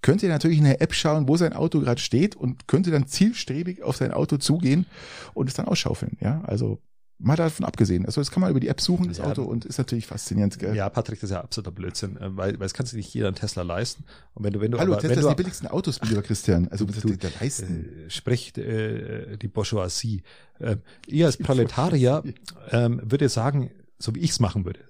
[0.01, 3.07] könnt ihr natürlich in der App schauen, wo sein Auto gerade steht und könnte dann
[3.07, 4.86] zielstrebig auf sein Auto zugehen
[5.34, 6.41] und es dann ausschaufeln, ja.
[6.45, 6.79] Also
[7.24, 8.05] mal davon abgesehen.
[8.05, 9.26] Also das kann man über die App suchen, das Ja.
[9.26, 10.76] Auto, und ist natürlich faszinierend, gell?
[10.76, 13.28] Ja, Patrick, das ist ja absoluter Blödsinn, äh, weil, weil es kannst du nicht jeder
[13.28, 14.03] einen Tesla leisten.
[14.34, 16.21] Und wenn du, wenn du, Hallo, aber, Tesla wenn sind die du, billigsten Autos, lieber
[16.21, 16.67] Christian.
[16.69, 18.05] Also ist der leisten.
[18.05, 20.24] äh, spricht äh, die Bourgeoisie.
[20.59, 22.24] Äh, ihr als Proletarier
[22.71, 24.82] ähm, würde sagen, so wie ich es machen würde.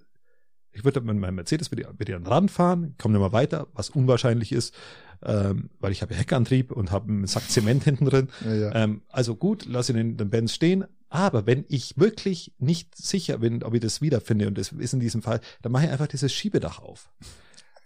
[0.72, 3.68] Ich würde mit meinem Mercedes würde, würde an den Rand fahren, komme nicht mal weiter,
[3.74, 4.74] was unwahrscheinlich ist,
[5.22, 8.30] ähm, weil ich habe ja Heckantrieb und habe einen Sack Zement hinten drin.
[8.44, 8.76] Ja, ja.
[8.76, 13.38] Ähm, also gut, lass ihn in den Benz stehen, Aber wenn ich wirklich nicht sicher
[13.38, 16.08] bin, ob ich das wiederfinde, und das ist in diesem Fall, dann mache ich einfach
[16.08, 17.08] dieses Schiebedach auf.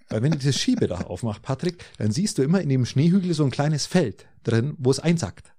[0.07, 3.43] Weil wenn du dieses Schiebedach aufmachst, Patrick, dann siehst du immer in dem Schneehügel so
[3.43, 5.51] ein kleines Feld drin, wo es einsackt.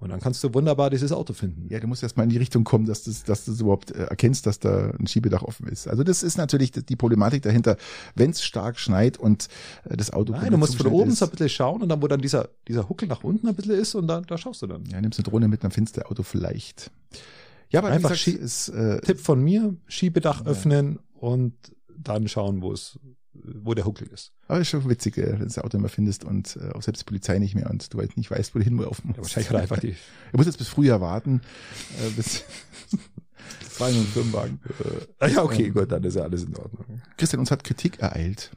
[0.00, 1.66] Und dann kannst du wunderbar dieses Auto finden.
[1.70, 4.46] Ja, du musst erstmal in die Richtung kommen, dass du, dass du überhaupt äh, erkennst,
[4.46, 5.88] dass da ein Schiebedach offen ist.
[5.88, 7.76] Also das ist natürlich die Problematik dahinter,
[8.14, 9.48] wenn es stark schneit und
[9.88, 10.32] äh, das Auto.
[10.32, 11.18] Nein, du musst von oben ist.
[11.18, 13.74] so ein bisschen schauen und dann, wo dann dieser, dieser Huckel nach unten ein bisschen
[13.74, 14.84] ist und da, da schaust du dann.
[14.86, 16.92] Ja, nimmst eine Drohne mit, dann findest du Auto vielleicht.
[17.70, 20.46] Ja, aber einfach gesagt, ist, äh, Tipp von mir, Schiebedach ja.
[20.46, 21.54] öffnen und
[22.02, 22.98] dann schauen, wo es
[23.44, 24.32] wo der Huckel ist.
[24.46, 27.04] Aber ist schon witzig, wenn du das Auto immer findest und äh, auch selbst die
[27.04, 29.16] Polizei nicht mehr und du halt nicht weißt, wo du hinlaufen musst.
[29.16, 29.96] Ja, wahrscheinlich hat er einfach die.
[30.32, 31.40] Er muss jetzt bis Frühjahr warten,
[32.04, 32.44] äh, bis
[33.70, 34.60] zwei und Firmenwagen.
[35.20, 37.02] Äh, ja, okay, ähm, gut, dann ist ja alles in Ordnung.
[37.16, 38.50] Christian, uns hat Kritik ereilt.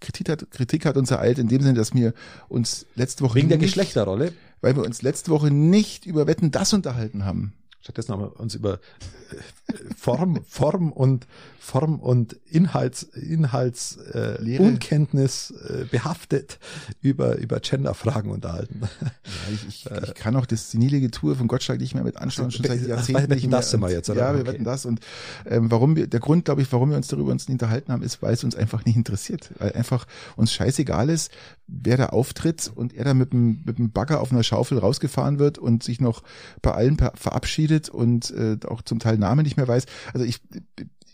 [0.00, 2.12] Kritik hat, Kritik hat uns ereilt in dem Sinne, dass wir
[2.48, 6.72] uns letzte Woche wegen der Geschlechterrolle, weil wir uns letzte Woche nicht über Wetten das
[6.72, 7.54] unterhalten haben.
[7.80, 11.26] Stattdessen haben wir uns über äh, Form, Form und
[11.66, 16.58] Form und Inhalts, Inhalts äh, Unkenntnis äh, behaftet
[17.00, 18.82] über über Genderfragen unterhalten.
[18.82, 19.08] Ja,
[19.52, 22.64] ich, ich, ich kann auch das senile Getue von Gottschalk nicht mehr mit anschauen, schon
[22.66, 23.58] seit Jahrzehnten nicht mehr.
[23.58, 24.20] Das immer jetzt, oder?
[24.20, 24.52] Ja, wir okay.
[24.52, 25.00] wetten das und
[25.44, 28.02] ähm, warum wir, der Grund, glaube ich, warum wir uns darüber uns nicht unterhalten haben,
[28.02, 30.06] ist, weil es uns einfach nicht interessiert, weil einfach
[30.36, 31.30] uns scheißegal ist,
[31.66, 35.38] wer da auftritt und er da mit dem mit dem Bagger auf einer Schaufel rausgefahren
[35.38, 36.22] wird und sich noch
[36.62, 39.86] bei allen verabschiedet verabschiedet und äh, auch zum Teil Namen nicht mehr weiß.
[40.12, 40.40] Also ich,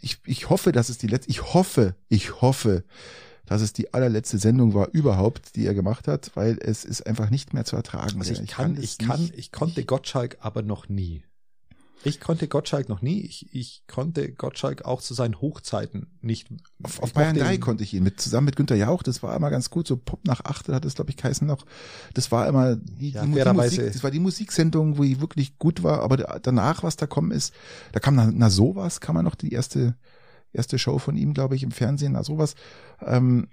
[0.03, 2.85] ich, ich hoffe, dass es die letzte, ich hoffe, ich hoffe,
[3.47, 7.31] dass es die allerletzte Sendung war überhaupt, die er gemacht hat, weil es ist einfach
[7.31, 8.19] nicht mehr zu ertragen.
[8.19, 11.23] Also ich, ich kann, ich kann, ich konnte Gottschalk aber noch nie.
[12.05, 13.21] Ich konnte Gottschalk noch nie.
[13.21, 16.49] Ich, ich konnte Gottschalk auch zu seinen Hochzeiten nicht.
[16.83, 19.03] Auf, auf Bayern 3 konnte ich ihn mit zusammen mit Günter Jauch.
[19.03, 19.87] Das war immer ganz gut.
[19.87, 21.65] So Pop nach acht hat es glaube ich geheißen noch.
[22.15, 23.93] Das war immer die, ja, die, die Musik.
[23.93, 26.03] Das war die Musiksendung, wo die wirklich gut war.
[26.03, 27.55] Aber danach, was da kommen ist,
[27.93, 29.97] da kam na, na sowas, kam man noch die erste
[30.53, 32.13] erste Show von ihm, glaube ich, im Fernsehen.
[32.13, 32.55] Na sowas.
[33.01, 33.49] Ähm,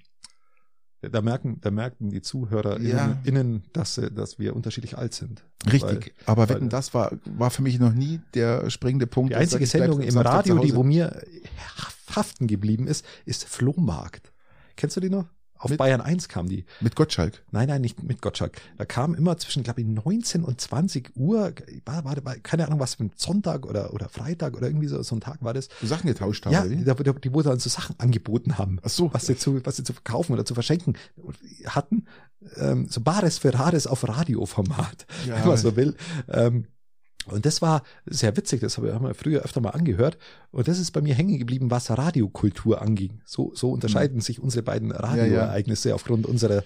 [1.01, 3.17] da merken, da merken die Zuhörer ja.
[3.23, 5.43] innen, dass, dass wir unterschiedlich alt sind.
[5.71, 6.13] Richtig.
[6.25, 9.31] Weil, aber wetten, das war, war für mich noch nie der springende Punkt.
[9.31, 11.21] Die einzige Sendung im Radio, die wo mir
[12.15, 14.33] haften geblieben ist, ist Flohmarkt.
[14.75, 15.25] Kennst du die noch?
[15.59, 16.65] Auf mit, Bayern 1 kam die.
[16.79, 17.43] Mit Gottschalk?
[17.51, 18.61] Nein, nein, nicht mit Gottschalk.
[18.77, 21.53] Da kam immer zwischen, glaube ich, 19 und 20 Uhr,
[21.85, 25.15] war, war, war, keine Ahnung, was mit Sonntag oder, oder Freitag oder irgendwie so, so
[25.15, 25.67] ein Tag war das.
[25.83, 26.77] Sachen getauscht haben, Ja, die,
[27.21, 28.79] die, wo dann so Sachen angeboten haben.
[28.83, 29.13] Ach so.
[29.13, 30.97] Was sie zu, was sie zu verkaufen oder zu verschenken
[31.65, 32.05] hatten.
[32.55, 35.35] Ähm, so Bares Ferraris auf Radioformat, ja.
[35.39, 35.95] wenn man so will.
[36.29, 36.67] Ähm,
[37.25, 40.17] und das war sehr witzig, das haben wir früher öfter mal angehört.
[40.51, 43.21] Und das ist bei mir hängen geblieben, was Radiokultur anging.
[43.23, 44.21] So, so unterscheiden mhm.
[44.21, 45.95] sich unsere beiden Radioereignisse ja, ja.
[45.95, 46.63] aufgrund unseres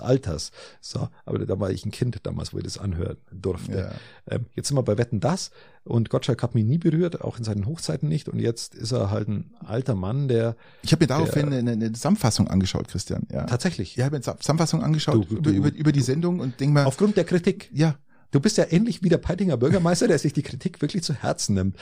[0.00, 0.50] Alters.
[0.80, 3.92] So, aber da war ich ein Kind damals, wo ich das anhören durfte.
[4.26, 4.34] Ja.
[4.34, 5.50] Ähm, jetzt sind wir bei Wetten das
[5.84, 8.28] und Gottschalk hat mich nie berührt, auch in seinen Hochzeiten nicht.
[8.28, 10.56] Und jetzt ist er halt ein alter Mann, der.
[10.82, 13.26] Ich habe mir daraufhin der, eine, eine Zusammenfassung angeschaut, Christian.
[13.32, 13.46] Ja.
[13.46, 13.96] Tatsächlich.
[13.96, 16.60] Ja, ich habe mir eine Zusammenfassung angeschaut du, du, über, über, über die Sendung und
[16.60, 16.84] denk mal.
[16.84, 17.70] Aufgrund der Kritik.
[17.72, 17.96] Ja.
[18.32, 21.54] Du bist ja ähnlich wie der Peitinger Bürgermeister, der sich die Kritik wirklich zu Herzen
[21.54, 21.76] nimmt.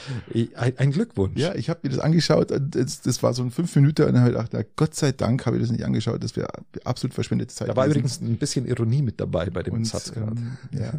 [0.56, 1.38] Ein, ein Glückwunsch.
[1.38, 4.14] Ja, ich habe mir das angeschaut und das, das war so ein fünf Minuten und
[4.14, 6.48] dann habe ich gedacht, na, Gott sei Dank habe ich das nicht angeschaut, das wäre
[6.84, 7.68] absolut verschwendete Zeit.
[7.68, 10.32] Da war übrigens ein bisschen Ironie mit dabei bei dem und, Satz gerade.
[10.32, 10.92] Ähm, ja,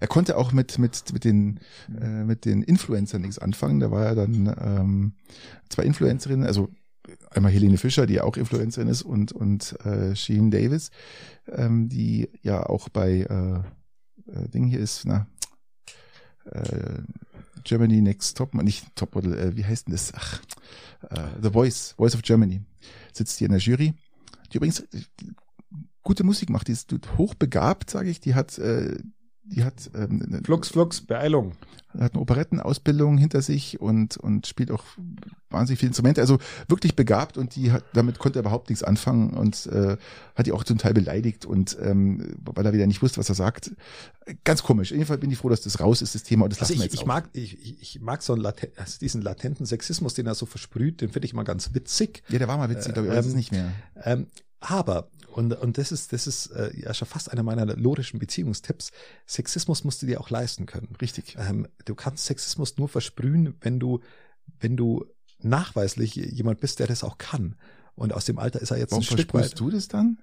[0.00, 1.60] er konnte auch mit mit mit den
[1.98, 3.80] äh, mit den Influencern nichts anfangen.
[3.80, 5.12] Da war ja dann ähm,
[5.70, 6.68] zwei Influencerinnen, also
[7.30, 10.90] einmal Helene Fischer, die ja auch Influencerin ist, und und äh, Sheen Davis,
[11.50, 13.60] ähm, die ja auch bei äh,
[14.32, 15.26] äh, Ding hier ist, na,
[16.46, 17.02] äh,
[17.64, 20.12] Germany Next Top, nicht Topmodel, äh, wie heißt denn das?
[20.14, 20.40] Ach,
[21.10, 22.62] äh, The Voice, Voice of Germany,
[23.12, 23.94] sitzt hier in der Jury,
[24.52, 24.84] die übrigens
[26.02, 28.98] gute Musik macht, die ist hochbegabt, sage ich, die hat äh,
[29.50, 31.52] die hat ähm, eine, Flux, Flux, Beeilung.
[31.98, 34.84] Hat eine Operettenausbildung hinter sich und, und spielt auch
[35.50, 36.20] wahnsinnig viele Instrumente.
[36.20, 36.38] Also
[36.68, 39.96] wirklich begabt und die hat, damit konnte er überhaupt nichts anfangen und äh,
[40.36, 43.34] hat die auch zum Teil beleidigt und ähm, weil er wieder nicht wusste, was er
[43.34, 43.72] sagt.
[44.44, 44.94] Ganz komisch.
[45.04, 46.44] Fall bin ich froh, dass das raus ist, das Thema.
[46.44, 49.66] Und das also ich, ich mag, ich, ich mag so einen Laten, also diesen latenten
[49.66, 52.22] Sexismus, den er so versprüht, den finde ich mal ganz witzig.
[52.28, 53.72] Ja, der war mal witzig, äh, glaube ich, aber ähm, ist nicht mehr.
[54.04, 54.26] Ähm,
[54.60, 58.90] aber und, und das ist, das ist äh, ja schon fast einer meiner logischen Beziehungstipps.
[59.26, 60.88] Sexismus musst du dir auch leisten können.
[61.00, 61.36] Richtig.
[61.38, 64.00] Ähm, du kannst Sexismus nur versprühen, wenn du,
[64.60, 65.06] wenn du
[65.40, 67.56] nachweislich jemand bist, der das auch kann.
[67.94, 69.58] Und aus dem Alter ist er jetzt Warum ein Stück weit.
[69.58, 70.18] du das dann?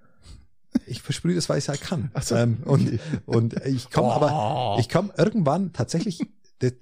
[0.86, 2.12] Ich versprühe das, weil ich es halt kann.
[2.22, 2.36] So.
[2.36, 4.12] ähm, und, und ich komme oh.
[4.12, 6.20] aber, ich komme irgendwann tatsächlich
[6.60, 6.74] das,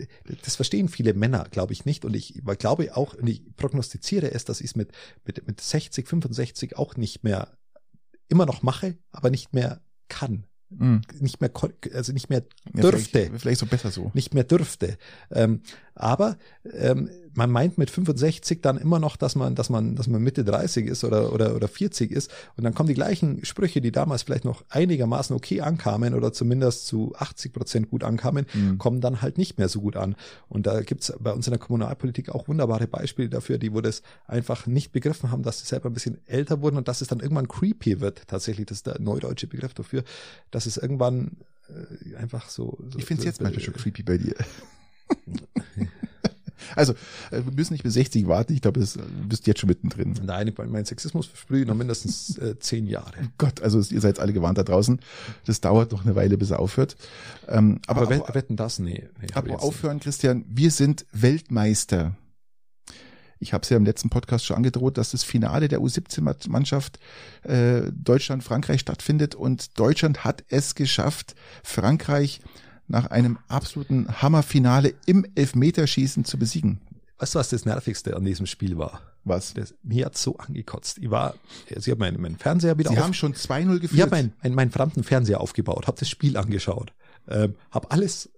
[0.43, 2.05] das verstehen viele Männer, glaube ich nicht.
[2.05, 4.91] Und ich glaube auch, und ich prognostiziere es, dass ich es mit,
[5.25, 7.57] mit, mit 60, 65 auch nicht mehr
[8.27, 10.45] immer noch mache, aber nicht mehr kann.
[10.69, 10.97] mm.
[11.19, 11.51] nicht mehr,
[11.93, 13.19] also nicht mehr dürfte.
[13.19, 14.11] Ja, vielleicht, vielleicht, so besser so.
[14.13, 14.97] Nicht mehr dürfte.
[15.31, 15.61] Ähm,
[15.95, 16.37] aber
[16.71, 20.43] ähm, man meint mit 65 dann immer noch, dass man, dass man, dass man Mitte
[20.45, 22.31] 30 ist oder, oder, oder 40 ist.
[22.55, 26.87] Und dann kommen die gleichen Sprüche, die damals vielleicht noch einigermaßen okay ankamen oder zumindest
[26.87, 28.77] zu 80 Prozent gut ankamen, mhm.
[28.77, 30.15] kommen dann halt nicht mehr so gut an.
[30.47, 34.01] Und da gibt's bei uns in der Kommunalpolitik auch wunderbare Beispiele dafür, die wo das
[34.27, 37.19] einfach nicht begriffen haben, dass sie selber ein bisschen älter wurden und dass es dann
[37.19, 38.27] irgendwann creepy wird.
[38.27, 40.03] Tatsächlich, das ist der neudeutsche Begriff dafür,
[40.51, 41.37] dass es irgendwann
[41.67, 42.77] äh, einfach so.
[42.89, 44.35] so ich finde es jetzt manchmal schon creepy bei dir.
[46.75, 46.93] Also,
[47.31, 48.53] äh, wir müssen nicht bis 60 warten.
[48.53, 50.15] Ich glaube, du bist jetzt schon mittendrin.
[50.23, 53.13] Nein, mein Sexismus versprühe noch mindestens äh, zehn Jahre.
[53.23, 54.99] Oh Gott, also ihr seid alle gewarnt da draußen.
[55.45, 56.95] Das dauert noch eine Weile, bis er aufhört.
[57.47, 58.79] Ähm, aber, aber, aber wetten das?
[58.79, 59.07] Nee.
[59.21, 60.03] nee aber aufhören, nicht.
[60.03, 60.45] Christian.
[60.47, 62.15] Wir sind Weltmeister.
[63.39, 66.99] Ich habe es ja im letzten Podcast schon angedroht, dass das Finale der U17-Mannschaft
[67.43, 72.41] äh, Deutschland-Frankreich stattfindet und Deutschland hat es geschafft, Frankreich
[72.87, 76.81] nach einem absoluten Hammerfinale im Elfmeterschießen zu besiegen.
[77.17, 79.01] Weißt du, was das Nervigste an diesem Spiel war?
[79.23, 79.53] Was?
[79.53, 80.97] Das, mir hat so angekotzt.
[80.99, 81.35] Ich war,
[81.69, 83.93] also ich habe meinen, meinen Fernseher wieder Sie auf, haben schon 2-0 geführt.
[83.93, 86.93] Ich habe meinen, meinen, meinen verdammten Fernseher aufgebaut, habe das Spiel angeschaut,
[87.27, 88.29] ähm, habe alles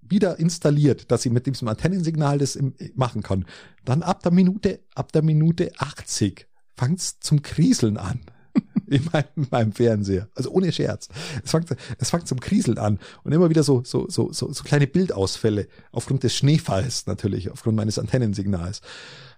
[0.00, 2.58] wieder installiert, dass ich mit diesem Antennensignal das
[2.94, 3.46] machen kann.
[3.84, 6.46] Dann ab der Minute, ab der Minute 80
[6.76, 8.20] fangt's zum Krieseln an.
[8.86, 10.28] in, meinem, in meinem Fernseher.
[10.34, 11.08] Also ohne Scherz.
[11.44, 14.64] Es fängt, es fängt zum Krieseln an und immer wieder so, so, so, so, so
[14.64, 18.80] kleine Bildausfälle aufgrund des Schneefalls natürlich, aufgrund meines Antennensignals.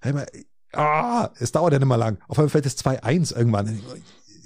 [0.00, 0.26] Einmal,
[0.72, 2.18] ah, es dauert ja nicht mehr lang.
[2.28, 3.80] Auf einmal fällt es 2-1 irgendwann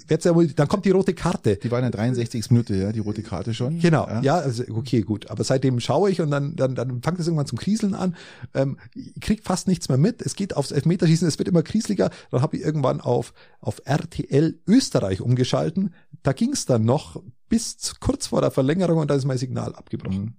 [0.07, 1.57] wird's ja wohl, dann kommt die rote Karte.
[1.57, 2.51] Die war in der 63.
[2.51, 3.79] Minute, ja, die rote Karte schon.
[3.79, 5.29] Genau, ja, ja also, okay, gut.
[5.29, 8.15] Aber seitdem schaue ich und dann, dann, dann fängt es irgendwann zum Krieseln an.
[8.53, 10.21] Ähm, ich krieg fast nichts mehr mit.
[10.21, 12.09] Es geht aufs Elfmeterschießen, es wird immer krieseliger.
[12.31, 15.93] Dann habe ich irgendwann auf, auf RTL Österreich umgeschalten.
[16.23, 20.21] Da ging's dann noch bis kurz vor der Verlängerung und da ist mein Signal abgebrochen.
[20.21, 20.33] Mhm.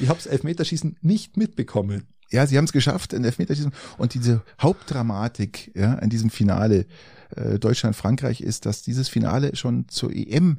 [0.00, 2.08] Ich habe das Elfmeterschießen nicht mitbekommen.
[2.30, 6.86] Ja, sie haben es geschafft in Elfmeterschießen und diese Hauptdramatik ja, in diesem Finale,
[7.34, 10.58] äh, Deutschland-Frankreich ist, dass dieses Finale schon zur EM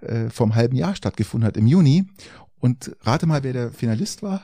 [0.00, 2.06] äh, vom halben Jahr stattgefunden hat, im Juni.
[2.58, 4.42] Und rate mal, wer der Finalist war?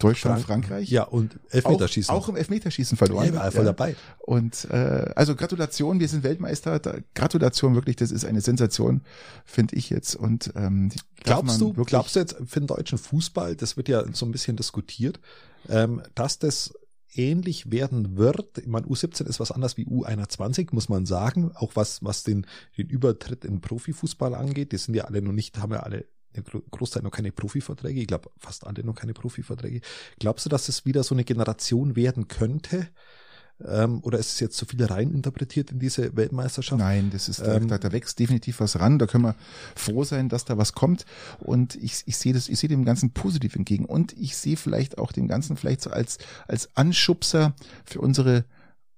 [0.00, 0.90] Deutschland, Frank Frankreich.
[0.90, 2.12] Ja, und Elfmeterschießen.
[2.12, 3.34] Auch, auch im Elfmeterschießen verloren.
[3.34, 3.94] Ja, voll dabei.
[4.18, 6.78] Und äh, also Gratulation, wir sind Weltmeister.
[6.78, 9.02] Da, Gratulation wirklich, das ist eine Sensation,
[9.44, 10.16] finde ich jetzt.
[10.16, 10.90] Und ähm,
[11.22, 14.56] glaubst du, glaubst du jetzt für den deutschen Fußball, das wird ja so ein bisschen
[14.56, 15.20] diskutiert,
[15.68, 16.72] ähm, dass das
[17.14, 18.58] ähnlich werden wird.
[18.58, 21.52] Ich meine, U17 ist was anderes wie U21, muss man sagen.
[21.54, 22.46] Auch was, was den,
[22.76, 24.72] den Übertritt in Profifußball angeht.
[24.72, 28.00] Die sind ja alle noch nicht, haben ja alle der Großteil noch keine Profiverträge.
[28.00, 29.80] Ich glaube, fast alle noch keine Profiverträge.
[30.18, 32.88] Glaubst du, dass es wieder so eine Generation werden könnte,
[33.66, 36.78] ähm, oder ist es jetzt zu viel reininterpretiert in diese Weltmeisterschaft?
[36.78, 38.98] Nein, das ist, ähm, da, da wächst definitiv was ran.
[38.98, 39.34] Da können wir
[39.74, 41.04] froh sein, dass da was kommt.
[41.38, 43.84] Und ich, ich sehe das, ich sehe dem Ganzen positiv entgegen.
[43.84, 47.54] Und ich sehe vielleicht auch dem Ganzen vielleicht so als, als Anschubser
[47.84, 48.44] für unsere,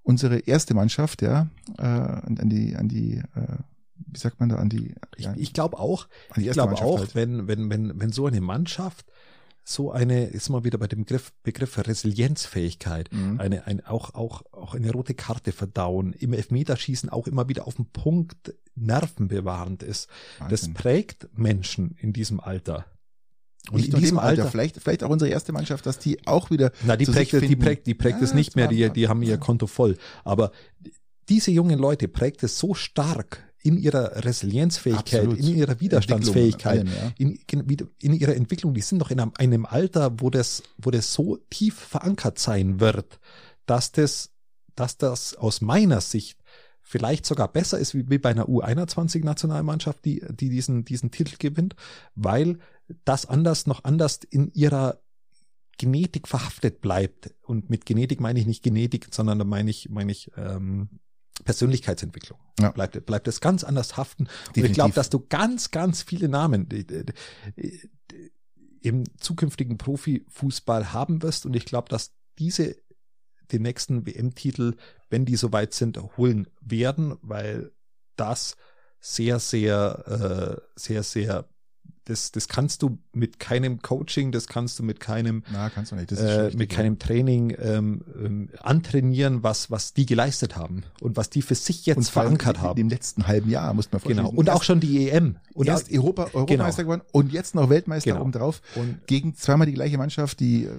[0.02, 1.48] unsere erste Mannschaft, ja,
[1.78, 3.58] äh, an, an die, an die, äh,
[4.06, 4.94] wie sagt man da an die?
[5.16, 7.14] Ja, ich, ich glaube auch, ich glaube auch, halt.
[7.14, 9.06] wenn, wenn, wenn, wenn so eine Mannschaft
[9.64, 13.38] so eine, ist mal wieder bei dem Begriff, Begriff Resilienzfähigkeit, mhm.
[13.38, 17.76] eine, ein, auch, auch, auch eine rote Karte verdauen, im Elfmeterschießen auch immer wieder auf
[17.76, 20.08] dem Punkt nervenbewahrend ist.
[20.38, 20.50] Wahnsinn.
[20.50, 22.86] Das prägt Menschen in diesem Alter.
[23.70, 26.50] Und nicht in diesem Alter, Alter, vielleicht, vielleicht auch unsere erste Mannschaft, dass die auch
[26.50, 26.72] wieder.
[26.84, 29.38] Na, die prägt, die prägt, die prägt ja, es nicht mehr, die, die haben ihr
[29.38, 29.96] Konto voll.
[30.24, 30.50] Aber
[31.28, 35.38] diese jungen Leute prägt es so stark, in ihrer Resilienzfähigkeit, Absolut.
[35.38, 37.12] in ihrer Widerstandsfähigkeit, allem, ja.
[37.16, 37.38] in,
[38.00, 41.38] in, ihrer Entwicklung, die sind doch in einem, einem Alter, wo das, wo das so
[41.48, 43.20] tief verankert sein wird,
[43.66, 44.30] dass das,
[44.74, 46.38] dass das aus meiner Sicht
[46.80, 51.76] vielleicht sogar besser ist wie, wie bei einer U21-Nationalmannschaft, die, die diesen, diesen Titel gewinnt,
[52.16, 52.58] weil
[53.04, 54.98] das anders noch anders in ihrer
[55.78, 57.34] Genetik verhaftet bleibt.
[57.42, 60.88] Und mit Genetik meine ich nicht Genetik, sondern da meine ich, meine ich ähm,
[61.44, 62.38] Persönlichkeitsentwicklung.
[62.60, 62.70] Ja.
[62.70, 64.24] Bleibt, bleibt es ganz anders haften.
[64.24, 64.56] Definitiv.
[64.56, 66.68] Und ich glaube, dass du ganz, ganz viele Namen
[68.80, 71.46] im zukünftigen Profifußball haben wirst.
[71.46, 72.76] Und ich glaube, dass diese
[73.52, 74.76] den nächsten WM-Titel,
[75.10, 77.72] wenn die soweit sind, holen werden, weil
[78.16, 78.56] das
[79.00, 81.48] sehr, sehr, äh, sehr, sehr
[82.04, 85.96] das, das kannst du mit keinem Coaching, das kannst du mit keinem, Na, kannst du
[85.96, 86.10] nicht.
[86.12, 91.42] Äh, mit keinem Training ähm, ähm, antrainieren, was was die geleistet haben und was die
[91.42, 92.80] für sich jetzt verankert haben.
[92.80, 94.26] Im letzten halben Jahr muss man vorstellen.
[94.26, 94.38] Genau.
[94.38, 95.36] Und auch schon die EM.
[95.54, 96.96] Und erst Europa, Europameister genau.
[96.96, 98.22] gewonnen und jetzt noch Weltmeister genau.
[98.22, 98.62] obendrauf.
[98.74, 100.70] Und gegen zweimal die gleiche Mannschaft, die äh,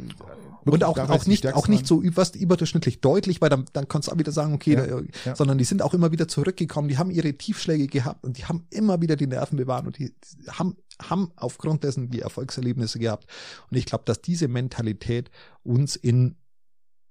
[0.66, 4.12] und auch, auch nicht, auch nicht so fast überdurchschnittlich deutlich, weil dann, dann kannst du
[4.14, 5.36] auch wieder sagen, okay, ja, da, ja.
[5.36, 8.66] sondern die sind auch immer wieder zurückgekommen, die haben ihre Tiefschläge gehabt und die haben
[8.70, 10.14] immer wieder die Nerven bewahrt und die
[10.50, 13.28] haben haben aufgrund dessen die Erfolgserlebnisse gehabt.
[13.70, 15.32] Und ich glaube, dass diese Mentalität
[15.64, 16.36] uns in,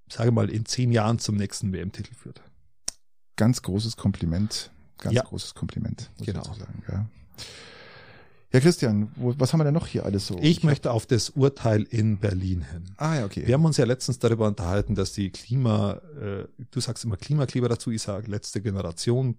[0.08, 2.42] sage mal, in zehn Jahren zum nächsten WM-Titel führt.
[3.36, 4.70] Ganz großes Kompliment.
[4.98, 5.22] Ganz Ja.
[5.22, 6.10] großes Kompliment.
[6.18, 6.42] muss Genau.
[6.42, 7.06] ich Sagen, ja.
[8.52, 10.38] Ja, Christian, wo, was haben wir denn noch hier alles so?
[10.40, 12.84] Ich hab- möchte auf das Urteil in Berlin hin.
[12.96, 13.46] Ah ja, okay.
[13.46, 17.68] Wir haben uns ja letztens darüber unterhalten, dass die Klima, äh, du sagst immer Klimakleber
[17.68, 19.38] dazu, ich sage letzte Generation,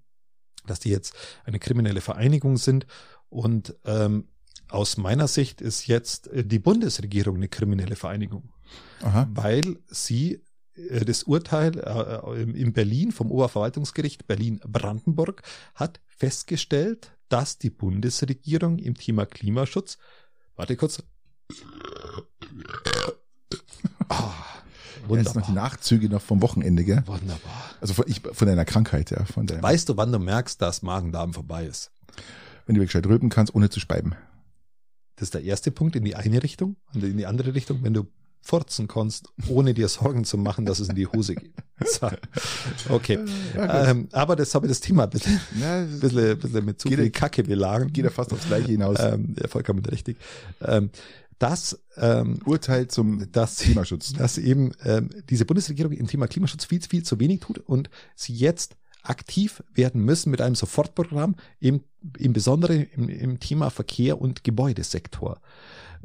[0.66, 1.14] dass die jetzt
[1.45, 2.88] eine kriminelle Vereinigung sind.
[3.30, 4.30] Und ähm,
[4.70, 8.49] aus meiner Sicht ist jetzt äh, die Bundesregierung eine kriminelle Vereinigung,
[9.01, 9.28] Aha.
[9.34, 10.41] weil sie
[10.76, 15.41] äh, das Urteil äh, in Berlin vom Oberverwaltungsgericht Berlin-Brandenburg
[15.76, 19.97] hat festgestellt, dass die Bundesregierung im Thema Klimaschutz,
[20.55, 21.01] warte kurz,
[24.09, 24.34] ah,
[25.09, 27.03] Jetzt noch die wunderbar, Nachzüge noch vom Wochenende, gell?
[27.07, 27.71] wunderbar.
[27.81, 29.25] Also von, ich, von deiner Krankheit, ja.
[29.25, 31.91] Von deinem, Weißt du, wann du merkst, dass Magen-Darm vorbei ist?
[32.65, 34.15] wenn du wirklich gescheit rülpen kannst, ohne zu speiben.
[35.15, 37.93] Das ist der erste Punkt in die eine Richtung und in die andere Richtung, wenn
[37.93, 38.07] du
[38.44, 41.54] furzen kannst, ohne dir Sorgen zu machen, dass es in die Hose geht.
[41.86, 42.10] So.
[42.89, 43.20] Okay.
[43.56, 46.89] Ja, Ähm, aber das habe ich das Thema ein bisschen, Ja, bisschen, bisschen mit zu
[46.89, 47.91] Geht viel Kacke beladen.
[47.91, 49.00] geht ja fast aufs Gleiche hinaus.
[49.00, 50.18] Ähm, ja, vollkommen richtig.
[50.62, 50.89] Ähm,
[51.39, 54.14] dass, ähm, Urteil zum dass, Klimaschutz.
[54.18, 58.34] dass eben ähm, diese Bundesregierung im Thema Klimaschutz viel, viel zu wenig tut und sie
[58.34, 61.82] jetzt aktiv werden müssen mit einem Sofortprogramm, im,
[62.18, 65.41] im Besonderen im, im Thema Verkehr und Gebäudesektor.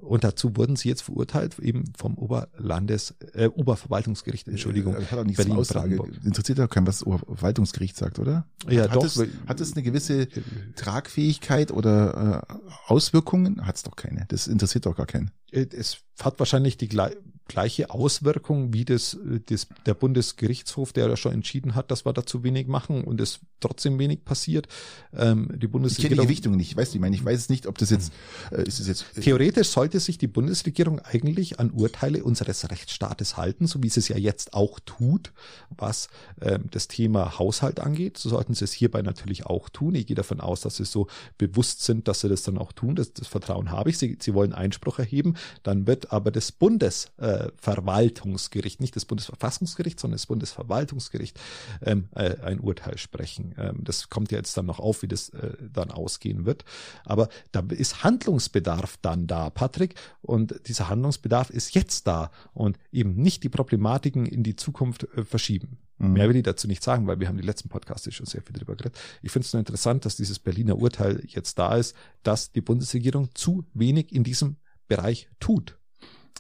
[0.01, 4.95] Und dazu wurden sie jetzt verurteilt, eben vom Oberlandes, äh, Oberverwaltungsgericht, Entschuldigung.
[4.95, 6.01] Das hat auch nichts zur Aussage.
[6.25, 8.47] Interessiert doch keinen, was das Oberverwaltungsgericht sagt, oder?
[8.69, 9.05] Ja, hat doch.
[9.05, 10.29] Es, hat es eine gewisse
[10.77, 12.55] Tragfähigkeit oder äh,
[12.87, 13.67] Auswirkungen?
[13.67, 14.25] Hat es doch keine.
[14.29, 15.33] Das interessiert doch gar keinen.
[15.51, 21.09] Äh, es hat wahrscheinlich die glei- gleiche Auswirkung wie das, äh, das, der Bundesgerichtshof, der
[21.09, 24.69] ja schon entschieden hat, dass wir da zu wenig machen und es trotzdem wenig passiert.
[25.17, 26.77] Ähm, die Ich kenne die Bundesregierung, Gewichtung nicht.
[26.77, 28.13] Weißt du, ich meine, ich weiß es nicht, ob das jetzt,
[28.53, 33.37] äh, ist es jetzt, äh, theoretisch sollte sich die Bundesregierung eigentlich an Urteile unseres Rechtsstaates
[33.37, 35.33] halten, so wie sie es ja jetzt auch tut,
[35.71, 36.09] was
[36.41, 38.19] ähm, das Thema Haushalt angeht.
[38.19, 39.95] So sollten sie es hierbei natürlich auch tun.
[39.95, 42.95] Ich gehe davon aus, dass sie so bewusst sind, dass sie das dann auch tun.
[42.95, 43.99] Das, das Vertrauen habe ich.
[43.99, 45.35] Sie, sie wollen Einspruch erheben.
[45.63, 51.39] Dann wird aber das Bundesverwaltungsgericht, nicht das Bundesverfassungsgericht, sondern das Bundesverwaltungsgericht
[51.83, 53.55] ähm, äh, ein Urteil sprechen.
[53.59, 56.65] Ähm, das kommt ja jetzt dann noch auf, wie das äh, dann ausgehen wird.
[57.05, 59.95] Aber da ist Handlungsbedarf dann da, Patrick.
[60.23, 65.25] Und dieser Handlungsbedarf ist jetzt da und eben nicht die Problematiken in die Zukunft äh,
[65.25, 65.79] verschieben.
[65.99, 66.13] Mhm.
[66.13, 68.55] Mehr will ich dazu nicht sagen, weil wir haben die letzten Podcasts schon sehr viel
[68.55, 68.99] drüber geredet.
[69.23, 73.31] Ich finde es nur interessant, dass dieses Berliner Urteil jetzt da ist, dass die Bundesregierung
[73.35, 74.57] zu wenig in diesem
[74.89, 75.79] Bereich tut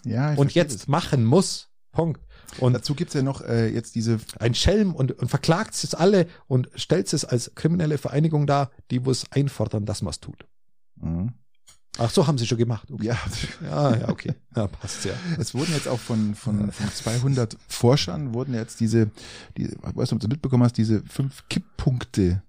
[0.05, 1.69] ja, und jetzt machen muss.
[1.93, 2.21] Punkt.
[2.51, 2.59] das.
[2.61, 6.27] Und Dazu gibt's ja noch äh, jetzt diese, ein Schelm und, und verklagt es alle
[6.47, 10.47] und stellt es als kriminelle Vereinigung dar, die muss einfordern, dass man es tut.
[10.97, 11.33] Mhm.
[12.01, 12.91] Ach so, haben sie schon gemacht.
[12.93, 13.07] Okay.
[13.07, 13.19] ja,
[13.63, 14.35] Ja, ja, okay.
[14.55, 15.13] Ja, passt ja.
[15.39, 19.11] es wurden jetzt auch von, von, von 200 Forschern wurden jetzt diese,
[19.57, 22.43] die, ich weiß nicht, ob du das mitbekommen hast, diese fünf Kipppunkte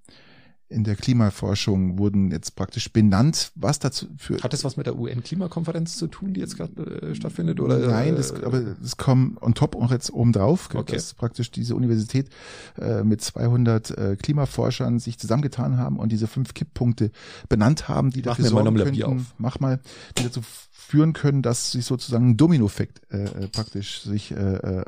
[0.69, 4.97] in der Klimaforschung wurden jetzt praktisch benannt, was dazu für Hat das was mit der
[4.97, 7.59] UN-Klimakonferenz zu tun, die jetzt gerade äh, stattfindet?
[7.59, 10.93] Oder, Nein, das, äh, aber das kommt on top auch jetzt oben drauf, Okay.
[10.93, 12.29] dass praktisch diese Universität
[12.77, 17.11] äh, mit 200 äh, Klimaforschern sich zusammengetan haben und diese fünf Kipppunkte
[17.49, 19.21] benannt haben, die Mach dafür sorgen mal könnten, auf.
[19.39, 19.79] mach mal,
[20.17, 24.85] die dazu führen können, dass sich sozusagen ein Dominoeffekt äh, äh, praktisch sich äh, äh,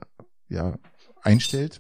[0.49, 0.75] ja
[1.23, 1.79] einstellt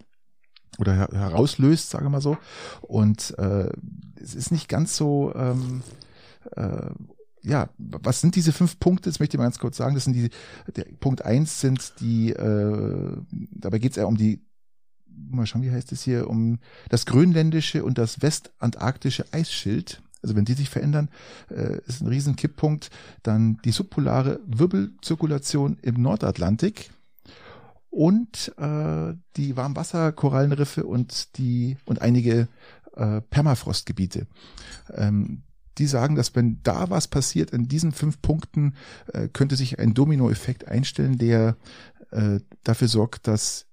[0.77, 2.37] oder her herauslöst, sage mal so.
[2.81, 3.69] Und äh,
[4.21, 5.83] es ist nicht ganz so, ähm,
[6.55, 6.91] äh,
[7.43, 9.09] ja, was sind diese fünf Punkte?
[9.09, 9.95] Das möchte ich mal ganz kurz sagen.
[9.95, 10.29] Das sind die,
[10.75, 13.17] der Punkt eins sind die, äh,
[13.51, 14.45] dabei geht es eher um die,
[15.07, 16.59] mal schauen, wie heißt es hier, um
[16.89, 20.01] das grönländische und das westantarktische Eisschild.
[20.21, 21.09] Also wenn die sich verändern,
[21.49, 22.91] äh, ist ein riesen Kipppunkt.
[23.23, 26.91] Dann die subpolare Wirbelzirkulation im Nordatlantik
[27.91, 32.47] und äh, die Warmwasserkorallenriffe und die und einige
[32.95, 34.25] äh, Permafrostgebiete.
[34.93, 35.43] Ähm,
[35.77, 38.75] die sagen, dass wenn da was passiert in diesen fünf Punkten,
[39.13, 41.57] äh, könnte sich ein Dominoeffekt einstellen, der
[42.11, 43.67] äh, dafür sorgt, dass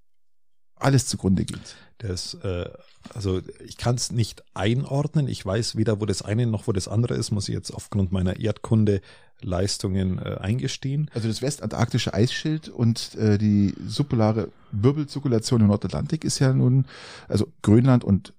[0.76, 1.76] alles zugrunde geht.
[1.98, 2.70] Das, äh,
[3.12, 5.28] also ich kann es nicht einordnen.
[5.28, 8.12] Ich weiß weder, wo das eine noch wo das andere ist, muss ich jetzt aufgrund
[8.12, 9.00] meiner Erdkunde
[9.40, 11.10] Leistungen äh, eingestehen.
[11.14, 16.86] Also das westantarktische Eisschild und äh, die subpolare Wirbelzirkulation im Nordatlantik ist ja nun,
[17.28, 18.32] also Grönland und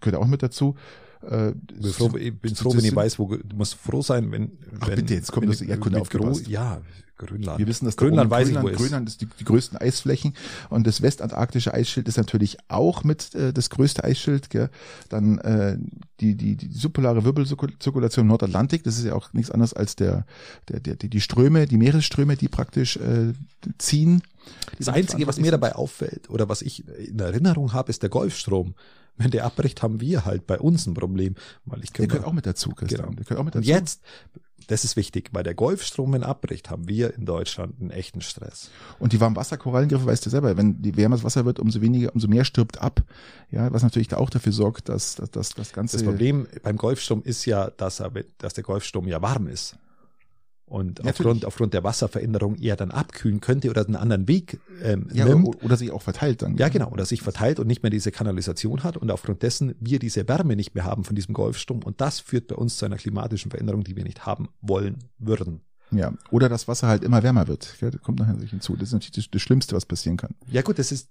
[0.00, 0.76] gehört auch mit dazu.
[1.28, 4.30] Äh, Ich bin froh, ich bin froh wenn ich weiß, wo du musst froh sein,
[4.32, 6.48] wenn, Ach, wenn bitte, jetzt kommt das ich- Erdkunde aufgepasst.
[6.48, 6.80] Ja,
[7.18, 7.58] Grönland.
[7.60, 8.78] Wir wissen, dass Grönland da weiß ich, Grönland, wo ist.
[8.88, 10.34] Grönland ist die, die größten Eisflächen
[10.70, 14.50] und das westantarktische Eisschild ist natürlich auch mit äh, das größte Eisschild.
[14.50, 14.70] Gell?
[15.08, 15.78] Dann äh,
[16.20, 20.26] die, die, die subpolare Wirbelzirkulation im Nordatlantik, das ist ja auch nichts anderes als der,
[20.68, 23.34] der, der, die, die Ströme, die Meeresströme, die praktisch äh,
[23.78, 24.22] ziehen.
[24.78, 28.74] Das Einzige, was mir dabei auffällt oder was ich in Erinnerung habe, ist der Golfstrom.
[29.16, 31.34] Wenn der abbricht, haben wir halt bei uns ein Problem,
[31.64, 33.02] weil ich Der gehört auch mit dazu, Christian.
[33.02, 33.14] Genau.
[33.16, 33.70] Der gehört auch mit Und dazu.
[33.70, 34.02] jetzt,
[34.68, 38.70] das ist wichtig, weil der Golfstrom, wenn abbricht, haben wir in Deutschland einen echten Stress.
[38.98, 42.28] Und die Warmwasserkorallenriffe weißt du selber, wenn die wärmer das Wasser wird, umso weniger, umso
[42.28, 43.02] mehr stirbt ab.
[43.50, 46.76] Ja, was natürlich da auch dafür sorgt, dass, dass, dass das ganze Das Problem beim
[46.76, 49.76] Golfstrom ist ja, dass, er, dass der Golfstrom ja warm ist.
[50.72, 51.10] Und Natürlich.
[51.18, 55.46] aufgrund, aufgrund der Wasserveränderung eher dann abkühlen könnte oder einen anderen Weg ähm, ja, nimmt.
[55.46, 56.56] o- oder sich auch verteilt dann.
[56.56, 59.98] Ja, genau, oder sich verteilt und nicht mehr diese Kanalisation hat und aufgrund dessen wir
[59.98, 62.96] diese Wärme nicht mehr haben von diesem Golfstrom und das führt bei uns zu einer
[62.96, 65.60] klimatischen Veränderung, die wir nicht haben wollen würden.
[65.92, 66.12] Ja.
[66.30, 67.76] Oder das Wasser halt immer wärmer wird.
[67.80, 68.74] Ja, das kommt nachher natürlich hinzu.
[68.74, 70.34] Das ist natürlich das, das Schlimmste, was passieren kann.
[70.50, 71.08] Ja gut, das ist,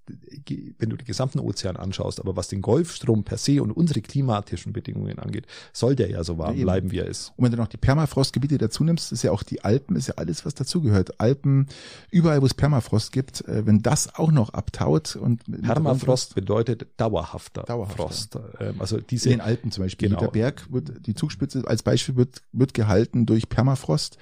[0.80, 4.74] wenn du den gesamten Ozean anschaust, aber was den Golfstrom per se und unsere klimatischen
[4.74, 7.34] Bedingungen angeht, soll der ja so warm Ja, bleiben, wie er ist.
[7.38, 10.16] Und wenn du noch die Permafrostgebiete dazu nimmst, ist ja auch die Alpen, ist ja
[10.18, 11.20] alles, was dazugehört.
[11.20, 11.68] Alpen,
[12.10, 17.64] überall, wo es Permafrost gibt, äh, wenn das auch noch abtaut und Permafrost bedeutet dauerhafter,
[17.64, 17.98] Dauerhafter.
[17.98, 18.38] Frost.
[18.60, 20.10] Ähm, Also in diese, den Alpen zum Beispiel.
[20.10, 20.20] Genau.
[20.22, 24.18] Der Berg wird, die Zugspitze als Beispiel wird, wird gehalten durch Permafrost.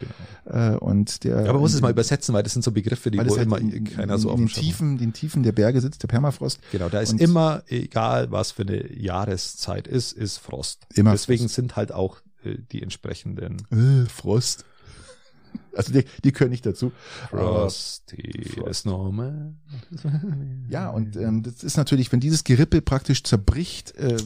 [0.49, 3.17] Äh, und der, aber man muss es mal übersetzen, weil das sind so Begriffe, die
[3.17, 4.47] weil wo es halt immer in, keiner in, so in den.
[4.47, 6.59] Tiefen, den Tiefen der Berge sitzt der Permafrost.
[6.71, 10.87] Genau, da ist Und- immer, egal was für eine Jahreszeit ist, ist Frost.
[10.95, 11.55] Immer Deswegen Frost.
[11.55, 14.65] sind halt auch äh, die entsprechenden Äh, Frost.
[15.75, 16.91] Also die, die können nicht dazu.
[17.29, 18.67] Frosty, Frost.
[18.67, 19.53] das Normal.
[20.69, 24.17] Ja, und ähm, das ist natürlich, wenn dieses Gerippe praktisch zerbricht, äh,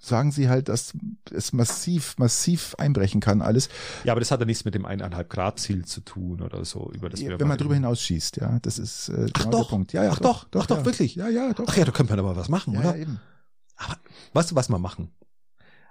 [0.00, 0.94] sagen sie halt, dass
[1.30, 3.68] es massiv, massiv einbrechen kann alles,
[4.04, 6.90] Ja, aber das hat ja nichts mit dem eineinhalb Grad Ziel zu tun oder so,
[6.92, 8.58] über das wir wenn man drüber hinausschießt, ja.
[8.60, 9.92] Das ist äh, Ach genau doch, der Punkt.
[9.92, 10.84] Ja, ja, ach doch, ach doch, ja.
[10.84, 11.14] wirklich.
[11.14, 11.66] Ja, ja, doch.
[11.68, 12.96] Ach ja, da könnte man aber was machen, ja, oder?
[12.96, 13.20] ja, eben.
[13.76, 13.96] Aber
[14.32, 15.12] weißt du, was wir machen?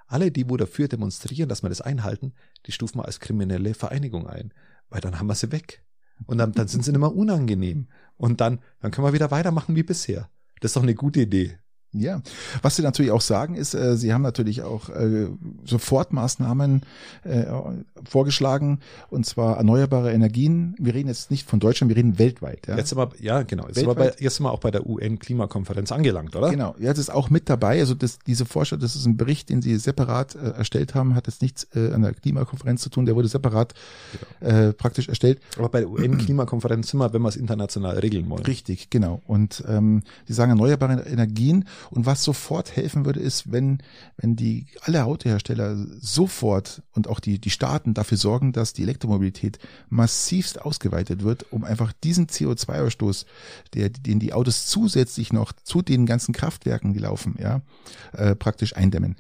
[0.08, 2.34] Alle, die wo dafür demonstrieren, dass wir das einhalten,
[2.66, 4.54] die stufen wir als kriminelle Vereinigung ein,
[4.90, 5.84] weil dann haben wir sie weg.
[6.26, 7.88] Und dann, dann sind sie nicht mehr unangenehm.
[8.18, 10.30] Und dann, dann können wir wieder weitermachen wie bisher.
[10.60, 11.58] Das ist doch eine gute Idee.
[11.92, 12.22] Ja,
[12.62, 15.28] was sie natürlich auch sagen ist, äh, sie haben natürlich auch äh,
[15.66, 16.84] Sofortmaßnahmen
[17.24, 17.46] äh,
[18.08, 18.80] vorgeschlagen
[19.10, 20.76] und zwar erneuerbare Energien.
[20.78, 22.68] Wir reden jetzt nicht von Deutschland, wir reden weltweit.
[22.68, 22.78] Ja?
[22.78, 23.66] Jetzt sind wir, ja, genau.
[23.66, 24.22] Jetzt sind, wir bei, Weltweit?
[24.22, 26.52] jetzt sind wir auch bei der UN-Klimakonferenz angelangt, oder?
[26.52, 27.80] Genau, das ist auch mit dabei.
[27.80, 31.26] Also das, diese Vorschau, das ist ein Bericht, den sie separat äh, erstellt haben, hat
[31.26, 33.08] jetzt nichts äh, an der Klimakonferenz zu tun.
[33.08, 33.74] Der wurde separat
[34.42, 35.42] äh, praktisch erstellt.
[35.58, 38.46] Aber bei der UN-Klimakonferenz sind wir, wenn wir es international regeln wollen.
[38.46, 39.24] Richtig, genau.
[39.26, 41.66] Und ähm, die sagen erneuerbare Energien.
[41.90, 43.80] Und was sofort helfen würde, ist, wenn
[44.18, 49.60] wenn die alle Autohersteller sofort und auch die die Staaten dafür sorgen, dass die Elektromobilität
[49.90, 53.26] massivst ausgeweitet wird, um einfach diesen CO2-Ausstoß,
[53.74, 57.62] der den die Autos zusätzlich noch zu den ganzen Kraftwerken, die laufen, ja,
[58.14, 59.16] äh, praktisch eindämmen.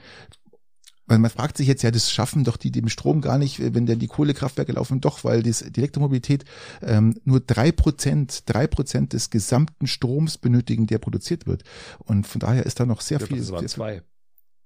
[1.09, 3.85] Weil man fragt sich jetzt ja, das schaffen doch die dem Strom gar nicht, wenn
[3.87, 6.45] denn die Kohlekraftwerke laufen, doch, weil die Elektromobilität
[6.81, 11.63] ähm, nur drei Prozent, drei Prozent des gesamten Stroms benötigen, der produziert wird.
[11.97, 13.41] Und von daher ist da noch sehr Ja, viel.
[13.41, 14.03] sehr, zwei.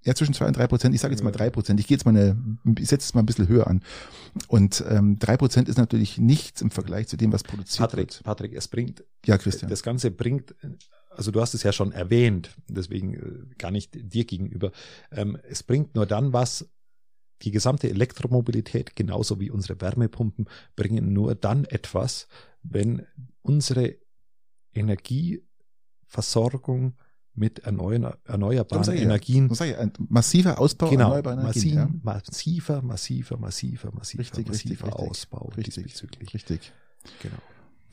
[0.04, 0.94] Ja, zwischen zwei und drei Prozent.
[0.94, 1.80] Ich sage jetzt mal drei Prozent.
[1.80, 2.38] Ich gehe jetzt mal eine,
[2.78, 3.84] ich setze es mal ein bisschen höher an.
[4.48, 8.24] Und ähm, drei Prozent ist natürlich nichts im Vergleich zu dem, was produziert Patrick, wird.
[8.24, 9.70] Patrick, es bringt, Ja, Christian.
[9.70, 10.56] das Ganze bringt,
[11.10, 14.72] also du hast es ja schon erwähnt, deswegen äh, gar nicht dir gegenüber.
[15.12, 16.68] Ähm, es bringt nur dann was,
[17.44, 22.28] die gesamte Elektromobilität, genauso wie unsere Wärmepumpen, bringen nur dann etwas,
[22.62, 23.06] wenn
[23.42, 23.98] unsere
[24.74, 26.96] Energieversorgung
[27.36, 29.06] mit erneuer, erneuerbaren ich ja.
[29.06, 31.76] Energien sag ich, ein massiver Ausbau genau, erneuerbarer Energien.
[31.76, 31.90] Ja?
[32.04, 35.10] massiv, massiver, massiver, massiver, massiver, Richtig, richtig, massiver richtig.
[35.10, 36.34] Ausbau Richtig, diesbezüglich.
[36.34, 36.74] richtig.
[37.22, 37.38] Genau.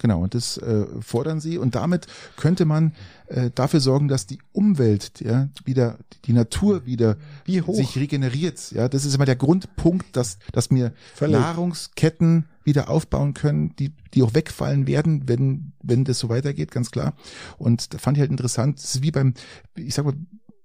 [0.01, 1.59] Genau, und das äh, fordern sie.
[1.59, 2.95] Und damit könnte man
[3.27, 8.73] äh, dafür sorgen, dass die Umwelt, ja, wieder, die Natur wieder sich regeneriert.
[8.73, 11.39] Ja, das ist immer der Grundpunkt, dass, dass wir Völlig.
[11.39, 16.91] Nahrungsketten wieder aufbauen können, die, die auch wegfallen werden, wenn, wenn das so weitergeht, ganz
[16.91, 17.15] klar.
[17.59, 19.35] Und da fand ich halt interessant, das ist wie beim,
[19.77, 20.15] ich sag mal,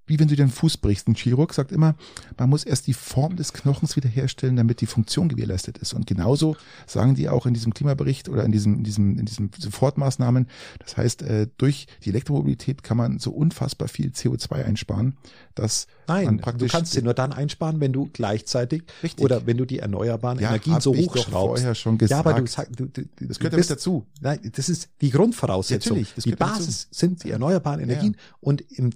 [0.08, 1.08] wie wenn du den Fuß brichst.
[1.08, 1.96] Ein Chirurg sagt immer,
[2.38, 5.94] man muss erst die Form des Knochens wiederherstellen, damit die Funktion gewährleistet ist.
[5.94, 9.50] Und genauso sagen die auch in diesem Klimabericht oder in diesem, in diesem, in diesem
[9.58, 10.48] Sofortmaßnahmen.
[10.80, 15.18] Das heißt, äh, durch die Elektromobilität kann man so unfassbar viel CO2 einsparen,
[15.56, 19.24] dass man Nein, du kannst sie nur dann einsparen, wenn du gleichzeitig Richtig.
[19.24, 21.30] oder wenn du die erneuerbaren Ja, Energien so hochschraubst.
[21.62, 22.26] vorher schon gesagt.
[22.26, 22.46] Ja, aber du
[22.76, 24.06] du, du, du Das gehört du ja mit dazu.
[24.22, 25.98] Nein, das ist die Grundvoraussetzung.
[25.98, 28.92] Natürlich, die ja Basis sind die erneuerbaren Ja, Energien und im,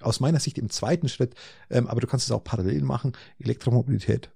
[0.00, 1.34] aus meiner Sicht im zweiten Schritt,
[1.70, 4.30] ähm, aber du kannst es auch parallel machen, Elektromobilität,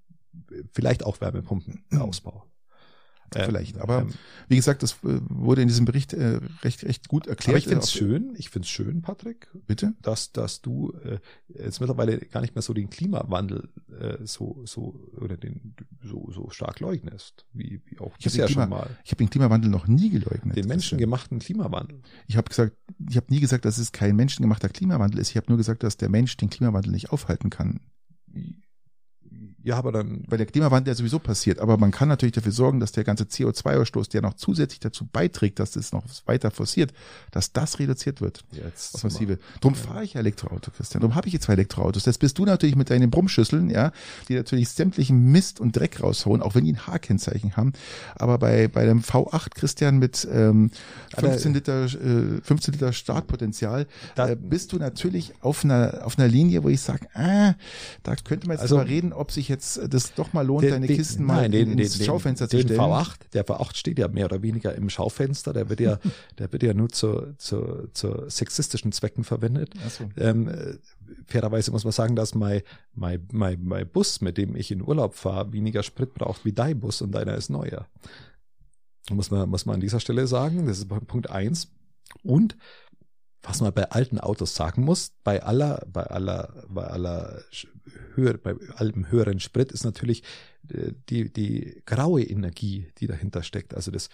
[0.72, 2.49] vielleicht auch Wärmepumpenausbau.
[3.34, 3.78] Ähm, Vielleicht.
[3.78, 4.14] Aber ähm,
[4.48, 7.50] wie gesagt, das äh, wurde in diesem Bericht äh, recht, recht gut erklärt.
[7.50, 9.48] Aber ich finde es schön, ich finde es schön, Patrick.
[9.66, 9.94] Bitte?
[10.02, 11.18] Dass, dass du äh,
[11.48, 13.68] jetzt mittlerweile gar nicht mehr so den Klimawandel
[14.00, 18.62] äh, so, so oder den so, so stark leugnest, wie, wie auch ich bisher Klima,
[18.62, 18.90] schon mal.
[19.04, 20.56] Ich habe den Klimawandel noch nie geleugnet.
[20.56, 22.02] Den menschengemachten Klimawandel.
[22.26, 22.76] Ich habe gesagt,
[23.08, 25.30] ich habe nie gesagt, dass es kein menschengemachter Klimawandel ist.
[25.30, 27.80] Ich habe nur gesagt, dass der Mensch den Klimawandel nicht aufhalten kann.
[29.62, 30.24] Ja, aber dann.
[30.26, 31.58] Weil der Klimawandel ja sowieso passiert.
[31.58, 35.58] Aber man kann natürlich dafür sorgen, dass der ganze CO2-Ausstoß, der noch zusätzlich dazu beiträgt,
[35.58, 36.92] dass es noch weiter forciert,
[37.30, 38.44] dass das reduziert wird.
[38.52, 38.94] Jetzt.
[38.94, 39.38] Auf massive.
[39.60, 39.80] Drum ja.
[39.80, 41.02] fahre ich Elektroauto, Christian.
[41.02, 42.04] Drum habe ich jetzt zwei Elektroautos.
[42.04, 43.92] Das bist du natürlich mit deinen Brummschüsseln, ja,
[44.28, 47.74] die natürlich sämtlichen Mist und Dreck raushauen, auch wenn die ein H-Kennzeichen haben.
[48.14, 50.70] Aber bei, bei dem V8, Christian, mit ähm,
[51.18, 56.28] 15 Liter, äh, 15 Liter Startpotenzial, da äh, bist du natürlich auf einer, auf einer
[56.28, 57.54] Linie, wo ich sage, ah,
[58.02, 60.70] da könnte man jetzt also, mal reden, ob sich jetzt das doch mal lohnt, den,
[60.70, 62.80] deine Kisten mal nein, den, ins den, Schaufenster den, zu stellen.
[62.80, 65.98] V8, der V8 steht ja mehr oder weniger im Schaufenster, der wird ja,
[66.38, 69.74] der wird ja nur zu, zu, zu sexistischen Zwecken verwendet.
[69.90, 70.08] So.
[70.16, 70.78] Ähm, äh,
[71.26, 72.62] fairerweise muss man sagen, dass mein,
[72.94, 76.80] mein, mein, mein Bus, mit dem ich in Urlaub fahre, weniger Sprit braucht wie dein
[76.80, 77.86] Bus und deiner ist neuer.
[79.10, 80.66] Muss man, muss man an dieser Stelle sagen.
[80.66, 81.68] Das ist Punkt eins.
[82.22, 82.56] Und
[83.42, 87.42] was man bei alten Autos sagen muss, bei aller, bei aller, bei aller
[88.14, 90.22] höher, bei allem höheren Sprit ist natürlich
[90.68, 94.08] äh, die, die graue Energie, die dahinter steckt, also das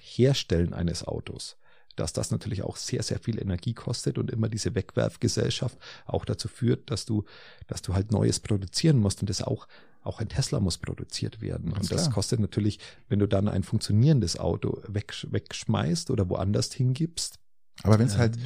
[0.00, 1.56] Herstellen eines Autos
[1.98, 6.48] dass das natürlich auch sehr, sehr viel Energie kostet und immer diese Wegwerfgesellschaft auch dazu
[6.48, 7.24] führt, dass du,
[7.66, 9.66] dass du halt Neues produzieren musst und das auch,
[10.02, 11.72] auch ein Tesla muss produziert werden.
[11.72, 12.14] Ganz und das klar.
[12.14, 12.78] kostet natürlich,
[13.08, 17.38] wenn du dann ein funktionierendes Auto weg, wegschmeißt oder woanders hingibst.
[17.82, 18.36] Aber wenn es halt,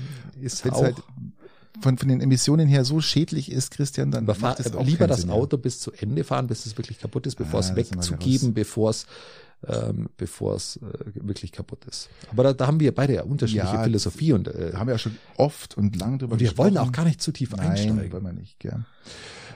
[0.40, 0.96] ist wenn's halt
[1.80, 5.06] von, von den Emissionen her so schädlich ist, Christian, dann Aber macht es auch lieber
[5.06, 8.54] das Auto bis zu Ende fahren, bis es wirklich kaputt ist, bevor ah, es wegzugeben,
[8.54, 9.06] bevor es
[9.68, 10.80] ähm, bevor es äh,
[11.14, 12.08] wirklich kaputt ist.
[12.30, 14.98] Aber da, da haben wir beide ja unterschiedliche ja, Philosophie und äh, haben wir ja
[14.98, 16.74] schon oft und lang drüber und wir gesprochen.
[16.74, 18.12] wollen auch gar nicht zu tief Nein, einsteigen.
[18.12, 18.86] wollen wir nicht, gern.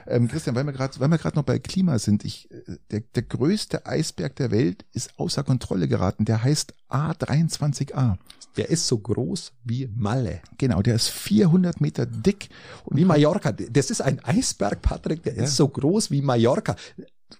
[0.07, 3.01] Ähm, Christian, weil wir gerade, weil wir gerade noch bei Klima sind, ich, äh, der,
[3.01, 6.25] der größte Eisberg der Welt ist außer Kontrolle geraten.
[6.25, 8.17] Der heißt A23A.
[8.55, 10.41] Der ist so groß wie Malle.
[10.57, 12.49] Genau, der ist 400 Meter dick.
[12.85, 13.51] Und wie Mallorca.
[13.51, 15.43] Das ist ein Eisberg, Patrick, der ja.
[15.43, 16.75] ist so groß wie Mallorca.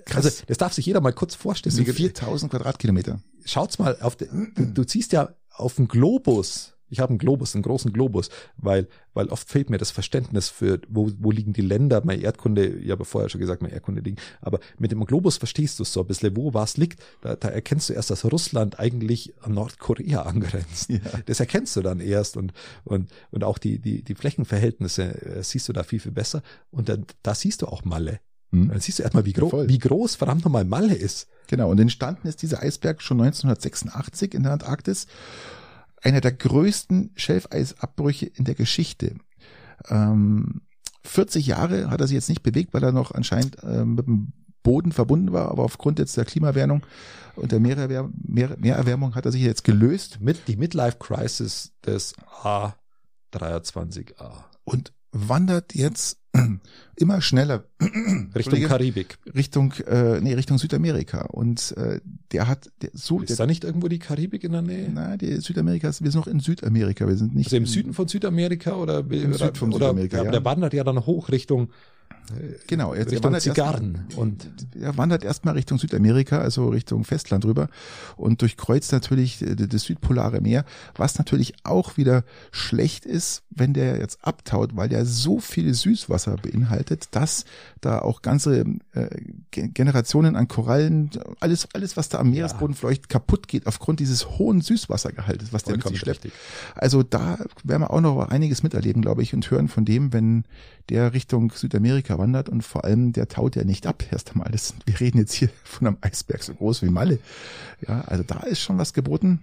[0.06, 0.26] Krass.
[0.26, 1.76] Also, das darf sich jeder mal kurz vorstellen.
[1.76, 3.20] Das sind 4000 Quadratkilometer.
[3.46, 7.56] Schaut's mal auf, den, du, du ziehst ja auf den Globus ich habe einen Globus,
[7.56, 11.62] einen großen Globus, weil, weil oft fehlt mir das Verständnis für, wo, wo liegen die
[11.62, 15.38] Länder, meine Erdkunde, ich habe vorher schon gesagt, meine Erdkunde liegen, aber mit dem Globus
[15.38, 18.26] verstehst du es so ein bisschen, wo was liegt, da, da erkennst du erst, dass
[18.26, 20.90] Russland eigentlich an Nordkorea angrenzt.
[20.90, 21.00] Ja.
[21.26, 25.68] Das erkennst du dann erst und, und, und auch die, die, die Flächenverhältnisse äh, siehst
[25.70, 28.20] du da viel, viel besser und dann, da siehst du auch Malle.
[28.52, 28.70] Hm.
[28.70, 31.28] Dann siehst du erstmal, wie, gro ja, wie groß verdammt nochmal Malle ist.
[31.48, 35.08] Genau, und entstanden ist dieser Eisberg schon 1986 in der Antarktis
[36.02, 39.16] einer der größten Schelfeisabbrüche in der Geschichte.
[39.90, 40.62] Ähm,
[41.04, 44.34] 40 Jahre hat er sich jetzt nicht bewegt, weil er noch anscheinend äh, mit dem
[44.64, 46.86] Boden verbunden war, aber aufgrund jetzt der Klimawärmung
[47.38, 50.20] und der Meererwärmung, Meer, Meererwärmung hat er sich jetzt gelöst.
[50.20, 52.16] Mit die Midlife Crisis des
[53.32, 54.44] A23A.
[54.66, 54.92] Und
[55.28, 56.20] wandert jetzt
[56.96, 57.66] immer schneller
[58.36, 59.18] Richtung Karibik.
[59.36, 61.26] Richtung, äh, nee, Richtung Südamerika.
[61.26, 62.00] Und äh,
[62.32, 63.20] der hat der, so.
[63.20, 64.90] Ist der, da nicht irgendwo die Karibik in der Nähe?
[64.90, 67.08] Nein, die Südamerika ist, wir sind noch in Südamerika.
[67.08, 67.48] Wir sind nicht.
[67.48, 70.18] Also im Süden von Südamerika oder, im oder, Süden von Südamerika.
[70.18, 70.32] Oder, ja.
[70.32, 71.70] Der wandert ja dann hoch Richtung
[72.68, 74.50] Genau, jetzt Richtung wandert Zigarren erst, und
[74.80, 77.70] er wandert erstmal Richtung Südamerika, also Richtung Festland rüber
[78.18, 80.66] und durchkreuzt natürlich das südpolare Meer,
[80.96, 86.36] was natürlich auch wieder schlecht ist, wenn der jetzt abtaut, weil der so viel Süßwasser
[86.36, 87.46] beinhaltet, dass
[87.82, 89.08] da auch ganze äh,
[89.52, 92.80] Generationen an Korallen, alles alles was da am Meeresboden ja.
[92.80, 96.28] fleucht, kaputt geht aufgrund dieses hohen Süßwassergehaltes, was der mit sich schleppt.
[96.76, 100.44] Also da werden wir auch noch einiges miterleben, glaube ich, und hören von dem, wenn
[100.90, 104.04] der Richtung Südamerika wandert und vor allem der taut ja nicht ab.
[104.12, 107.20] Erst einmal, das, wir reden jetzt hier von einem Eisberg so groß wie Malle.
[107.88, 109.40] Ja, also da ist schon was geboten.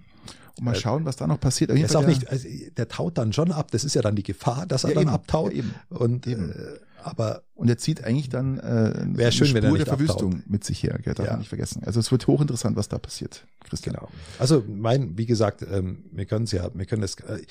[0.57, 1.69] Und mal äh, schauen, was da noch passiert.
[1.69, 3.71] Der ist auch nicht, also der taut dann schon ab.
[3.71, 5.51] Das ist ja dann die Gefahr, dass er ja, dann eben, abtaut.
[5.51, 5.75] Ja, eben.
[5.89, 6.51] Und eben.
[6.51, 6.55] Äh,
[7.03, 10.33] aber und er zieht eigentlich dann äh, wäre schön, Spur wenn er nicht der Verwüstung
[10.33, 10.49] abtaut.
[10.49, 10.97] mit sich her.
[11.03, 11.33] Gell, darf ja.
[11.33, 11.83] man nicht vergessen.
[11.85, 13.93] Also es wird hochinteressant, was da passiert, Christian.
[13.93, 14.09] Genau.
[14.39, 17.15] Also mein, wie gesagt, ähm, wir können es ja, wir können es.
[17.15, 17.41] Äh,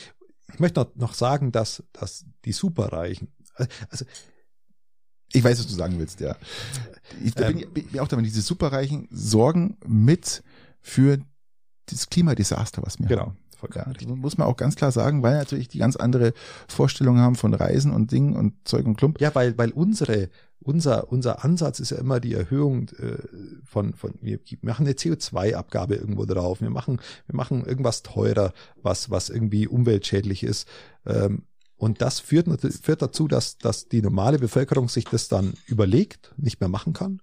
[0.53, 3.29] ich möchte noch, noch sagen, dass dass die Superreichen
[3.91, 4.05] also
[5.35, 6.37] ich weiß, was du sagen willst, ja.
[7.23, 10.45] Ich da ähm, bin, bin, bin auch damit, diese Superreichen sorgen mit
[10.81, 11.19] für
[11.87, 13.23] das Klimadesaster, was wir genau.
[13.23, 13.39] haben.
[13.75, 14.15] ja.
[14.15, 16.35] Muss man auch ganz klar sagen, weil natürlich die ganz andere
[16.69, 19.21] Vorstellungen haben von Reisen und Dingen und Zeug und Klump.
[19.21, 20.29] Ja, weil, weil unsere,
[20.61, 23.19] unser, unser Ansatz ist ja immer die Erhöhung äh,
[23.65, 28.53] von, von, wir machen eine CO2-Abgabe irgendwo drauf, wir machen, wir machen irgendwas teurer,
[28.83, 30.69] was, was irgendwie umweltschädlich ist.
[31.07, 31.43] Ähm,
[31.77, 32.49] und das führt,
[32.83, 37.21] führt dazu, dass, dass die normale Bevölkerung sich das dann überlegt, nicht mehr machen kann,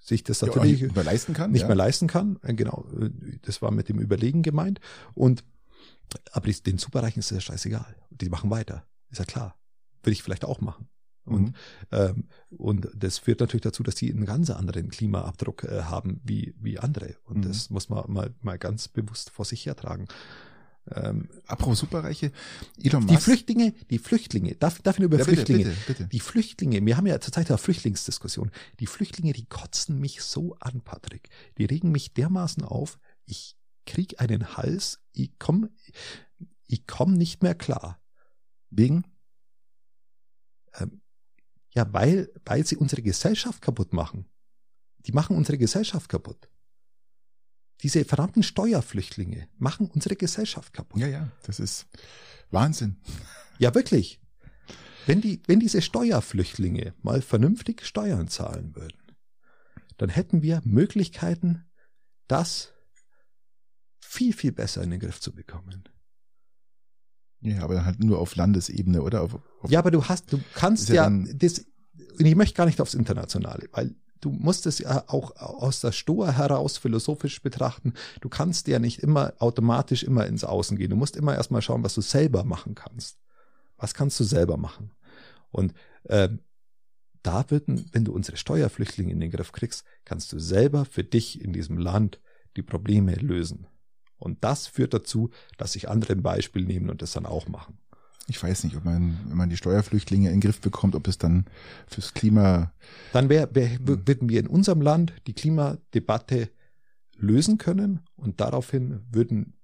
[0.00, 1.50] sich das natürlich ja, nicht mehr leisten kann.
[1.50, 1.68] Nicht ja.
[1.68, 2.38] mehr leisten kann.
[2.42, 3.10] Äh, genau, äh,
[3.42, 4.80] das war mit dem Überlegen gemeint.
[5.14, 5.44] Und
[6.32, 7.96] aber den Superreichen ist das scheißegal.
[8.10, 8.86] Die machen weiter.
[9.10, 9.56] Ist ja klar.
[10.02, 10.88] Würde ich vielleicht auch machen.
[11.24, 11.54] Und, mhm.
[11.90, 16.54] ähm, und das führt natürlich dazu, dass die einen ganz anderen Klimaabdruck äh, haben wie,
[16.60, 17.16] wie andere.
[17.24, 17.42] Und mhm.
[17.48, 20.06] das muss man mal, mal ganz bewusst vor sich hertragen.
[20.90, 22.30] Ähm, Apropos Superreiche,
[22.82, 23.16] Elon Musk.
[23.16, 25.64] Die Flüchtlinge, die Flüchtlinge, darf, darf ich nur über ja, Flüchtlinge?
[25.64, 26.08] Bitte, bitte, bitte.
[26.08, 28.50] Die Flüchtlinge, wir haben ja zurzeit eine Flüchtlingsdiskussion.
[28.80, 31.30] Die Flüchtlinge, die kotzen mich so an, Patrick.
[31.56, 33.56] Die regen mich dermaßen auf, ich
[33.86, 35.70] krieg einen Hals, ich komm,
[36.66, 38.02] ich komm nicht mehr klar.
[38.70, 39.04] Wegen?
[40.74, 41.00] Ähm,
[41.74, 44.26] ja, weil, weil sie unsere Gesellschaft kaputt machen.
[45.06, 46.48] Die machen unsere Gesellschaft kaputt.
[47.82, 51.00] Diese verdammten Steuerflüchtlinge machen unsere Gesellschaft kaputt.
[51.00, 51.86] Ja, ja, das ist
[52.50, 52.96] Wahnsinn.
[53.58, 54.20] Ja, wirklich.
[55.06, 58.98] Wenn die, wenn diese Steuerflüchtlinge mal vernünftig Steuern zahlen würden,
[59.98, 61.64] dann hätten wir Möglichkeiten,
[62.26, 62.72] das
[64.00, 65.84] viel, viel besser in den Griff zu bekommen.
[67.40, 69.22] Ja, aber halt nur auf Landesebene, oder?
[69.22, 71.66] Auf, auf ja, aber du hast, du kannst ja, ja das,
[72.18, 73.94] und ich möchte gar nicht aufs Internationale, weil
[74.24, 77.92] du musst es ja auch aus der Stoa heraus philosophisch betrachten.
[78.22, 80.90] Du kannst ja nicht immer automatisch immer ins Außen gehen.
[80.90, 83.18] Du musst immer erstmal schauen, was du selber machen kannst.
[83.76, 84.92] Was kannst du selber machen?
[85.50, 85.74] Und
[86.08, 86.40] ähm,
[87.22, 91.40] da würden, wenn du unsere Steuerflüchtlinge in den Griff kriegst, kannst du selber für dich
[91.40, 92.20] in diesem Land
[92.56, 93.66] die Probleme lösen.
[94.16, 97.78] Und das führt dazu, dass sich andere ein Beispiel nehmen und das dann auch machen.
[98.26, 101.18] Ich weiß nicht, ob man, wenn man die Steuerflüchtlinge in den Griff bekommt, ob es
[101.18, 101.44] dann
[101.86, 102.72] fürs Klima.
[103.12, 106.50] Dann wär, wär, würden wir in unserem Land die Klimadebatte
[107.16, 109.54] lösen können und daraufhin würden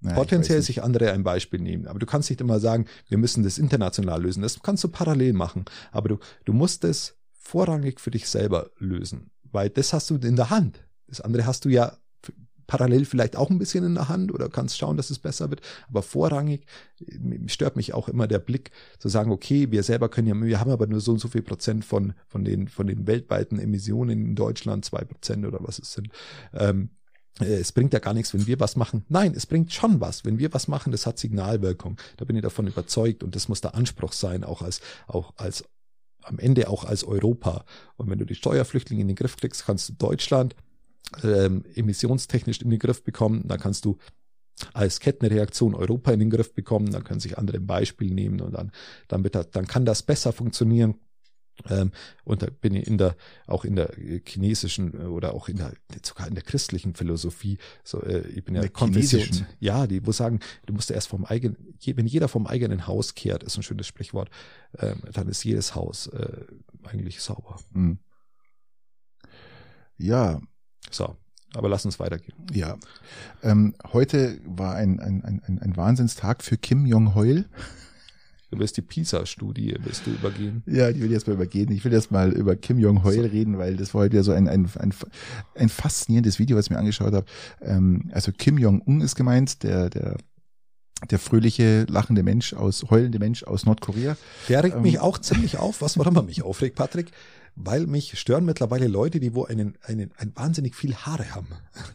[0.00, 1.86] naja, potenziell sich andere ein Beispiel nehmen.
[1.86, 4.42] Aber du kannst nicht immer sagen, wir müssen das international lösen.
[4.42, 5.64] Das kannst du parallel machen.
[5.92, 10.36] Aber du, du musst es vorrangig für dich selber lösen, weil das hast du in
[10.36, 10.84] der Hand.
[11.06, 11.96] Das andere hast du ja
[12.72, 15.60] parallel vielleicht auch ein bisschen in der Hand oder kannst schauen, dass es besser wird.
[15.90, 16.64] Aber vorrangig
[17.48, 20.70] stört mich auch immer der Blick zu sagen, okay, wir selber können ja, wir haben
[20.70, 24.34] aber nur so und so viel Prozent von, von den, von den weltweiten Emissionen in
[24.34, 26.08] Deutschland, zwei Prozent oder was es sind.
[26.54, 26.88] Ähm,
[27.40, 29.04] äh, es bringt ja gar nichts, wenn wir was machen.
[29.10, 30.24] Nein, es bringt schon was.
[30.24, 31.98] Wenn wir was machen, das hat Signalwirkung.
[32.16, 35.62] Da bin ich davon überzeugt und das muss der Anspruch sein, auch als, auch als,
[36.22, 37.66] am Ende auch als Europa.
[37.96, 40.56] Und wenn du die Steuerflüchtlinge in den Griff kriegst, kannst du Deutschland
[41.22, 43.46] ähm, emissionstechnisch in den Griff bekommen.
[43.46, 43.98] Dann kannst du
[44.72, 46.90] als Kettenreaktion Europa in den Griff bekommen.
[46.90, 48.72] Dann können sich andere ein Beispiel nehmen und dann,
[49.08, 50.94] dann, wird das, dann kann das besser funktionieren.
[51.68, 51.92] Ähm,
[52.24, 53.94] und da bin ich in der, auch in der
[54.26, 58.54] chinesischen äh, oder auch in der, sogar in der christlichen Philosophie, so, äh, ich bin
[58.54, 62.86] ja Konfession, ja, die wo sagen, du musst erst vom eigenen, wenn jeder vom eigenen
[62.86, 64.30] Haus kehrt, ist ein schönes Sprichwort,
[64.78, 66.46] ähm, dann ist jedes Haus äh,
[66.84, 67.60] eigentlich sauber.
[67.72, 67.98] Mhm.
[69.98, 70.40] Ja,
[70.90, 71.16] so,
[71.54, 72.34] aber lass uns weitergehen.
[72.52, 72.76] Ja.
[73.42, 77.44] Ähm, heute war ein, ein, ein, ein Wahnsinnstag für Kim Jong-heul.
[78.50, 80.62] Du wirst die PISA-Studie, wirst du übergehen?
[80.66, 81.72] Ja, die will ich jetzt mal übergehen.
[81.72, 83.22] Ich will jetzt mal über Kim Jong-heul so.
[83.22, 84.92] reden, weil das war heute ja so ein, ein, ein,
[85.54, 87.24] ein faszinierendes Video, was ich mir angeschaut habe.
[87.62, 90.18] Ähm, also Kim Jong-un ist gemeint, der, der
[91.10, 94.16] der fröhliche, lachende Mensch aus, heulende Mensch aus Nordkorea.
[94.48, 95.80] Der regt ähm, mich auch ziemlich auf.
[95.82, 97.10] Was, woran man mich aufregt, Patrick?
[97.54, 101.48] Weil mich stören mittlerweile Leute, die wo einen, einen, ein wahnsinnig viel Haare haben.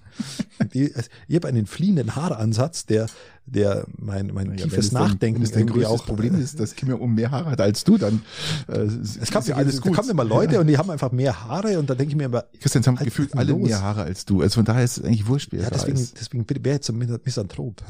[0.74, 3.08] die, also ich habe einen fliehenden Haaransatz, der,
[3.46, 7.32] der mein, mein ja, tiefes Nachdenken dein, irgendwie auch Problem ist, dass Kim um mehr
[7.32, 8.22] Haare hat als du, dann
[8.68, 9.94] äh, es kommt ja alles gut.
[9.94, 10.62] Da kommen immer Leute ja.
[10.62, 13.36] und die haben einfach mehr Haare und da denke ich mir immer, Christian, haben gefühlt
[13.36, 13.68] alle los?
[13.68, 14.42] mehr Haare als du.
[14.42, 17.84] Also von daher ist es eigentlich wurscht, Ja, deswegen, deswegen wäre jetzt ein Misanthrop.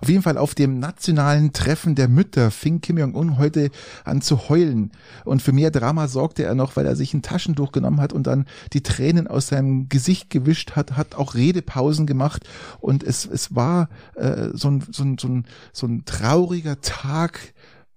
[0.00, 3.70] Auf jeden Fall auf dem nationalen Treffen der Mütter fing Kim Jong-un heute
[4.04, 4.92] an zu heulen.
[5.24, 8.26] Und für mehr Drama sorgte er noch, weil er sich ein Taschentuch genommen hat und
[8.26, 12.46] dann die Tränen aus seinem Gesicht gewischt hat, hat auch Redepausen gemacht.
[12.80, 17.54] Und es, es war äh, so, ein, so, ein, so, ein, so ein trauriger Tag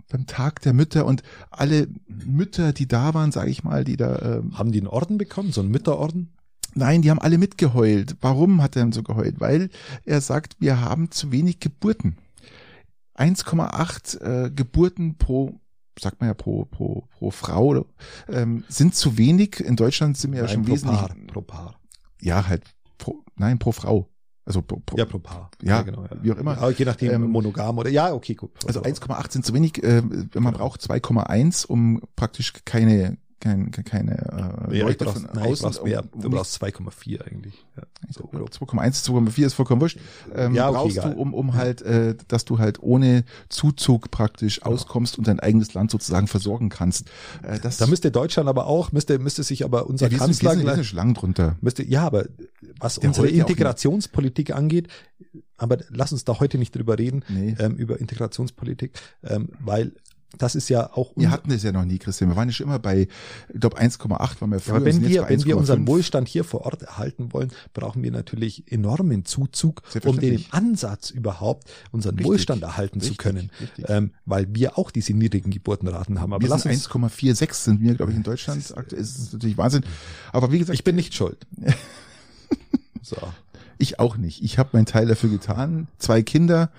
[0.10, 4.20] beim Tag der Mütter und alle Mütter, die da waren, sage ich mal, die da
[4.20, 6.30] ähm, haben die einen Orden bekommen, so einen Mütterorden?
[6.76, 8.16] Nein, die haben alle mitgeheult.
[8.22, 9.40] Warum hat er denn so geheult?
[9.40, 9.70] Weil
[10.06, 12.18] er sagt, wir haben zu wenig Geburten.
[13.18, 15.60] 1,8 äh, Geburten pro,
[16.00, 17.86] sagt man ja pro pro pro Frau,
[18.30, 19.60] ähm, sind zu wenig.
[19.60, 21.00] In Deutschland sind wir ja schon pro wesentlich.
[21.00, 21.76] Paar, pro Paar.
[22.22, 22.64] Ja, halt
[22.98, 24.08] pro, nein pro Frau.
[24.46, 25.52] Also pro, pro, ja, pro Paar.
[25.62, 26.04] Ja, ja genau.
[26.04, 26.24] Ja.
[26.24, 26.56] Wie auch immer.
[26.60, 28.52] Ja, je nachdem, ähm, monogam oder, ja, okay, gut.
[28.66, 30.52] Also 1,8 sind zu wenig, äh, man genau.
[30.52, 35.84] braucht 2,1, um praktisch keine kein, keine äh, ja, Leute brauchst, von nein, außen.
[35.84, 36.03] Mehr.
[36.11, 37.66] Um, du brauchst 2,4 eigentlich.
[37.78, 39.99] Ja, so, 2,1, 2,4 ist vollkommen wurscht.
[40.36, 41.14] Ähm, ja, okay, brauchst egal.
[41.14, 44.76] du, um, um halt, äh, dass du halt ohne Zuzug praktisch genau.
[44.76, 47.07] auskommst und dein eigenes Land sozusagen versorgen kannst.
[47.44, 50.56] Äh, das da müsste Deutschland aber auch, müsste, müsste sich aber unser ja, wir Kanzler
[50.56, 51.56] sind, wir sind lang drunter.
[51.61, 52.26] Müsste, ja, aber
[52.80, 54.88] was Der unsere Integrationspolitik angeht,
[55.57, 57.56] aber lass uns da heute nicht drüber reden, nee.
[57.60, 58.94] ähm, über Integrationspolitik,
[59.24, 59.94] ähm, weil
[60.38, 61.12] das ist ja auch.
[61.16, 62.30] Wir hatten es ja noch nie, Christian.
[62.30, 63.08] Wir waren ja schon immer bei,
[63.52, 64.76] ich glaube, 1,8 waren wir früher.
[64.76, 68.72] aber wenn wir, wenn wir unseren Wohlstand hier vor Ort erhalten wollen, brauchen wir natürlich
[68.72, 73.50] enormen Zuzug, um den Ansatz überhaupt unseren richtig, Wohlstand erhalten richtig, zu können.
[73.88, 76.34] Ähm, weil wir auch diese niedrigen Geburtenraten haben.
[76.34, 78.78] Aber wir sind 1,46 sind wir, glaube ich, in Deutschland.
[78.78, 79.84] Aktuell ist es natürlich Wahnsinn.
[80.32, 80.76] Aber wie gesagt.
[80.76, 81.48] Ich bin nicht schuld.
[83.02, 83.18] so.
[83.82, 84.44] Ich auch nicht.
[84.44, 85.88] Ich habe meinen Teil dafür getan.
[86.00, 86.70] Zwei Kinder,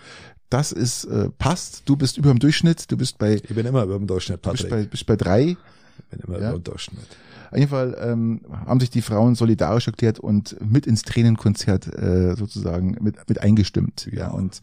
[0.50, 1.82] das ist äh, passt.
[1.86, 2.90] Du bist über dem Durchschnitt.
[2.90, 3.36] Du bist bei.
[3.36, 4.42] Ich bin immer über dem Durchschnitt.
[4.42, 4.68] Patrick.
[4.68, 5.42] Bist bei, bist bei drei.
[5.50, 6.50] Ich bin immer ja.
[6.50, 7.06] über dem Durchschnitt.
[7.50, 12.36] Auf jeden Fall ähm, haben sich die Frauen solidarisch erklärt und mit ins Tränenkonzert äh,
[12.36, 14.08] sozusagen mit, mit eingestimmt.
[14.12, 14.62] Ja, und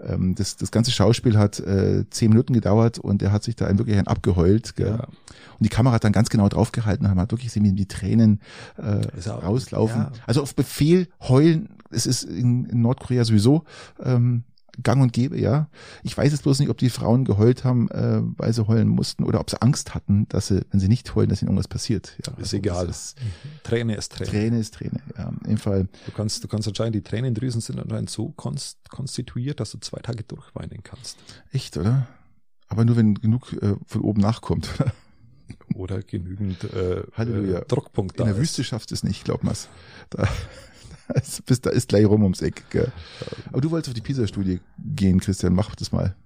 [0.00, 3.68] ähm, das, das ganze Schauspiel hat äh, zehn Minuten gedauert und er hat sich da
[3.76, 4.76] wirklich ein abgeheult.
[4.76, 4.96] Gell?
[4.98, 5.04] Ja.
[5.04, 7.86] Und die Kamera hat dann ganz genau draufgehalten und man hat wirklich gesehen, wie die
[7.86, 8.40] Tränen
[8.78, 10.00] äh, rauslaufen.
[10.00, 10.12] Ja.
[10.26, 13.64] Also auf Befehl heulen, es ist in, in Nordkorea sowieso
[14.02, 14.44] ähm,
[14.82, 15.68] gang und gäbe, ja.
[16.02, 19.24] Ich weiß jetzt bloß nicht, ob die Frauen geheult haben, äh, weil sie heulen mussten
[19.24, 22.16] oder ob sie Angst hatten, dass sie, wenn sie nicht heulen, dass ihnen irgendwas passiert.
[22.24, 22.88] Ja, ist also egal.
[22.88, 23.48] Ist, mhm.
[23.62, 24.30] Träne ist Träne.
[24.30, 25.32] Träne ist Träne, ja.
[25.46, 25.88] Dem Fall.
[26.06, 30.00] Du kannst, du kannst anscheinend, die Tränendrüsen sind anscheinend so konst, konstituiert, dass du zwei
[30.00, 31.18] Tage durchweinen kannst.
[31.52, 32.06] Echt, oder?
[32.68, 34.92] Aber nur wenn genug äh, von oben nachkommt, oder?
[35.74, 37.60] Oder genügend äh, Halleluja.
[37.60, 38.42] Äh, Druckpunkt da In der ist.
[38.42, 39.68] Wüste schafft es nicht, glaub mal's.
[40.10, 40.28] Da
[41.46, 42.64] bis da ist gleich rum ums Eck.
[42.70, 42.92] Gell?
[43.48, 46.16] Aber du wolltest auf die PISA-Studie gehen, Christian, mach das mal.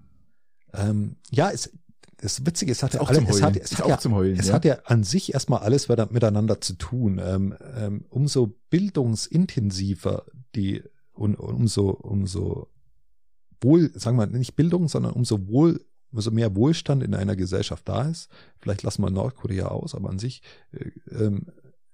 [0.73, 1.71] Ähm, ja, es,
[2.19, 4.55] das Witzige, es hat ja alle, es hat, es hat ja, Heulen, es ja?
[4.55, 7.21] hat ja an sich erstmal alles miteinander zu tun.
[7.23, 10.83] Ähm, ähm, umso bildungsintensiver die
[11.13, 12.69] und, und umso umso
[13.61, 15.81] wohl, sagen wir nicht Bildung, sondern umso wohl
[16.13, 18.29] umso mehr Wohlstand in einer Gesellschaft da ist.
[18.59, 20.43] Vielleicht lassen wir Nordkorea aus, aber an sich
[20.73, 21.47] äh, ähm,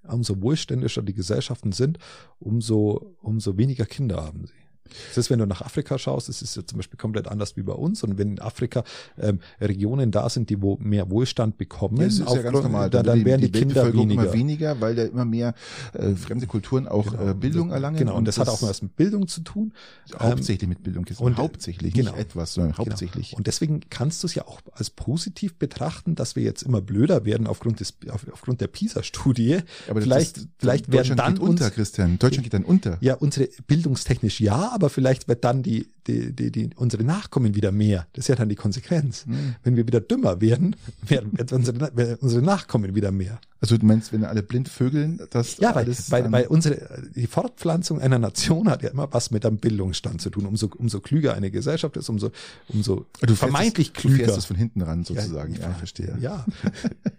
[0.07, 1.99] umso wohlständischer die Gesellschaften sind,
[2.39, 4.62] umso, umso weniger Kinder haben sie.
[5.09, 7.63] Das ist, wenn du nach Afrika schaust, das ist ja zum Beispiel komplett anders wie
[7.63, 8.03] bei uns.
[8.03, 8.85] Und wenn in Afrika
[9.19, 12.91] ähm, Regionen da sind, die wo mehr Wohlstand bekommen, ja, das ist ja ganz normal.
[12.91, 14.23] Dann, dann werden die, die Kinder weniger.
[14.23, 15.55] immer weniger, weil da immer mehr
[15.93, 17.31] äh, fremde Kulturen auch genau.
[17.31, 17.99] äh, Bildung erlangen.
[17.99, 19.73] Genau, und, und das, das, hat auch was mit Bildung zu tun.
[20.19, 21.07] Hauptsächlich mit Bildung.
[21.19, 22.13] Und hauptsächlich, genau.
[22.13, 22.87] nicht etwas, sondern genau.
[22.87, 23.35] hauptsächlich.
[23.35, 27.25] Und deswegen kannst du es ja auch als positiv betrachten, dass wir jetzt immer blöder
[27.25, 29.59] werden aufgrund des auf, aufgrund der PISA-Studie.
[29.89, 32.19] Aber vielleicht, das, vielleicht werden dann geht unter, Christian.
[32.19, 32.99] Deutschland geht dann unter.
[33.01, 37.73] Ja, unsere bildungstechnisch ja, aber vielleicht wird dann die, die, die, die, unsere Nachkommen wieder
[37.73, 38.07] mehr.
[38.13, 39.27] Das ist ja dann die Konsequenz.
[39.27, 39.55] Mhm.
[39.63, 40.77] Wenn wir wieder dümmer werden,
[41.07, 43.41] werden, unsere, unsere Nachkommen wieder mehr.
[43.63, 48.01] Also du meinst, wenn alle blind vögeln, das Ja, weil, weil, weil unsere, die Fortpflanzung
[48.01, 50.47] einer Nation hat ja immer was mit einem Bildungsstand zu tun.
[50.47, 52.33] Umso, umso klüger eine Gesellschaft ist, umso,
[52.67, 54.19] umso du vermeintlich das, klüger.
[54.19, 55.55] Du fährst es von hinten ran sozusagen.
[55.55, 56.19] Ja, ja verstehe.
[56.21, 56.45] Ja.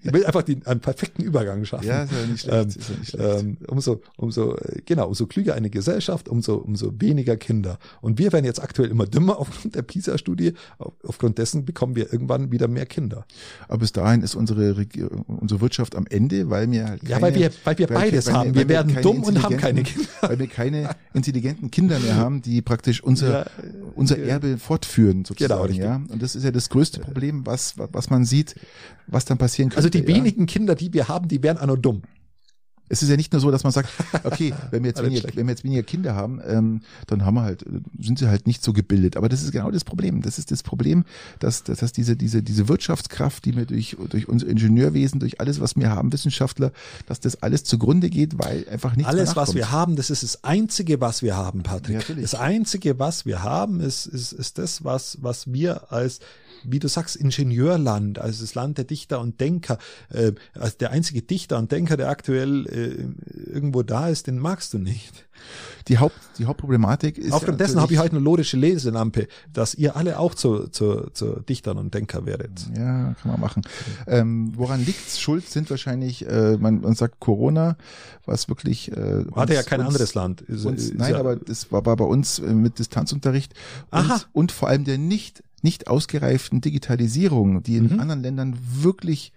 [0.02, 1.88] Ich will einfach den, einen perfekten Übergang schaffen.
[1.88, 2.54] Ja, ist ja nicht schlecht.
[2.54, 3.40] Ähm, ist ja nicht schlecht.
[3.40, 7.80] Ähm, umso, umso, genau, umso klüger eine Gesellschaft, umso, umso weniger Kinder.
[8.02, 10.54] Und wir werden jetzt aktuell immer dümmer aufgrund der PISA-Studie.
[11.04, 13.26] Aufgrund dessen bekommen wir irgendwann wieder mehr Kinder.
[13.68, 14.76] Aber bis dahin ist unsere,
[15.28, 18.34] unsere Wirtschaft am Ende weil wir halt keine, Ja, weil wir, weil wir beides weil,
[18.34, 18.56] haben.
[18.56, 20.10] Wir, werden dumm und haben keine Kinder.
[20.22, 23.46] Weil wir keine intelligenten Kinder mehr haben, die praktisch unser, ja,
[23.96, 25.74] unser Erbe fortführen, sozusagen.
[25.74, 25.96] Genau, ja.
[25.96, 28.56] Und das ist ja das größte Problem, was, was man sieht,
[29.08, 29.78] was dann passieren könnte.
[29.78, 30.08] Also die ja.
[30.08, 32.02] wenigen Kinder, die wir haben, die werden auch nur dumm
[32.90, 33.90] es ist ja nicht nur so, dass man sagt,
[34.24, 37.44] okay, wenn wir jetzt, weniger, wenn wir jetzt weniger Kinder haben, ähm, dann haben wir
[37.44, 37.66] halt,
[38.00, 39.18] sind sie halt nicht so gebildet.
[39.18, 40.22] Aber das ist genau das Problem.
[40.22, 41.06] Das ist das Problem,
[41.40, 45.60] dass, dass, dass diese, diese, diese Wirtschaftskraft, die wir durch, durch unser Ingenieurwesen, durch alles,
[45.60, 46.72] was wir haben, Wissenschaftler,
[47.08, 50.44] dass das alles zugrunde geht, weil einfach nichts Alles, was wir haben, das ist das
[50.44, 52.08] Einzige, was wir haben, Patrick.
[52.08, 56.20] Ja, das Einzige, was wir haben, ist, ist, ist das, was, was wir als
[56.66, 59.78] wie du sagst, Ingenieurland, also das Land der Dichter und Denker.
[60.10, 64.74] Äh, also der einzige Dichter und Denker, der aktuell äh, irgendwo da ist, den magst
[64.74, 65.28] du nicht.
[65.88, 67.34] Die, Haupt, die Hauptproblematik ist.
[67.34, 71.10] Aufgrund ja dessen habe ich heute eine lorische Leselampe, dass ihr alle auch zu, zu,
[71.12, 72.68] zu Dichtern und Denker werdet.
[72.78, 73.64] Ja, kann man machen.
[74.08, 75.20] Ähm, woran liegt's?
[75.20, 77.78] Schuld sind wahrscheinlich, äh, man, man sagt Corona,
[78.26, 78.92] was wirklich.
[78.92, 80.42] Äh, Hatte ja kein uns, anderes Land.
[80.42, 83.54] Ist, uns, ist nein, ja, aber das war, war bei uns äh, mit Distanzunterricht
[83.92, 84.22] und, Aha.
[84.32, 88.00] und vor allem der nicht nicht ausgereiften Digitalisierung, die in mhm.
[88.00, 89.34] anderen Ländern wirklich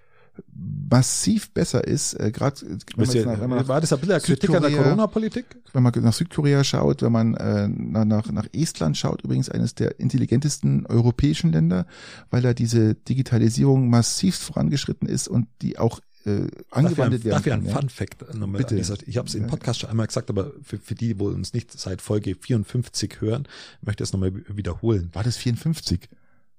[0.90, 2.60] massiv besser ist, äh, gerade
[2.96, 5.46] war das ein bisschen Kritik an der Corona-Politik?
[5.72, 9.98] Wenn man nach Südkorea schaut, wenn man äh, nach, nach Estland schaut, übrigens eines der
[9.98, 11.86] intelligentesten europäischen Länder,
[12.30, 17.36] weil da diese Digitalisierung massiv vorangeschritten ist und die auch äh, angewendet werden.
[17.36, 17.74] Darf ich einen ja?
[17.74, 18.76] Fun Fact nochmal Bitte.
[19.06, 21.70] Ich habe es im Podcast schon einmal gesagt, aber für, für die, wo uns nicht
[21.72, 23.46] seit Folge 54 hören,
[23.80, 25.10] möchte ich es nochmal wiederholen.
[25.12, 26.08] War das 54?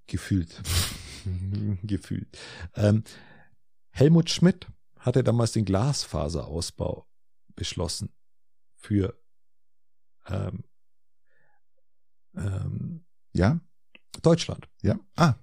[0.07, 0.61] Gefühlt.
[1.83, 2.27] Gefühlt.
[2.75, 3.03] Ähm,
[3.89, 4.67] Helmut Schmidt
[4.99, 7.05] hatte damals den Glasfaserausbau
[7.55, 8.09] beschlossen
[8.75, 9.19] für
[10.27, 10.63] ähm,
[12.35, 13.03] ähm,
[13.33, 13.59] ja
[14.21, 14.69] Deutschland.
[14.81, 14.97] Ja.
[15.15, 15.35] Ah,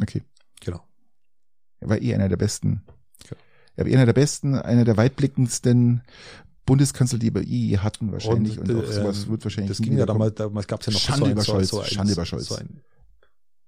[0.00, 0.22] okay.
[0.60, 0.86] Genau.
[1.80, 2.84] Er war eh einer der besten
[3.76, 6.02] einer der besten, einer der weitblickendsten
[6.66, 8.58] Bundeskanzler, die wir je hatten wahrscheinlich.
[8.58, 9.76] Und, und auch sowas ähm, wird wahrscheinlich.
[9.76, 11.68] Das ging ja damals, damals gab es ja noch Schande so ein, über Scholz.
[11.68, 12.46] So ein, Schande über Scholz.
[12.46, 12.80] So ein,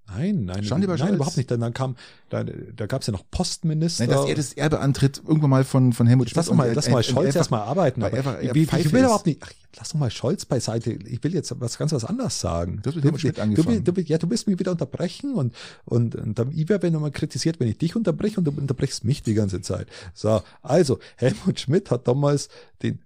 [0.06, 1.50] Nein, nein, Stand nein, überhaupt nicht.
[1.50, 1.96] Dann, dann kam,
[2.28, 4.06] da, da gab es ja noch Postminister.
[4.06, 6.36] Nein, dass er das Erbe antritt, irgendwann mal von, von Helmut Schmidt.
[6.36, 8.02] Lass doch mal, lass mal Scholz erstmal arbeiten.
[8.02, 10.92] Aber er, er ich, ich will überhaupt nicht, ach, lass doch mal Scholz beiseite.
[10.92, 12.80] Ich will jetzt was ganz was anderes sagen.
[12.82, 15.54] Du, du, du, du, ja, du willst mich wieder unterbrechen und,
[15.86, 19.22] und, und dann, ich werde nochmal kritisiert, wenn ich dich unterbreche und du unterbrechst mich
[19.22, 19.88] die ganze Zeit.
[20.12, 22.48] So, also, Helmut Schmidt hat damals
[22.82, 23.00] den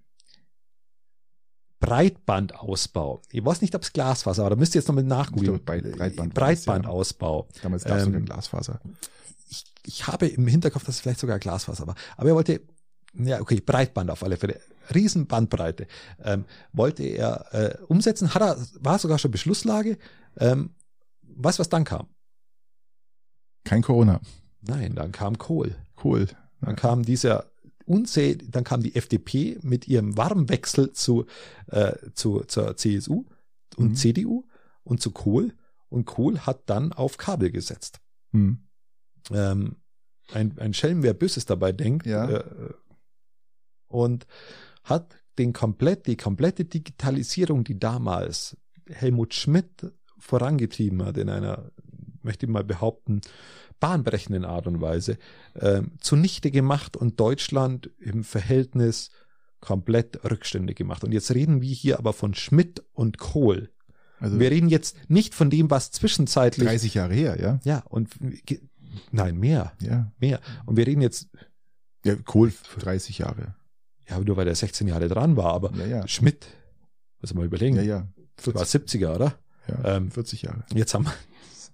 [1.79, 3.21] Breitbandausbau.
[3.31, 5.63] Ich weiß nicht, ob es Glasfaser war, da müsst ihr jetzt nochmal nachgucken.
[5.63, 7.47] Breitband Breitbandausbau.
[7.55, 7.61] Ja.
[7.63, 8.79] Damals gab es ähm, Glasfaser.
[9.49, 11.95] Ich, ich habe im Hinterkopf, dass es vielleicht sogar Glasfaser war.
[12.17, 12.61] Aber er wollte,
[13.13, 14.59] ja, okay, Breitband auf alle Fälle.
[14.93, 15.87] Riesenbandbreite.
[16.23, 19.97] Ähm, wollte er äh, umsetzen, hat er, war sogar schon Beschlusslage.
[20.37, 20.71] Ähm,
[21.21, 22.07] weißt was dann kam?
[23.63, 24.19] Kein Corona.
[24.61, 25.75] Nein, dann kam Kohl.
[25.95, 26.27] Kohl.
[26.61, 27.48] Dann kam dieser
[27.89, 31.25] unzäh dann kam die FDP mit ihrem Warmwechsel zu,
[31.67, 33.25] äh, zu, zur CSU
[33.77, 33.95] und mhm.
[33.95, 34.45] CDU
[34.83, 35.53] und zu Kohl.
[35.89, 37.99] Und Kohl hat dann auf Kabel gesetzt.
[38.31, 38.59] Mhm.
[39.31, 39.77] Ähm,
[40.31, 42.05] ein, ein Schelm, wer Böses dabei denkt.
[42.05, 42.29] Ja.
[42.29, 42.73] Äh,
[43.87, 44.27] und
[44.83, 48.55] hat den komplett, die komplette Digitalisierung, die damals
[48.87, 51.71] Helmut Schmidt vorangetrieben hat in einer,
[52.23, 53.21] möchte ich mal behaupten,
[53.79, 55.17] bahnbrechenden Art und Weise
[55.53, 59.11] äh, zunichte gemacht und Deutschland im Verhältnis
[59.61, 61.03] komplett rückständig gemacht.
[61.03, 63.69] Und jetzt reden wir hier aber von Schmidt und Kohl.
[64.19, 67.59] Also wir reden jetzt nicht von dem, was zwischenzeitlich 30 Jahre her, ja.
[67.63, 68.09] Ja, und
[69.11, 69.73] nein, mehr.
[69.81, 70.11] Ja.
[70.19, 70.41] Mehr.
[70.65, 71.29] Und wir reden jetzt
[72.03, 73.55] ja, Kohl für 30 Jahre.
[74.09, 76.07] Ja, nur weil er 16 Jahre dran war, aber ja, ja.
[76.07, 76.47] Schmidt,
[77.21, 77.75] muss man überlegen.
[77.77, 78.07] Ja, ja.
[78.37, 78.55] 40.
[78.55, 79.39] war 70er, oder?
[79.67, 80.63] Ja, ähm, 40 Jahre.
[80.73, 81.13] Jetzt haben wir,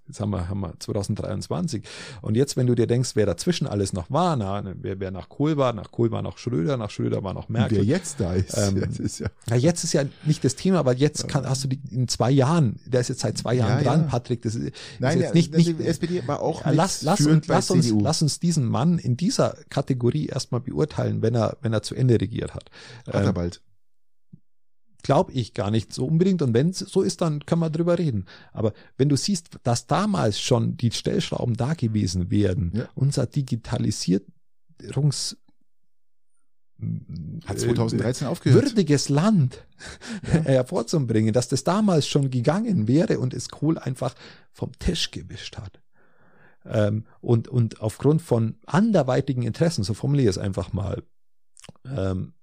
[0.07, 1.83] Jetzt haben wir, haben wir 2023.
[2.21, 5.29] Und jetzt, wenn du dir denkst, wer dazwischen alles noch war, na, wer, wer nach
[5.29, 7.79] Kohl war, nach Kohl war noch Schröder, nach Schröder war noch Merkel.
[7.79, 8.55] Und wer jetzt da ist.
[8.55, 11.63] Ähm, jetzt ist ja, ja, jetzt ist ja nicht das Thema, aber jetzt kann, hast
[11.63, 14.07] du die in zwei Jahren, der ist jetzt seit zwei Jahren ja, dran, ja.
[14.07, 17.47] Patrick, das ist, Nein, ist jetzt nicht, nicht, die SPD war auch lass, lass, uns,
[17.47, 21.81] lass, uns, lass uns diesen Mann in dieser Kategorie erstmal beurteilen, wenn er, wenn er
[21.81, 22.69] zu Ende regiert hat.
[23.07, 23.61] Hat er ähm, bald
[25.05, 26.41] glaube ich gar nicht so unbedingt.
[26.41, 28.25] Und wenn es so ist, dann können wir drüber reden.
[28.53, 32.89] Aber wenn du siehst, dass damals schon die Stellschrauben da gewesen wären, ja.
[32.95, 35.37] unser Digitalisierungs
[37.45, 38.65] hat 2013 äh, aufgehört.
[38.65, 39.67] Würdiges Land
[40.33, 40.39] ja.
[40.41, 44.15] hervorzubringen, dass das damals schon gegangen wäre und es Kohl einfach
[44.51, 45.83] vom Tisch gewischt hat.
[46.65, 51.03] Ähm, und, und aufgrund von anderweitigen Interessen, so formuliere ich es einfach mal,
[51.85, 52.33] ähm,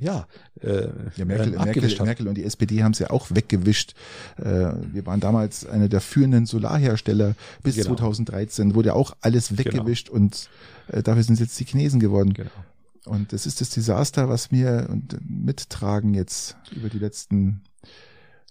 [0.00, 0.26] ja,
[0.60, 3.94] äh, ja Merkel, Merkel, Merkel und die SPD haben es ja auch weggewischt.
[4.38, 4.44] Äh,
[4.92, 7.88] wir waren damals eine der führenden Solarhersteller bis genau.
[7.88, 9.60] 2013, wurde ja auch alles genau.
[9.60, 10.22] weggewischt genau.
[10.22, 10.48] und
[10.88, 12.32] äh, dafür sind jetzt die Chinesen geworden.
[12.32, 12.50] Genau.
[13.06, 14.88] Und das ist das Desaster, was wir
[15.26, 17.62] mittragen jetzt über die letzten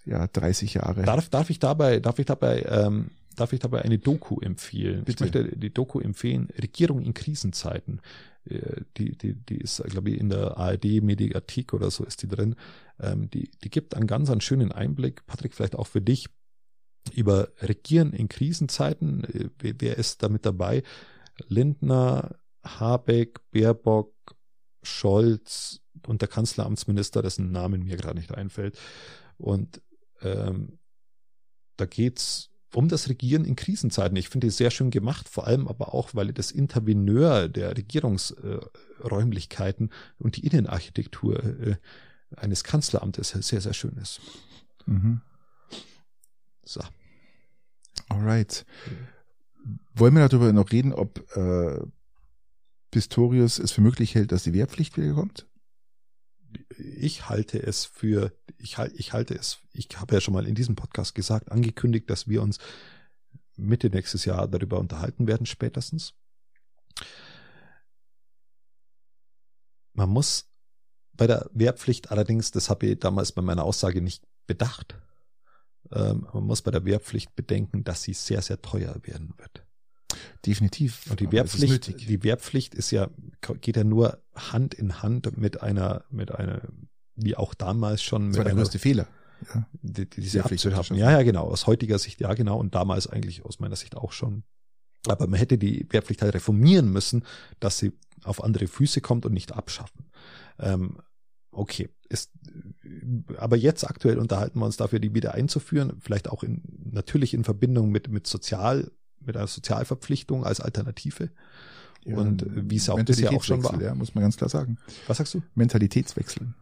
[0.05, 1.03] ja 30 Jahre.
[1.03, 5.03] Darf, darf ich dabei, darf ich dabei ähm, darf ich dabei eine Doku empfehlen?
[5.05, 5.26] Bitte.
[5.26, 8.01] Ich möchte die Doku empfehlen, Regierung in Krisenzeiten.
[8.45, 12.56] Äh, die, die, die ist, glaube ich, in der ARD-Mediathek oder so ist die drin.
[12.99, 16.28] Ähm, die, die gibt einen ganz, einen schönen Einblick, Patrick, vielleicht auch für dich,
[17.14, 19.24] über Regieren in Krisenzeiten.
[19.24, 20.84] Äh, wer, ist da mit dabei?
[21.48, 24.14] Lindner, Habeck, Baerbock,
[24.84, 28.78] Scholz und der Kanzleramtsminister, dessen Namen mir gerade nicht einfällt.
[29.38, 29.82] Und
[30.22, 30.80] ähm,
[31.78, 34.15] da geht's um das Regieren in Krisenzeiten.
[34.15, 39.89] Ich finde es sehr schön gemacht, vor allem aber auch, weil das Interveneur der Regierungsräumlichkeiten
[40.19, 41.75] und die Innenarchitektur äh,
[42.35, 44.21] eines Kanzleramtes sehr, sehr schön ist.
[44.85, 45.21] Mhm.
[46.63, 46.81] So.
[48.09, 48.65] Alright.
[49.95, 51.79] Wollen wir darüber noch reden, ob äh,
[52.91, 55.48] Pistorius es für möglich hält, dass die Wehrpflicht wieder kommt?
[56.77, 60.76] Ich halte es für, ich, ich halte es, ich habe ja schon mal in diesem
[60.76, 62.57] Podcast gesagt, angekündigt, dass wir uns
[63.55, 66.13] Mitte nächstes Jahr darüber unterhalten werden, spätestens.
[69.99, 70.49] man muss
[71.13, 74.97] bei der Wehrpflicht allerdings, das habe ich damals bei meiner Aussage nicht bedacht,
[75.91, 79.65] ähm, man muss bei der Wehrpflicht bedenken, dass sie sehr, sehr teuer werden wird.
[80.45, 81.10] Definitiv.
[81.10, 83.10] Und die Wehrpflicht, die Wehrpflicht ist ja,
[83.61, 86.61] geht ja nur Hand in Hand mit einer, mit einer,
[87.15, 88.30] wie auch damals schon.
[88.30, 89.07] Das war der größte Fehler.
[89.53, 89.68] Ja.
[89.81, 90.97] Die, die, diese abzuschaffen.
[90.97, 91.47] Ja, ja, genau.
[91.47, 92.60] Aus heutiger Sicht, ja, genau.
[92.60, 94.43] Und damals eigentlich aus meiner Sicht auch schon.
[95.07, 97.23] Aber man hätte die Wehrpflicht halt reformieren müssen,
[97.60, 97.93] dass sie
[98.23, 100.11] auf andere Füße kommt und nicht abschaffen.
[100.60, 100.97] Ähm,
[101.51, 102.31] okay, ist,
[103.38, 106.61] aber jetzt aktuell unterhalten wir uns dafür, die wieder einzuführen, vielleicht auch in,
[106.91, 111.29] natürlich in Verbindung mit, mit Sozial, mit einer Sozialverpflichtung als Alternative.
[112.05, 113.79] Ja, und wie es auch bisher auch schon war.
[113.81, 114.77] Ja, muss man ganz klar sagen.
[115.07, 115.41] Was sagst du?
[115.55, 116.53] Mentalitätswechsel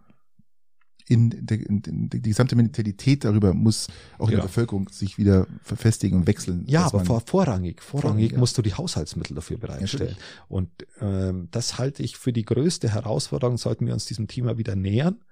[1.07, 4.39] in, der, in, in die gesamte Mentalität darüber muss auch in ja.
[4.39, 6.65] der Bevölkerung sich wieder verfestigen und wechseln.
[6.67, 8.37] Ja, aber vor, vorrangig, vorrangig ja.
[8.37, 10.15] musst du die Haushaltsmittel dafür bereitstellen.
[10.17, 10.69] Ja, und
[10.99, 15.23] ähm, das halte ich für die größte Herausforderung, sollten wir uns diesem Thema wieder nähern.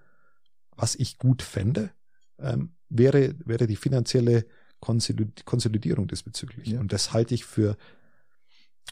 [0.77, 1.91] Was ich gut fände,
[2.39, 4.45] ähm, wäre, wäre die finanzielle
[4.85, 6.67] Konsolidierung diesbezüglich.
[6.69, 6.79] Ja.
[6.79, 7.77] Und das halte ich für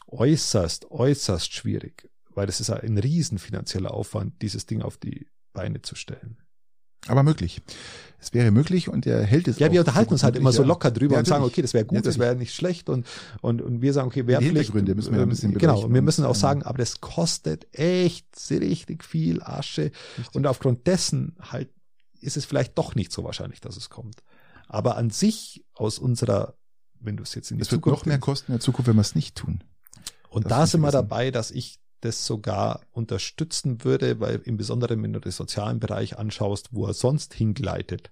[0.08, 5.82] äußerst, äußerst schwierig, weil das ist ein riesen finanzieller Aufwand, dieses Ding auf die Beine
[5.82, 6.38] zu stellen.
[7.06, 7.60] Aber möglich.
[8.18, 9.58] Es wäre möglich und er hält es.
[9.58, 11.74] Ja, wir unterhalten so uns halt immer so locker drüber ja, und sagen, okay, das
[11.74, 13.06] wäre gut, ja, das wäre nicht schlecht und,
[13.42, 14.56] und, und wir sagen, okay, Wehrpflicht.
[14.56, 18.26] Hintergründe müssen wir ein bisschen Genau, und wir müssen auch sagen, aber das kostet echt
[18.50, 20.34] richtig viel Asche richtig.
[20.34, 21.68] und aufgrund dessen halt
[22.20, 24.22] ist es vielleicht doch nicht so wahrscheinlich, dass es kommt.
[24.68, 26.54] Aber an sich aus unserer,
[27.00, 27.86] wenn du es jetzt in die es Zukunft.
[27.86, 29.62] Es wird noch mehr kosten in der Zukunft, wenn wir es nicht tun.
[30.28, 35.02] Und das da sind wir dabei, dass ich das sogar unterstützen würde, weil im Besonderen,
[35.02, 38.10] wenn du den sozialen Bereich anschaust, wo er sonst hingleitet,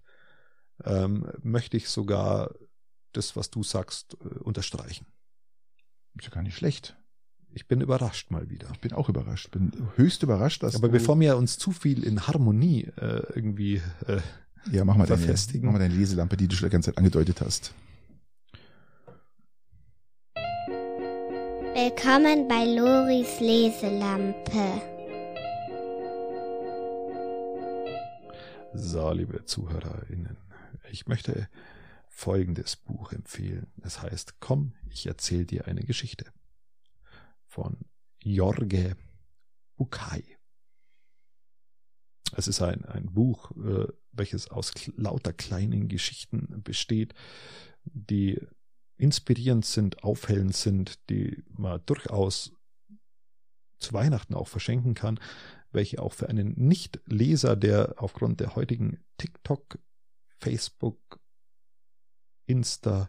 [0.84, 2.54] ähm, möchte ich sogar
[3.12, 5.06] das, was du sagst, äh, unterstreichen.
[6.16, 6.96] Ist ja gar nicht schlecht.
[7.54, 8.68] Ich bin überrascht mal wieder.
[8.72, 9.50] Ich bin auch überrascht.
[9.50, 10.74] Bin höchst überrascht, dass.
[10.74, 14.20] Aber bevor wir uns zu viel in Harmonie äh, irgendwie äh,
[14.70, 15.62] ja, mach mal verfestigen.
[15.62, 17.74] Deine, mach mal deine Leselampe, die du schon die ganze Zeit angedeutet hast.
[21.74, 24.82] Willkommen bei Loris Leselampe.
[28.74, 30.36] So, liebe ZuhörerInnen,
[30.90, 31.48] ich möchte
[32.08, 33.72] folgendes Buch empfehlen.
[33.82, 36.26] Es heißt Komm, ich erzähle dir eine Geschichte
[37.46, 37.78] von
[38.22, 38.96] Jorge
[39.76, 40.22] Bukai.
[42.34, 47.14] Es ist ein, ein Buch, äh, welches aus lauter kleinen Geschichten besteht,
[47.84, 48.40] die
[48.96, 52.52] inspirierend sind, aufhellend sind, die man durchaus
[53.78, 55.18] zu Weihnachten auch verschenken kann,
[55.72, 59.78] welche auch für einen Nicht-Leser, der aufgrund der heutigen TikTok,
[60.38, 61.20] Facebook,
[62.46, 63.08] Insta,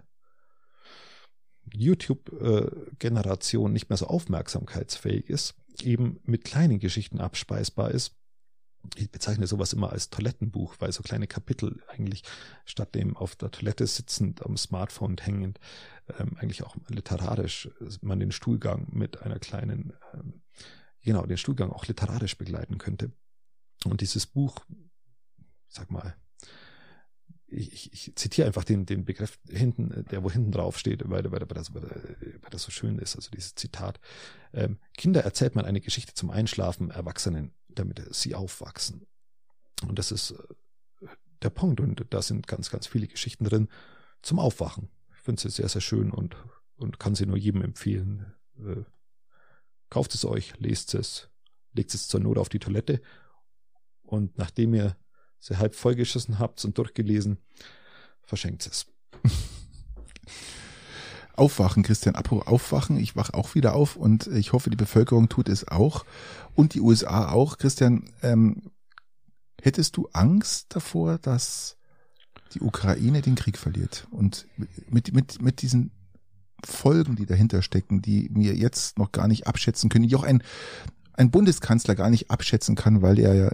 [1.71, 8.15] YouTube-Generation nicht mehr so aufmerksamkeitsfähig ist, eben mit kleinen Geschichten abspeisbar ist
[8.95, 12.23] ich bezeichne sowas immer als Toilettenbuch, weil so kleine Kapitel eigentlich
[12.65, 15.59] statt dem auf der Toilette sitzend am Smartphone hängend
[16.19, 20.41] ähm, eigentlich auch literarisch äh, man den Stuhlgang mit einer kleinen, ähm,
[21.01, 23.11] genau, den Stuhlgang auch literarisch begleiten könnte.
[23.85, 24.65] Und dieses Buch,
[25.67, 26.15] sag mal,
[27.47, 31.41] ich, ich zitiere einfach den, den Begriff hinten, der wo hinten drauf steht, weil, weil,
[31.41, 33.99] weil, das, weil das so schön ist, also dieses Zitat.
[34.53, 39.05] Ähm, Kinder erzählt man eine Geschichte zum Einschlafen, Erwachsenen, damit sie aufwachsen.
[39.87, 41.07] Und das ist äh,
[41.41, 41.79] der Punkt.
[41.79, 43.69] Und da sind ganz, ganz viele Geschichten drin
[44.21, 44.89] zum Aufwachen.
[45.15, 46.35] Ich finde sie sehr, sehr schön und,
[46.75, 48.33] und kann sie nur jedem empfehlen.
[48.57, 48.83] Äh,
[49.89, 51.29] kauft es euch, lest es,
[51.73, 53.01] legt es zur Not auf die Toilette
[54.01, 54.97] und nachdem ihr
[55.39, 57.37] sie halb vollgeschissen habt und durchgelesen,
[58.21, 58.85] verschenkt es.
[61.35, 65.49] Aufwachen, Christian, apropos aufwachen, ich wach auch wieder auf und ich hoffe, die Bevölkerung tut
[65.49, 66.05] es auch
[66.55, 67.57] und die USA auch.
[67.57, 68.71] Christian, ähm,
[69.61, 71.77] hättest du Angst davor, dass
[72.53, 74.47] die Ukraine den Krieg verliert und
[74.89, 75.91] mit, mit, mit diesen
[76.63, 80.43] Folgen, die dahinter stecken, die wir jetzt noch gar nicht abschätzen können, die auch ein,
[81.13, 83.51] ein Bundeskanzler gar nicht abschätzen kann, weil er ja,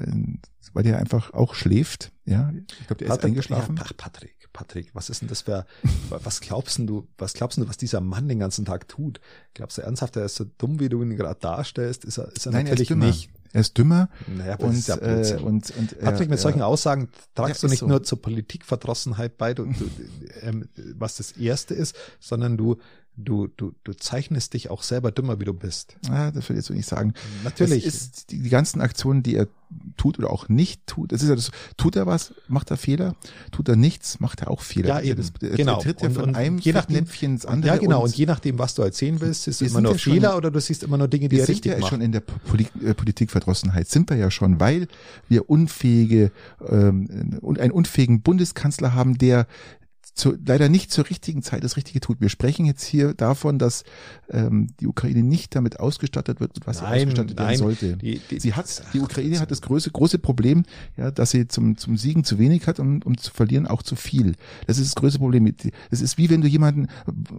[0.73, 2.11] weil er einfach auch schläft.
[2.25, 3.77] Ja, ich glaube, der ist eingeschlafen.
[3.77, 5.65] Ja, Patrick, Patrick, was ist denn das für,
[6.09, 9.19] was glaubst du, was glaubst du, was dieser Mann den ganzen Tag tut?
[9.53, 12.05] Glaubst du ernsthaft, er ist so dumm, wie du ihn gerade darstellst?
[12.05, 13.29] Ist er, ist er Nein, natürlich er ist nicht.
[13.51, 14.09] Er ist dümmer.
[14.27, 17.87] Naja, und, ja äh, und, und Patrick, mit solchen Aussagen tragst ja, du nicht so.
[17.87, 19.89] nur zur Politikverdrossenheit bei, du, du,
[20.41, 22.77] ähm, was das Erste ist, sondern du
[23.23, 25.95] du, du, du zeichnest dich auch selber dümmer, wie du bist.
[26.09, 27.13] Ah, das will ich jetzt nicht sagen.
[27.43, 27.85] Natürlich.
[27.85, 29.47] Es ist die, die ganzen Aktionen, die er
[29.97, 31.11] tut oder auch nicht tut.
[31.11, 33.15] Das ist ja das, tut er was, macht er Fehler,
[33.51, 34.89] tut er nichts, macht er auch Fehler.
[34.89, 35.17] Ja, eben.
[35.17, 35.79] Das, er genau.
[35.79, 37.73] tritt ja von und einem je nachdem- Fettnäpfchen ins andere.
[37.75, 37.99] Ja, genau.
[37.99, 40.13] Und, Und je nachdem, was du erzählen willst, ist Wir immer sind nur ja schon-
[40.13, 41.89] Fehler oder du siehst immer nur Dinge, die wir er sind richtig ja macht.
[41.89, 44.87] schon in der Poli äh, Politikverdrossenheit, sind wir ja schon, weil
[45.27, 46.31] wir unfähige
[46.67, 49.45] ähm, und einen unfähigen Bundeskanzler haben, der
[50.13, 52.19] zu, leider nicht zur richtigen Zeit das Richtige tut.
[52.21, 53.83] Wir sprechen jetzt hier davon, dass
[54.29, 57.47] ähm, die Ukraine nicht damit ausgestattet wird, was sie Nein, ausgestattet nein.
[57.47, 57.97] werden sollte.
[57.97, 60.63] Die- die- sie hat, die Ukraine hat das große, große Problem,
[60.97, 63.95] ja, dass sie zum, zum Siegen zu wenig hat und um zu verlieren auch zu
[63.95, 64.35] viel.
[64.67, 65.53] Das ist das größte Problem.
[65.91, 66.87] Es ist wie wenn du jemanden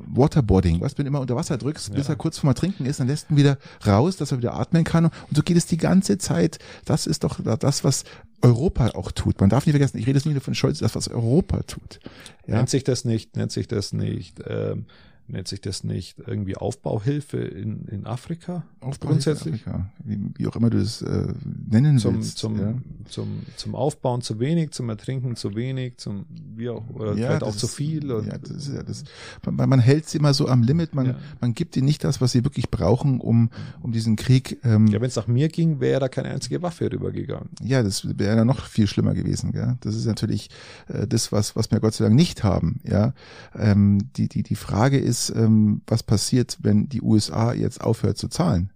[0.06, 2.14] Waterboarding, was, wenn du immer unter Wasser drückst, bis Ja.
[2.14, 5.06] er kurz vorm Trinken ist, dann lässt ihn wieder raus, dass er wieder atmen kann.
[5.06, 6.59] Und so geht es die ganze Zeit.
[6.84, 8.05] Das ist doch das, was
[8.43, 9.41] Europa auch tut.
[9.41, 12.01] Man darf nicht vergessen, ich rede jetzt nicht nur von Scholz, das, was Europa tut.
[12.47, 14.87] Ja, Nennt sich das nicht, nennt sich das nicht, ähm,
[15.32, 18.65] nennt sich das nicht irgendwie Aufbauhilfe in, in Afrika?
[18.81, 19.66] Aufbau grundsätzlich?
[19.66, 21.28] Afrika, wie, wie auch immer du es äh,
[21.69, 22.39] nennen Zum, willst.
[22.39, 22.74] zum, ja.
[23.09, 26.24] zum, zum Aufbauen zu wenig, zum Ertrinken zu wenig, zum,
[26.57, 28.11] wie auch, oder Ja, vielleicht das auch zu ist- viel.
[28.12, 29.05] Und, Ja, das ist ja das.
[29.44, 30.94] Man, man hält sie immer so am Limit.
[30.94, 31.15] Man, Ja.
[31.40, 33.51] man gibt ihnen nicht das, was sie wirklich brauchen, um,
[33.82, 34.59] um diesen Krieg.
[34.65, 37.48] Ähm, ja, wenn es nach mir ging, wäre da keine einzige Waffe rübergegangen.
[37.62, 39.52] Ja, das wäre dann noch viel schlimmer gewesen.
[39.52, 39.77] Gell?
[39.81, 40.48] Das ist natürlich
[40.89, 42.81] äh, das, was, was wir Gott sei Dank nicht haben.
[42.85, 43.12] Ja,
[43.55, 48.28] ähm, die, die, die Frage ist, ähm, was passiert, wenn die USA jetzt aufhört zu
[48.28, 48.70] zahlen?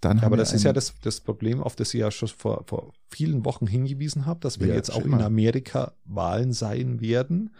[0.00, 2.28] Dann haben Aber wir das ist ja das, das Problem, auf das ich ja schon
[2.28, 5.14] vor, vor vielen Wochen hingewiesen habe, dass wenn Ja, jetzt auch in.
[5.14, 7.50] Amerika Wahlen sein werden,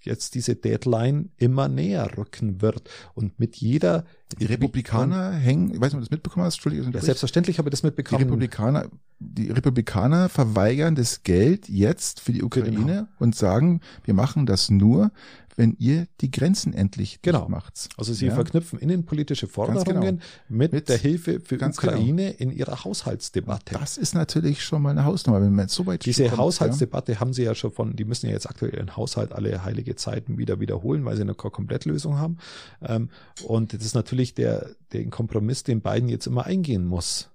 [0.00, 2.88] jetzt diese Deadline immer näher rücken wird.
[3.14, 4.04] Und mit jeder
[4.38, 6.92] die Republikaner hängen, ich weiß nicht, ob du das mitbekommen hast, Entschuldigung.
[6.92, 8.22] Ja, selbstverständlich habe ich das die mitbekommen.
[8.24, 8.88] Republikaner,
[9.18, 13.06] die Republikaner verweigern das Geld jetzt für die Ukraine Genau.
[13.18, 15.10] und sagen, wir machen das nur,
[15.56, 17.48] wenn ihr die Grenzen endlich Genau.
[17.48, 17.88] macht.
[17.96, 18.34] Also sie Ja.
[18.34, 20.22] verknüpfen innenpolitische Forderungen genau.
[20.48, 21.70] mit, Mit- der Hilfe für genau.
[21.70, 23.74] Ukraine in ihrer Haushaltsdebatte.
[23.74, 27.32] Das ist natürlich schon mal eine Hausnummer, wenn man so weit Diese kommt, Haushaltsdebatte haben
[27.32, 30.60] sie ja schon von, die müssen ja jetzt aktuell ihren Haushalt alle heilige Zeiten wieder
[30.60, 32.38] wiederholen, weil sie eine Komplettlösung haben.
[32.82, 33.08] Ähm,
[33.44, 37.30] Und das ist natürlich der, den Kompromiss, den Biden jetzt immer eingehen muss.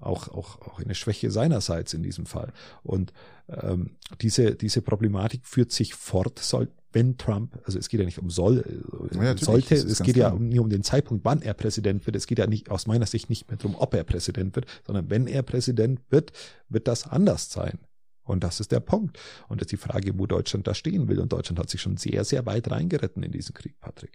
[0.00, 2.52] Auch, auch, auch eine Schwäche seinerseits in diesem Fall.
[2.82, 3.12] Und
[3.48, 8.18] ähm, diese, diese Problematik führt sich fort, soll, wenn Trump, also es geht ja nicht
[8.18, 8.64] um soll,
[9.12, 12.16] äh, Ja, sollte, es geht ja um, nie um den Zeitpunkt, wann er Präsident wird.
[12.16, 15.10] Es geht ja nicht aus meiner Sicht nicht mehr darum, ob er Präsident wird, sondern
[15.10, 16.32] wenn er Präsident wird,
[16.68, 17.78] wird das anders sein.
[18.24, 19.18] Und das ist der Punkt.
[19.48, 21.18] Und das ist die Frage, wo Deutschland da stehen will.
[21.18, 24.12] Und Deutschland hat sich schon sehr, sehr weit reingeritten in diesen Krieg, Patrick.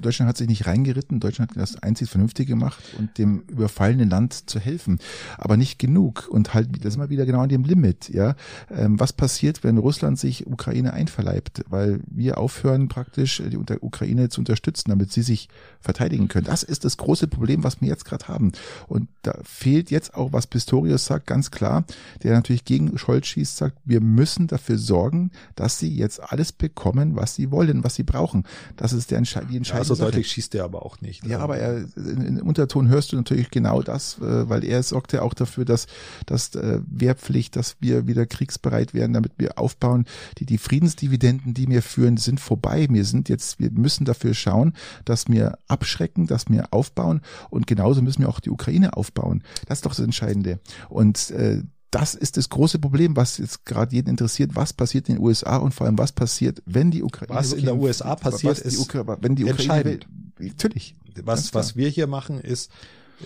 [0.00, 4.48] Deutschland hat sich nicht reingeritten, Deutschland hat das einzig Vernünftige gemacht und dem überfallenen Land
[4.48, 5.00] zu helfen.
[5.38, 6.28] Aber nicht genug.
[6.30, 8.36] Und halt, da sind wir wieder genau an dem Limit, ja.
[8.70, 11.64] Ähm, was passiert, wenn Russland sich Ukraine einverleibt?
[11.68, 15.48] Weil wir aufhören, praktisch die Unter- Ukraine zu unterstützen, damit sie sich
[15.80, 16.46] verteidigen können.
[16.46, 18.52] Das ist das große Problem, was wir jetzt gerade haben.
[18.86, 21.84] Und da fehlt jetzt auch, was Pistorius sagt, ganz klar,
[22.22, 27.16] der natürlich gegen Scholz schießt, sagt, wir müssen dafür sorgen, dass sie jetzt alles bekommen,
[27.16, 28.44] was sie wollen, was sie brauchen.
[28.76, 30.08] Das ist der Entsche die Ja, entscheidende so Sache.
[30.10, 31.24] deutlich schießt er aber auch nicht.
[31.24, 34.82] Ja, Also, aber er, in, in Unterton hörst du natürlich genau das, äh, weil er
[34.82, 35.86] sorgt ja auch dafür, dass,
[36.26, 40.04] dass äh, Wehrpflicht, dass wir wieder kriegsbereit werden, damit wir aufbauen.
[40.38, 42.86] Die, die Friedensdividenden, die wir führen, sind vorbei.
[42.90, 44.72] Wir sind jetzt, wir müssen dafür schauen,
[45.04, 47.20] dass wir abschrecken, dass wir aufbauen
[47.50, 49.42] und genauso müssen wir auch die Ukraine aufbauen.
[49.66, 50.58] Das ist doch das Entscheidende.
[50.88, 51.62] Und äh,
[51.98, 54.54] das ist das große Problem, was jetzt gerade jeden interessiert.
[54.54, 57.64] Was passiert in den USA und vor allem was passiert, wenn die Ukraine Was in
[57.64, 60.08] der USA passiert, ist Ukra wenn die Ukraine entscheidend.
[60.38, 60.94] will- natürlich.
[61.24, 62.70] was, was wir hier machen, ist,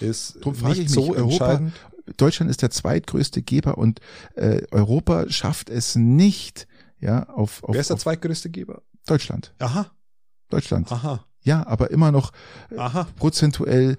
[0.01, 1.23] ist Drum nicht ich mich, so Europa,
[1.53, 1.73] entscheidend.
[2.17, 4.01] Deutschland ist der zweitgrößte Geber und
[4.35, 6.67] äh, Europa schafft es nicht,
[7.01, 8.83] ja, auf, auf, Wer ist der auf zweitgrößte Geber?
[9.07, 9.53] Deutschland.
[9.59, 9.91] Aha,
[10.49, 10.91] Deutschland.
[10.93, 12.33] aha, Ja, aber immer noch
[12.77, 13.09] aha.
[13.17, 13.97] prozentuell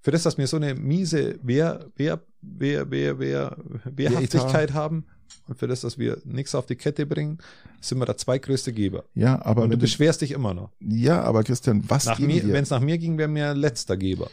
[0.00, 2.20] Für das, dass wir so eine miese Wehr, Wehr,
[2.58, 5.04] Wehr, Wehr, Wehr, Wehrhaftigkeit haben
[5.46, 7.38] und für das, dass wir nichts auf die Kette bringen,
[7.80, 9.04] sind wir der zweitgrößte Geber.
[9.14, 10.70] Ja, aber und du beschwerst dich immer noch.
[10.80, 12.52] ja, aber Christian, was Nach mir, wir?
[12.52, 14.30] wenn es nach mir ging, wären wir letzter Geber.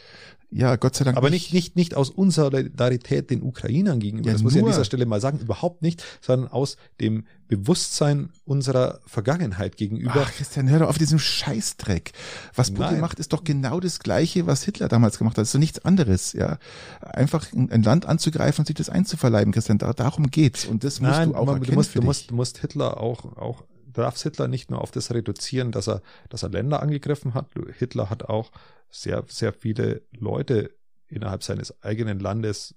[0.53, 1.15] Ja, Gott sei Dank.
[1.17, 4.83] Aber nicht, nicht, nicht aus Unsolidarität den Ukrainern gegenüber, Ja, das muss ich an dieser
[4.83, 10.13] Stelle mal sagen, überhaupt nicht, sondern aus dem Bewusstsein unserer Vergangenheit gegenüber.
[10.25, 12.11] Ach, Christian, hör doch auf diesen Scheißdreck.
[12.55, 12.99] Was Putin Nein.
[13.01, 15.43] macht, ist doch genau das Gleiche, was Hitler damals gemacht hat.
[15.43, 16.57] Das ist doch nichts anderes, ja.
[17.01, 19.77] Einfach ein Land anzugreifen und sich das einzuverleiben, Christian.
[19.77, 20.65] Da, darum geht's.
[20.65, 22.99] Und das musst Nein, du auch man- erkennen du musst, du musst, du musst Hitler
[22.99, 23.63] auch, auch,
[23.93, 27.49] du darfst Hitler nicht nur auf das reduzieren, dass er, dass er Länder angegriffen hat.
[27.77, 28.51] Hitler hat auch
[28.89, 30.75] sehr, sehr viele Leute
[31.07, 32.75] innerhalb seines eigenen Landes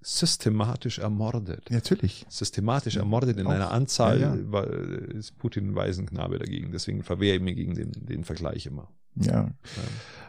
[0.00, 1.70] systematisch ermordet.
[1.70, 2.24] Natürlich.
[2.28, 3.50] Systematisch ermordet in Auch.
[3.50, 4.40] einer Anzahl, Ja, ja.
[4.52, 6.70] weil ist Putin ein Waisenknabe dagegen.
[6.70, 8.92] Deswegen verwehre ich mir gegen den, den Vergleich immer.
[9.14, 9.50] Ja.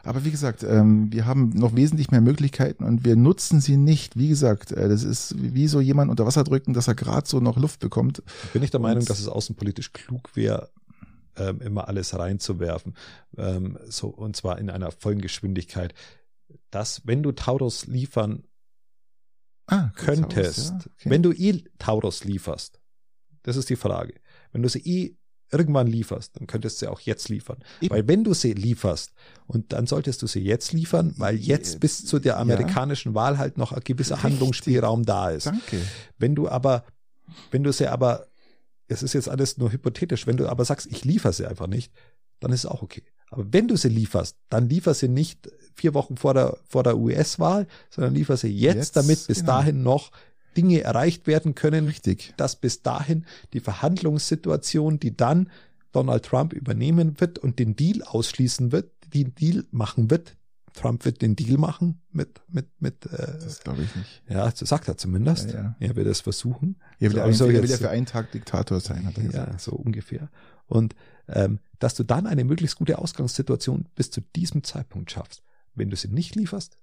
[0.04, 4.18] Aber wie gesagt, ähm, wir haben noch wesentlich mehr Möglichkeiten und wir nutzen sie nicht.
[4.18, 7.40] Wie gesagt, äh, das ist wie so jemand unter Wasser drücken, dass er gerade so
[7.40, 8.24] noch Luft bekommt.
[8.54, 10.72] Bin ich der Meinung, Und- dass es außenpolitisch klug wäre,
[11.36, 12.96] ähm, immer alles reinzuwerfen.
[13.38, 15.94] Ähm, so, und zwar in einer vollen Geschwindigkeit.
[16.72, 18.44] Dass, wenn du Taurus liefern
[19.68, 21.10] Ah, könntest, ja, okay.
[21.12, 22.80] wenn du eh Taurus lieferst,
[23.44, 24.16] das ist die Frage.
[24.52, 25.16] Wenn du sie eh
[25.52, 27.58] irgendwann lieferst, dann könntest du sie auch jetzt liefern.
[27.82, 27.94] Eben.
[27.94, 29.12] Weil wenn du sie lieferst,
[29.48, 32.40] und dann solltest du sie jetzt liefern, weil jetzt bis zu der Ja.
[32.40, 34.32] amerikanischen Wahl halt noch ein gewisser Richtig.
[34.32, 35.48] Handlungsspielraum da ist.
[35.48, 35.82] Danke.
[36.18, 36.84] Wenn du aber,
[37.52, 38.28] wenn du sie aber,
[38.88, 41.92] es ist jetzt alles nur hypothetisch, wenn du aber sagst, ich liefere sie einfach nicht,
[42.40, 43.04] dann ist es auch okay.
[43.32, 46.98] Aber wenn du sie lieferst, dann liefer sie nicht vier Wochen vor der, vor der
[46.98, 49.52] US-Wahl, sondern liefer sie jetzt, Jetzt, damit bis genau.
[49.54, 50.12] dahin noch
[50.62, 52.34] Dinge erreicht werden können, Richtig.
[52.38, 55.50] dass bis dahin die Verhandlungssituation, die dann
[55.92, 60.36] Donald Trump übernehmen wird und den Deal ausschließen wird, den Deal machen wird.
[60.74, 63.10] Trump wird den Deal machen mit, mit, mit, äh,
[63.44, 64.22] Das glaube ich nicht.
[64.30, 65.52] ja, so sagt er zumindest.
[65.52, 65.76] Ja, ja.
[65.80, 66.76] Er will das versuchen.
[67.00, 69.24] Er will, So, ein, also er will ja für einen Tag Diktator sein, hat er
[69.24, 69.62] Ja, gesagt.
[69.62, 70.30] so ungefähr.
[70.68, 70.96] Und
[71.28, 75.42] ähm, dass du dann eine möglichst gute Ausgangssituation bis zu diesem Zeitpunkt schaffst.
[75.74, 76.78] Wenn du sie nicht lieferst,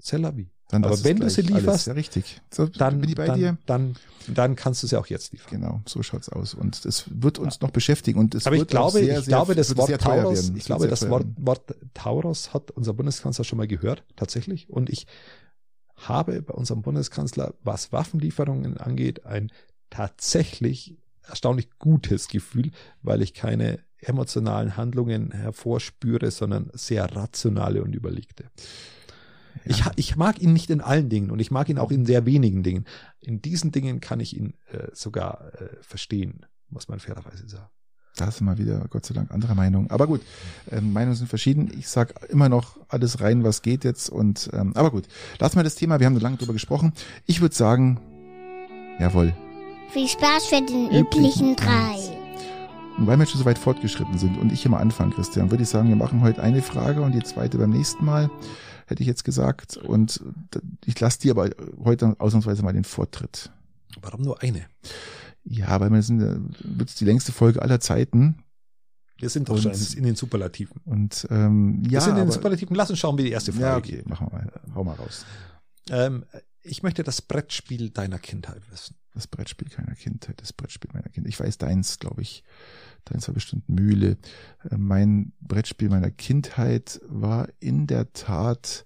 [0.00, 0.48] c'est la vie.
[0.70, 1.86] Dann Aber es wenn du sie lieferst, alles.
[1.86, 2.40] Ja, richtig.
[2.50, 3.58] So, Dann, bin ich bei dann, dir.
[3.66, 3.96] dann,
[4.28, 5.60] dann kannst du sie auch jetzt liefern.
[5.60, 6.54] Genau, so schaut's aus.
[6.54, 8.18] Und das wird uns noch beschäftigen.
[8.18, 10.56] Und es Aber ich wird auch glaube, sehr, ich sehr, glaube, das Wort Taurus, werden.
[10.56, 11.26] ich Es glaube, das Wort.
[11.36, 14.70] Wort Taurus hat unser Bundeskanzler schon mal gehört, tatsächlich.
[14.70, 15.06] Und ich
[15.96, 19.52] habe bei unserem Bundeskanzler, was Waffenlieferungen angeht, ein
[19.90, 22.70] tatsächlich erstaunlich gutes Gefühl,
[23.02, 28.50] weil ich keine emotionalen Handlungen hervorspüre, sondern sehr rationale und überlegte.
[29.64, 32.26] Ich, ich mag ihn nicht in allen Dingen und ich mag ihn auch in sehr
[32.26, 32.84] wenigen Dingen.
[33.20, 37.68] In diesen Dingen kann ich ihn äh, sogar äh, verstehen, muss man fairerweise sagen.
[38.16, 39.90] Da sind wir wieder, Gott sei Dank, anderer Meinung.
[39.90, 40.20] Aber gut,
[40.70, 41.70] ähm, Meinungen sind verschieden.
[41.76, 44.08] Ich sag immer noch alles rein, was geht jetzt.
[44.08, 45.08] Und ähm, aber gut,
[45.40, 45.98] lassen wir das Thema.
[45.98, 46.92] Wir haben so lange drüber gesprochen.
[47.26, 48.00] Ich würde sagen,
[49.00, 49.34] jawohl.
[49.90, 52.23] Viel Spaß für den üblichen drei.
[52.96, 55.68] Und weil wir schon so weit fortgeschritten sind und ich immer anfangen, Christian, würde ich
[55.68, 58.30] sagen, wir machen heute eine Frage und die zweite beim nächsten Mal,
[58.86, 59.76] hätte ich jetzt gesagt.
[59.76, 60.22] Und
[60.84, 61.50] ich lasse dir aber
[61.82, 63.50] heute ausnahmsweise mal den Vortritt.
[64.00, 64.66] Warum nur eine?
[65.44, 68.36] Ja, weil wir sind, äh, wird's die längste Folge aller Zeiten.
[69.18, 70.80] Wir sind doch Und- schon in den Superlativen.
[70.84, 72.76] Und ähm, ja, wir sind in den aber, Superlativen.
[72.76, 74.08] Lass uns schauen, wie die erste Frage ja, okay, geht.
[74.08, 74.52] machen wir mal.
[74.74, 75.24] Hau mal raus.
[75.90, 76.24] Ähm,
[76.62, 78.96] ich möchte das Brettspiel deiner Kindheit wissen.
[79.14, 81.32] Das Brettspiel keiner Kindheit, das Brettspiel meiner Kindheit.
[81.32, 82.42] Ich weiß deins, glaube ich.
[83.04, 84.18] Deins war bestimmt Mühle.
[84.68, 88.84] Äh, Mein Brettspiel meiner Kindheit war in der Tat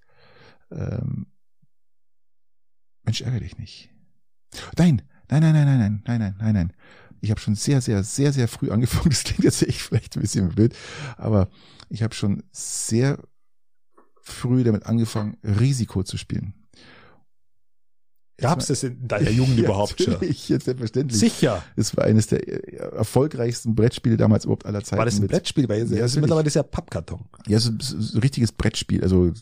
[0.71, 1.27] ähm,
[3.09, 3.91] Mensch, ärgere dich nicht.
[4.77, 5.01] Nein,
[5.31, 6.73] nein, nein, nein, nein, nein, nein, nein, nein, nein.
[7.23, 9.09] Ich habe schon sehr, sehr, sehr, sehr früh angefangen.
[9.11, 10.77] Das klingt jetzt echt vielleicht ein bisschen blöd,
[11.17, 11.49] aber
[11.89, 13.19] ich habe schon sehr
[14.21, 16.53] früh damit angefangen, Risiko zu spielen.
[18.41, 20.17] Gab es das in deiner Jugend überhaupt schon?
[20.21, 21.19] Jetzt selbstverständlich.
[21.19, 21.63] Sicher.
[21.75, 22.47] Es war eines der
[22.95, 24.99] erfolgreichsten Brettspiele damals überhaupt aller Zeiten.
[24.99, 25.69] War das ein Brettspiel?
[25.69, 27.21] Weil Ja, mittlerweile ist ja Pappkarton.
[27.49, 29.03] Ja, so, so ein richtiges Brettspiel.
[29.03, 29.33] Also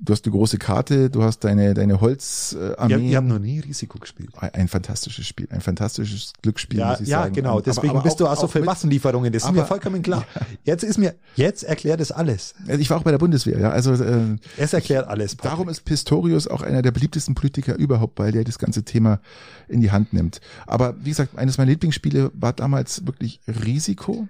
[0.00, 2.92] du hast eine große Karte, du hast deine deine Holzarmee.
[2.94, 4.30] Ihr, ihr habt noch nie Risiko gespielt.
[4.40, 7.34] ein, fantastisches Spiel, ein fantastisches Glücksspiel, Ja, muss ich ja, sagen.
[7.34, 7.52] genau.
[7.54, 9.32] Aber- Deswegen aber bist du auch- also auch für Waffenlieferungen.
[9.32, 10.24] Das ist mir aber- vollkommen klar.
[10.64, 12.54] Jetzt ist mir, jetzt erklärt es alles.
[12.66, 13.70] Also ich war auch bei der Bundeswehr, ja.
[13.70, 15.34] Also äh, Es erklärt alles.
[15.34, 15.50] Patrick.
[15.52, 19.20] Darum ist Pistorius auch einer der beliebtesten Politiker überhaupt, weil der das ganze Thema
[19.68, 20.40] in die Hand nimmt.
[20.66, 24.28] Aber wie gesagt, eines meiner Lieblingsspiele war damals wirklich Risiko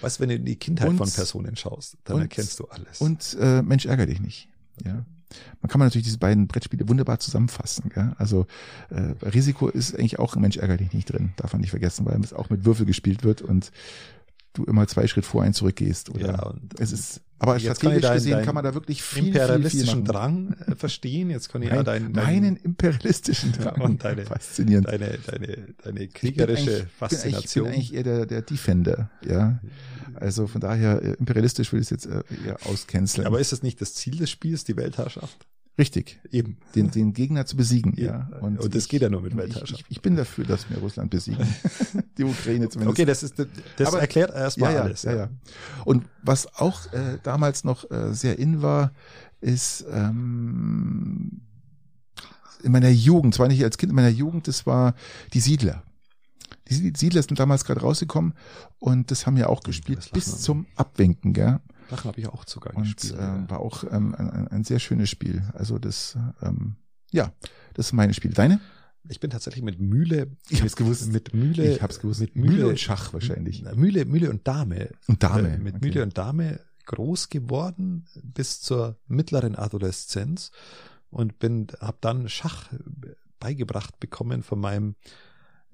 [0.00, 2.66] Weißt du, wenn du in die Kindheit Und- von Personen schaust, dann und- erkennst du
[2.66, 3.00] alles.
[3.00, 4.48] und äh, Mensch ärger dich nicht.
[4.84, 5.04] Ja.
[5.60, 7.90] Man kann man natürlich diese beiden Brettspiele wunderbar zusammenfassen.
[7.92, 8.12] Gell?
[8.18, 8.46] Also
[8.90, 12.20] äh, Risiko ist eigentlich auch Mensch ärger dich nicht drin, darf man nicht vergessen, weil
[12.20, 13.72] es auch mit Würfel gespielt wird und
[14.52, 16.10] du immer zwei Schritt vor, ein zurückgehst.
[16.10, 19.02] Oder Ja, und- es ist, aber kann ich strategisch dein- gesehen kann man da wirklich
[19.02, 20.04] viel, viel, viel imperialistischen machen.
[20.04, 21.30] Drang äh, verstehen.
[21.30, 23.80] Jetzt kann ich ja Mein, dein, dein, meinen imperialistischen Drang.
[23.80, 24.86] Und deine- Faszinierend.
[24.88, 25.46] deine, deine,
[25.82, 27.66] deine Ich bin kriegerische eigentlich- Faszination.
[27.66, 29.60] Ich bin eigentlich eher der, der Defender, ja.
[30.14, 33.26] Also von daher, äh, imperialistisch will ich es jetzt äh, eher auscanceln.
[33.26, 35.46] Aber ist das nicht das Ziel des Spiels, die Weltherrschaft?
[35.78, 36.58] Richtig, Eben.
[36.74, 38.28] den, den Gegner zu besiegen, ja.
[38.30, 38.38] Ja.
[38.40, 39.80] Und das geht ja nur mit ich, Weltherrschaft.
[39.88, 41.46] Ich, ich bin dafür, dass wir Russland besiegen.
[42.18, 42.98] die Ukraine zumindest.
[42.98, 43.34] Okay, das ist
[43.78, 45.02] das Aber- erklärt erstmal ja, ja, alles.
[45.04, 45.28] Ja, ja.
[45.86, 48.92] Und was auch äh, damals noch äh, sehr in war,
[49.40, 51.40] ist ähm,
[52.62, 54.94] in meiner Jugend, zwar nicht als Kind, in meiner Jugend, das war
[55.32, 55.82] die Siedler.
[56.68, 58.34] Die Sie- Siedler sind damals gerade rausgekommen
[58.78, 61.60] und das haben wir auch gespielt bis zum Abwinken, gell?
[61.92, 63.16] Lachen habe ich auch sogar Und gespielt.
[63.18, 65.42] ähm, war auch ähm, ein, ein, sehr schönes Spiel.
[65.54, 66.76] Also das ähm,
[67.12, 67.32] Ja,
[67.74, 68.34] das ist meine Spiele.
[68.34, 68.60] Deine?
[69.08, 70.36] Ich bin tatsächlich mit Mühle.
[70.48, 71.12] Ich hab's gewusst.
[71.12, 71.72] Mit Mühle.
[71.72, 72.20] Ich hab's gewusst.
[72.20, 73.64] Mit Mühle, Mühle und Schach wahrscheinlich.
[73.74, 74.90] Mühle, Mühle und Dame.
[75.08, 75.54] Und Dame.
[75.54, 75.86] Äh, mit okay.
[75.86, 80.50] Mühle und Dame groß geworden bis zur mittleren Adoleszenz
[81.10, 82.72] und bin, habe dann Schach
[83.38, 84.94] beigebracht bekommen von meinem,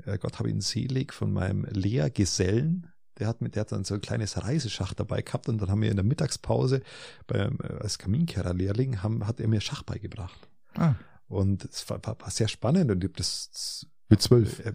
[0.05, 2.89] äh, Gott habe ihn selig, von meinem Lehrgesellen.
[3.19, 5.83] Der hat mit, der hat dann so ein kleines Reiseschach dabei gehabt und dann haben
[5.83, 6.83] wir in der Mittagspause
[7.27, 10.49] beim, äh, als Kaminkehrerlehrling haben, hat er mir Schach beigebracht.
[10.75, 10.95] Ah,
[11.27, 14.61] Und es war, war, war sehr spannend und ich hab das, das mit zwölf.
[14.65, 14.73] äh,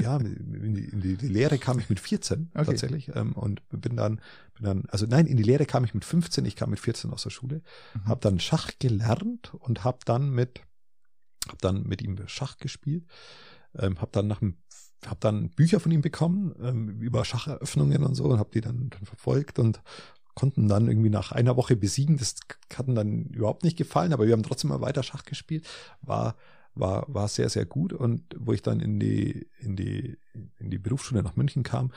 [0.00, 2.64] ja, in die, in die, Lehre kam ich mit 14 Okay.
[2.64, 4.20] tatsächlich ähm, und bin dann,
[4.54, 7.10] bin dann, also nein, in die Lehre kam ich mit 15, ich kam mit 14
[7.12, 7.62] aus der Schule,
[7.94, 8.04] Mhm.
[8.06, 10.60] habe dann Schach gelernt und habe dann mit,
[11.48, 13.04] habe dann mit ihm Schach gespielt,
[13.74, 14.56] ähm, habe dann nach dem
[15.06, 18.90] habe dann Bücher von ihm bekommen ähm, über Schacheröffnungen und so und habe die dann,
[18.90, 19.80] dann verfolgt und
[20.34, 22.16] konnten dann irgendwie nach einer Woche besiegen.
[22.16, 22.34] Das
[22.74, 25.66] hat ihm dann überhaupt nicht gefallen, aber wir haben trotzdem mal weiter Schach gespielt.
[26.00, 26.36] War
[26.74, 30.18] war war sehr sehr gut und wo ich dann in die in die
[30.58, 31.92] in die Berufsschule nach München kam,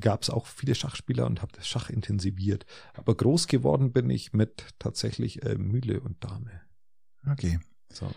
[0.00, 2.66] gab es auch viele Schachspieler und habe das Schach intensiviert.
[2.94, 6.60] Aber groß geworden bin ich mit tatsächlich äh, Mühle und Dame.
[7.30, 7.60] Okay.
[7.92, 8.10] So,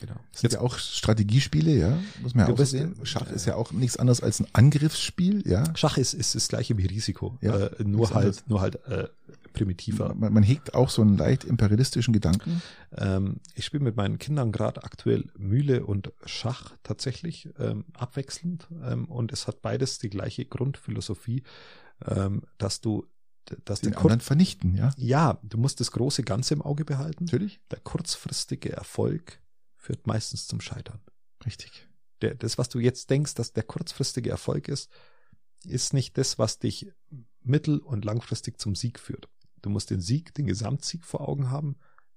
[0.00, 0.14] genau.
[0.32, 2.94] Das sind ja auch Strategiespiele, ja, muss man ja auch bist- sehen.
[3.04, 5.64] Schach ist ja auch nichts anderes als ein Angriffsspiel, ja.
[5.76, 8.44] Schach ist, ist das gleiche wie Risiko, Ja, äh, nur halt anderes.
[8.46, 9.08] nur halt äh,
[9.52, 10.14] primitiver.
[10.14, 12.62] Man, man hegt auch so einen leicht imperialistischen Gedanken.
[12.96, 19.04] Ähm, ich spiele mit meinen Kindern gerade aktuell Mühle und Schach tatsächlich ähm, abwechselnd ähm,
[19.06, 21.42] und es hat beides die gleiche Grundphilosophie,
[22.06, 23.06] ähm, dass du
[23.64, 24.92] dass Den der anderen vernichten, ja.
[24.96, 27.24] ja, du musst das große Ganze im Auge behalten.
[27.24, 27.60] Natürlich.
[27.72, 29.40] Der kurzfristige Erfolg
[29.82, 31.00] führt meistens zum Scheitern.
[31.44, 31.88] Richtig.
[32.22, 34.88] Der, das, was du jetzt denkst, dass der kurzfristige Erfolg ist,
[35.64, 36.92] ist nicht das, was dich
[37.42, 39.28] mittel- und langfristig zum Sieg führt.
[39.60, 41.76] Du musst den Sieg, den Gesamtsieg vor Augen haben.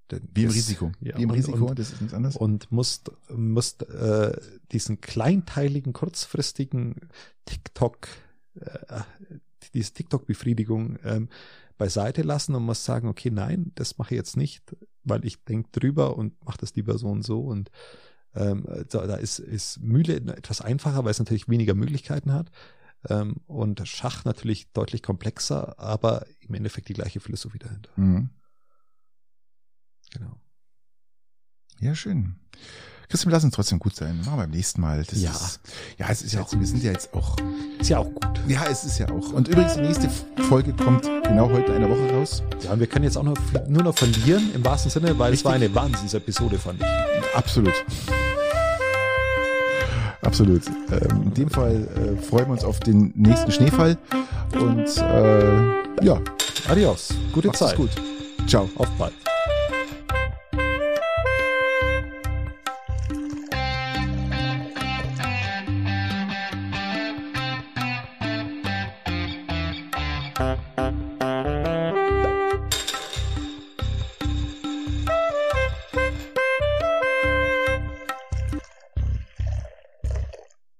[0.09, 0.91] Wie im das- Risiko.
[1.01, 2.35] Ja, Wie im und, Risiko, Und, das ist nichts anderes.
[2.37, 4.39] und musst, musst äh,
[4.71, 7.09] diesen kleinteiligen, kurzfristigen
[7.45, 8.07] TikTok,
[8.59, 9.01] äh,
[9.73, 11.29] diese TikTok-Befriedigung ähm,
[11.79, 14.75] beiseite lassen und musst sagen, okay, nein, das mache ich jetzt nicht,
[15.06, 17.41] weil ich denke drüber und mache das lieber so und so.
[17.41, 17.72] Und
[18.34, 22.52] ähm, da, da ist, ist Mühle etwas einfacher, weil es natürlich weniger Möglichkeiten hat.
[23.07, 27.91] Ähm, und Schach natürlich deutlich komplexer, aber im Endeffekt die gleiche Philosophie dahinter.
[27.95, 28.30] Mhm.
[30.11, 30.40] Genau.
[31.80, 32.36] Ja, schön.
[33.10, 34.18] Christian, wir lassen es trotzdem gut sein.
[34.19, 35.03] Machen wir beim nächsten Mal.
[35.03, 35.32] Das Ja.
[35.32, 35.60] Ist,
[35.98, 37.36] ja, es ist ja auch, wir sind ja jetzt auch,
[37.80, 38.27] Ist ja auch gut.
[38.48, 39.32] ja, es ist ja auch.
[39.34, 40.10] Und übrigens, die nächste
[40.49, 42.41] Folge kommt genau heute in einer Woche raus.
[42.64, 43.38] Ja, und wir können jetzt auch noch,
[43.68, 47.36] nur noch verlieren im wahrsten Sinne, weil es war eine Wahnsinnsepisode, fand ich.
[47.36, 47.73] Absolut.
[50.22, 50.64] Absolut.
[50.91, 53.98] Ähm, in dem Fall äh, freuen wir uns auf den nächsten Schneefall.
[54.53, 56.19] Und äh, ja,
[56.68, 57.10] Adios.
[57.32, 57.76] Gute macht's Zeit.
[57.76, 57.91] gut.
[58.48, 58.68] Ciao.
[58.77, 59.24] Auf bald.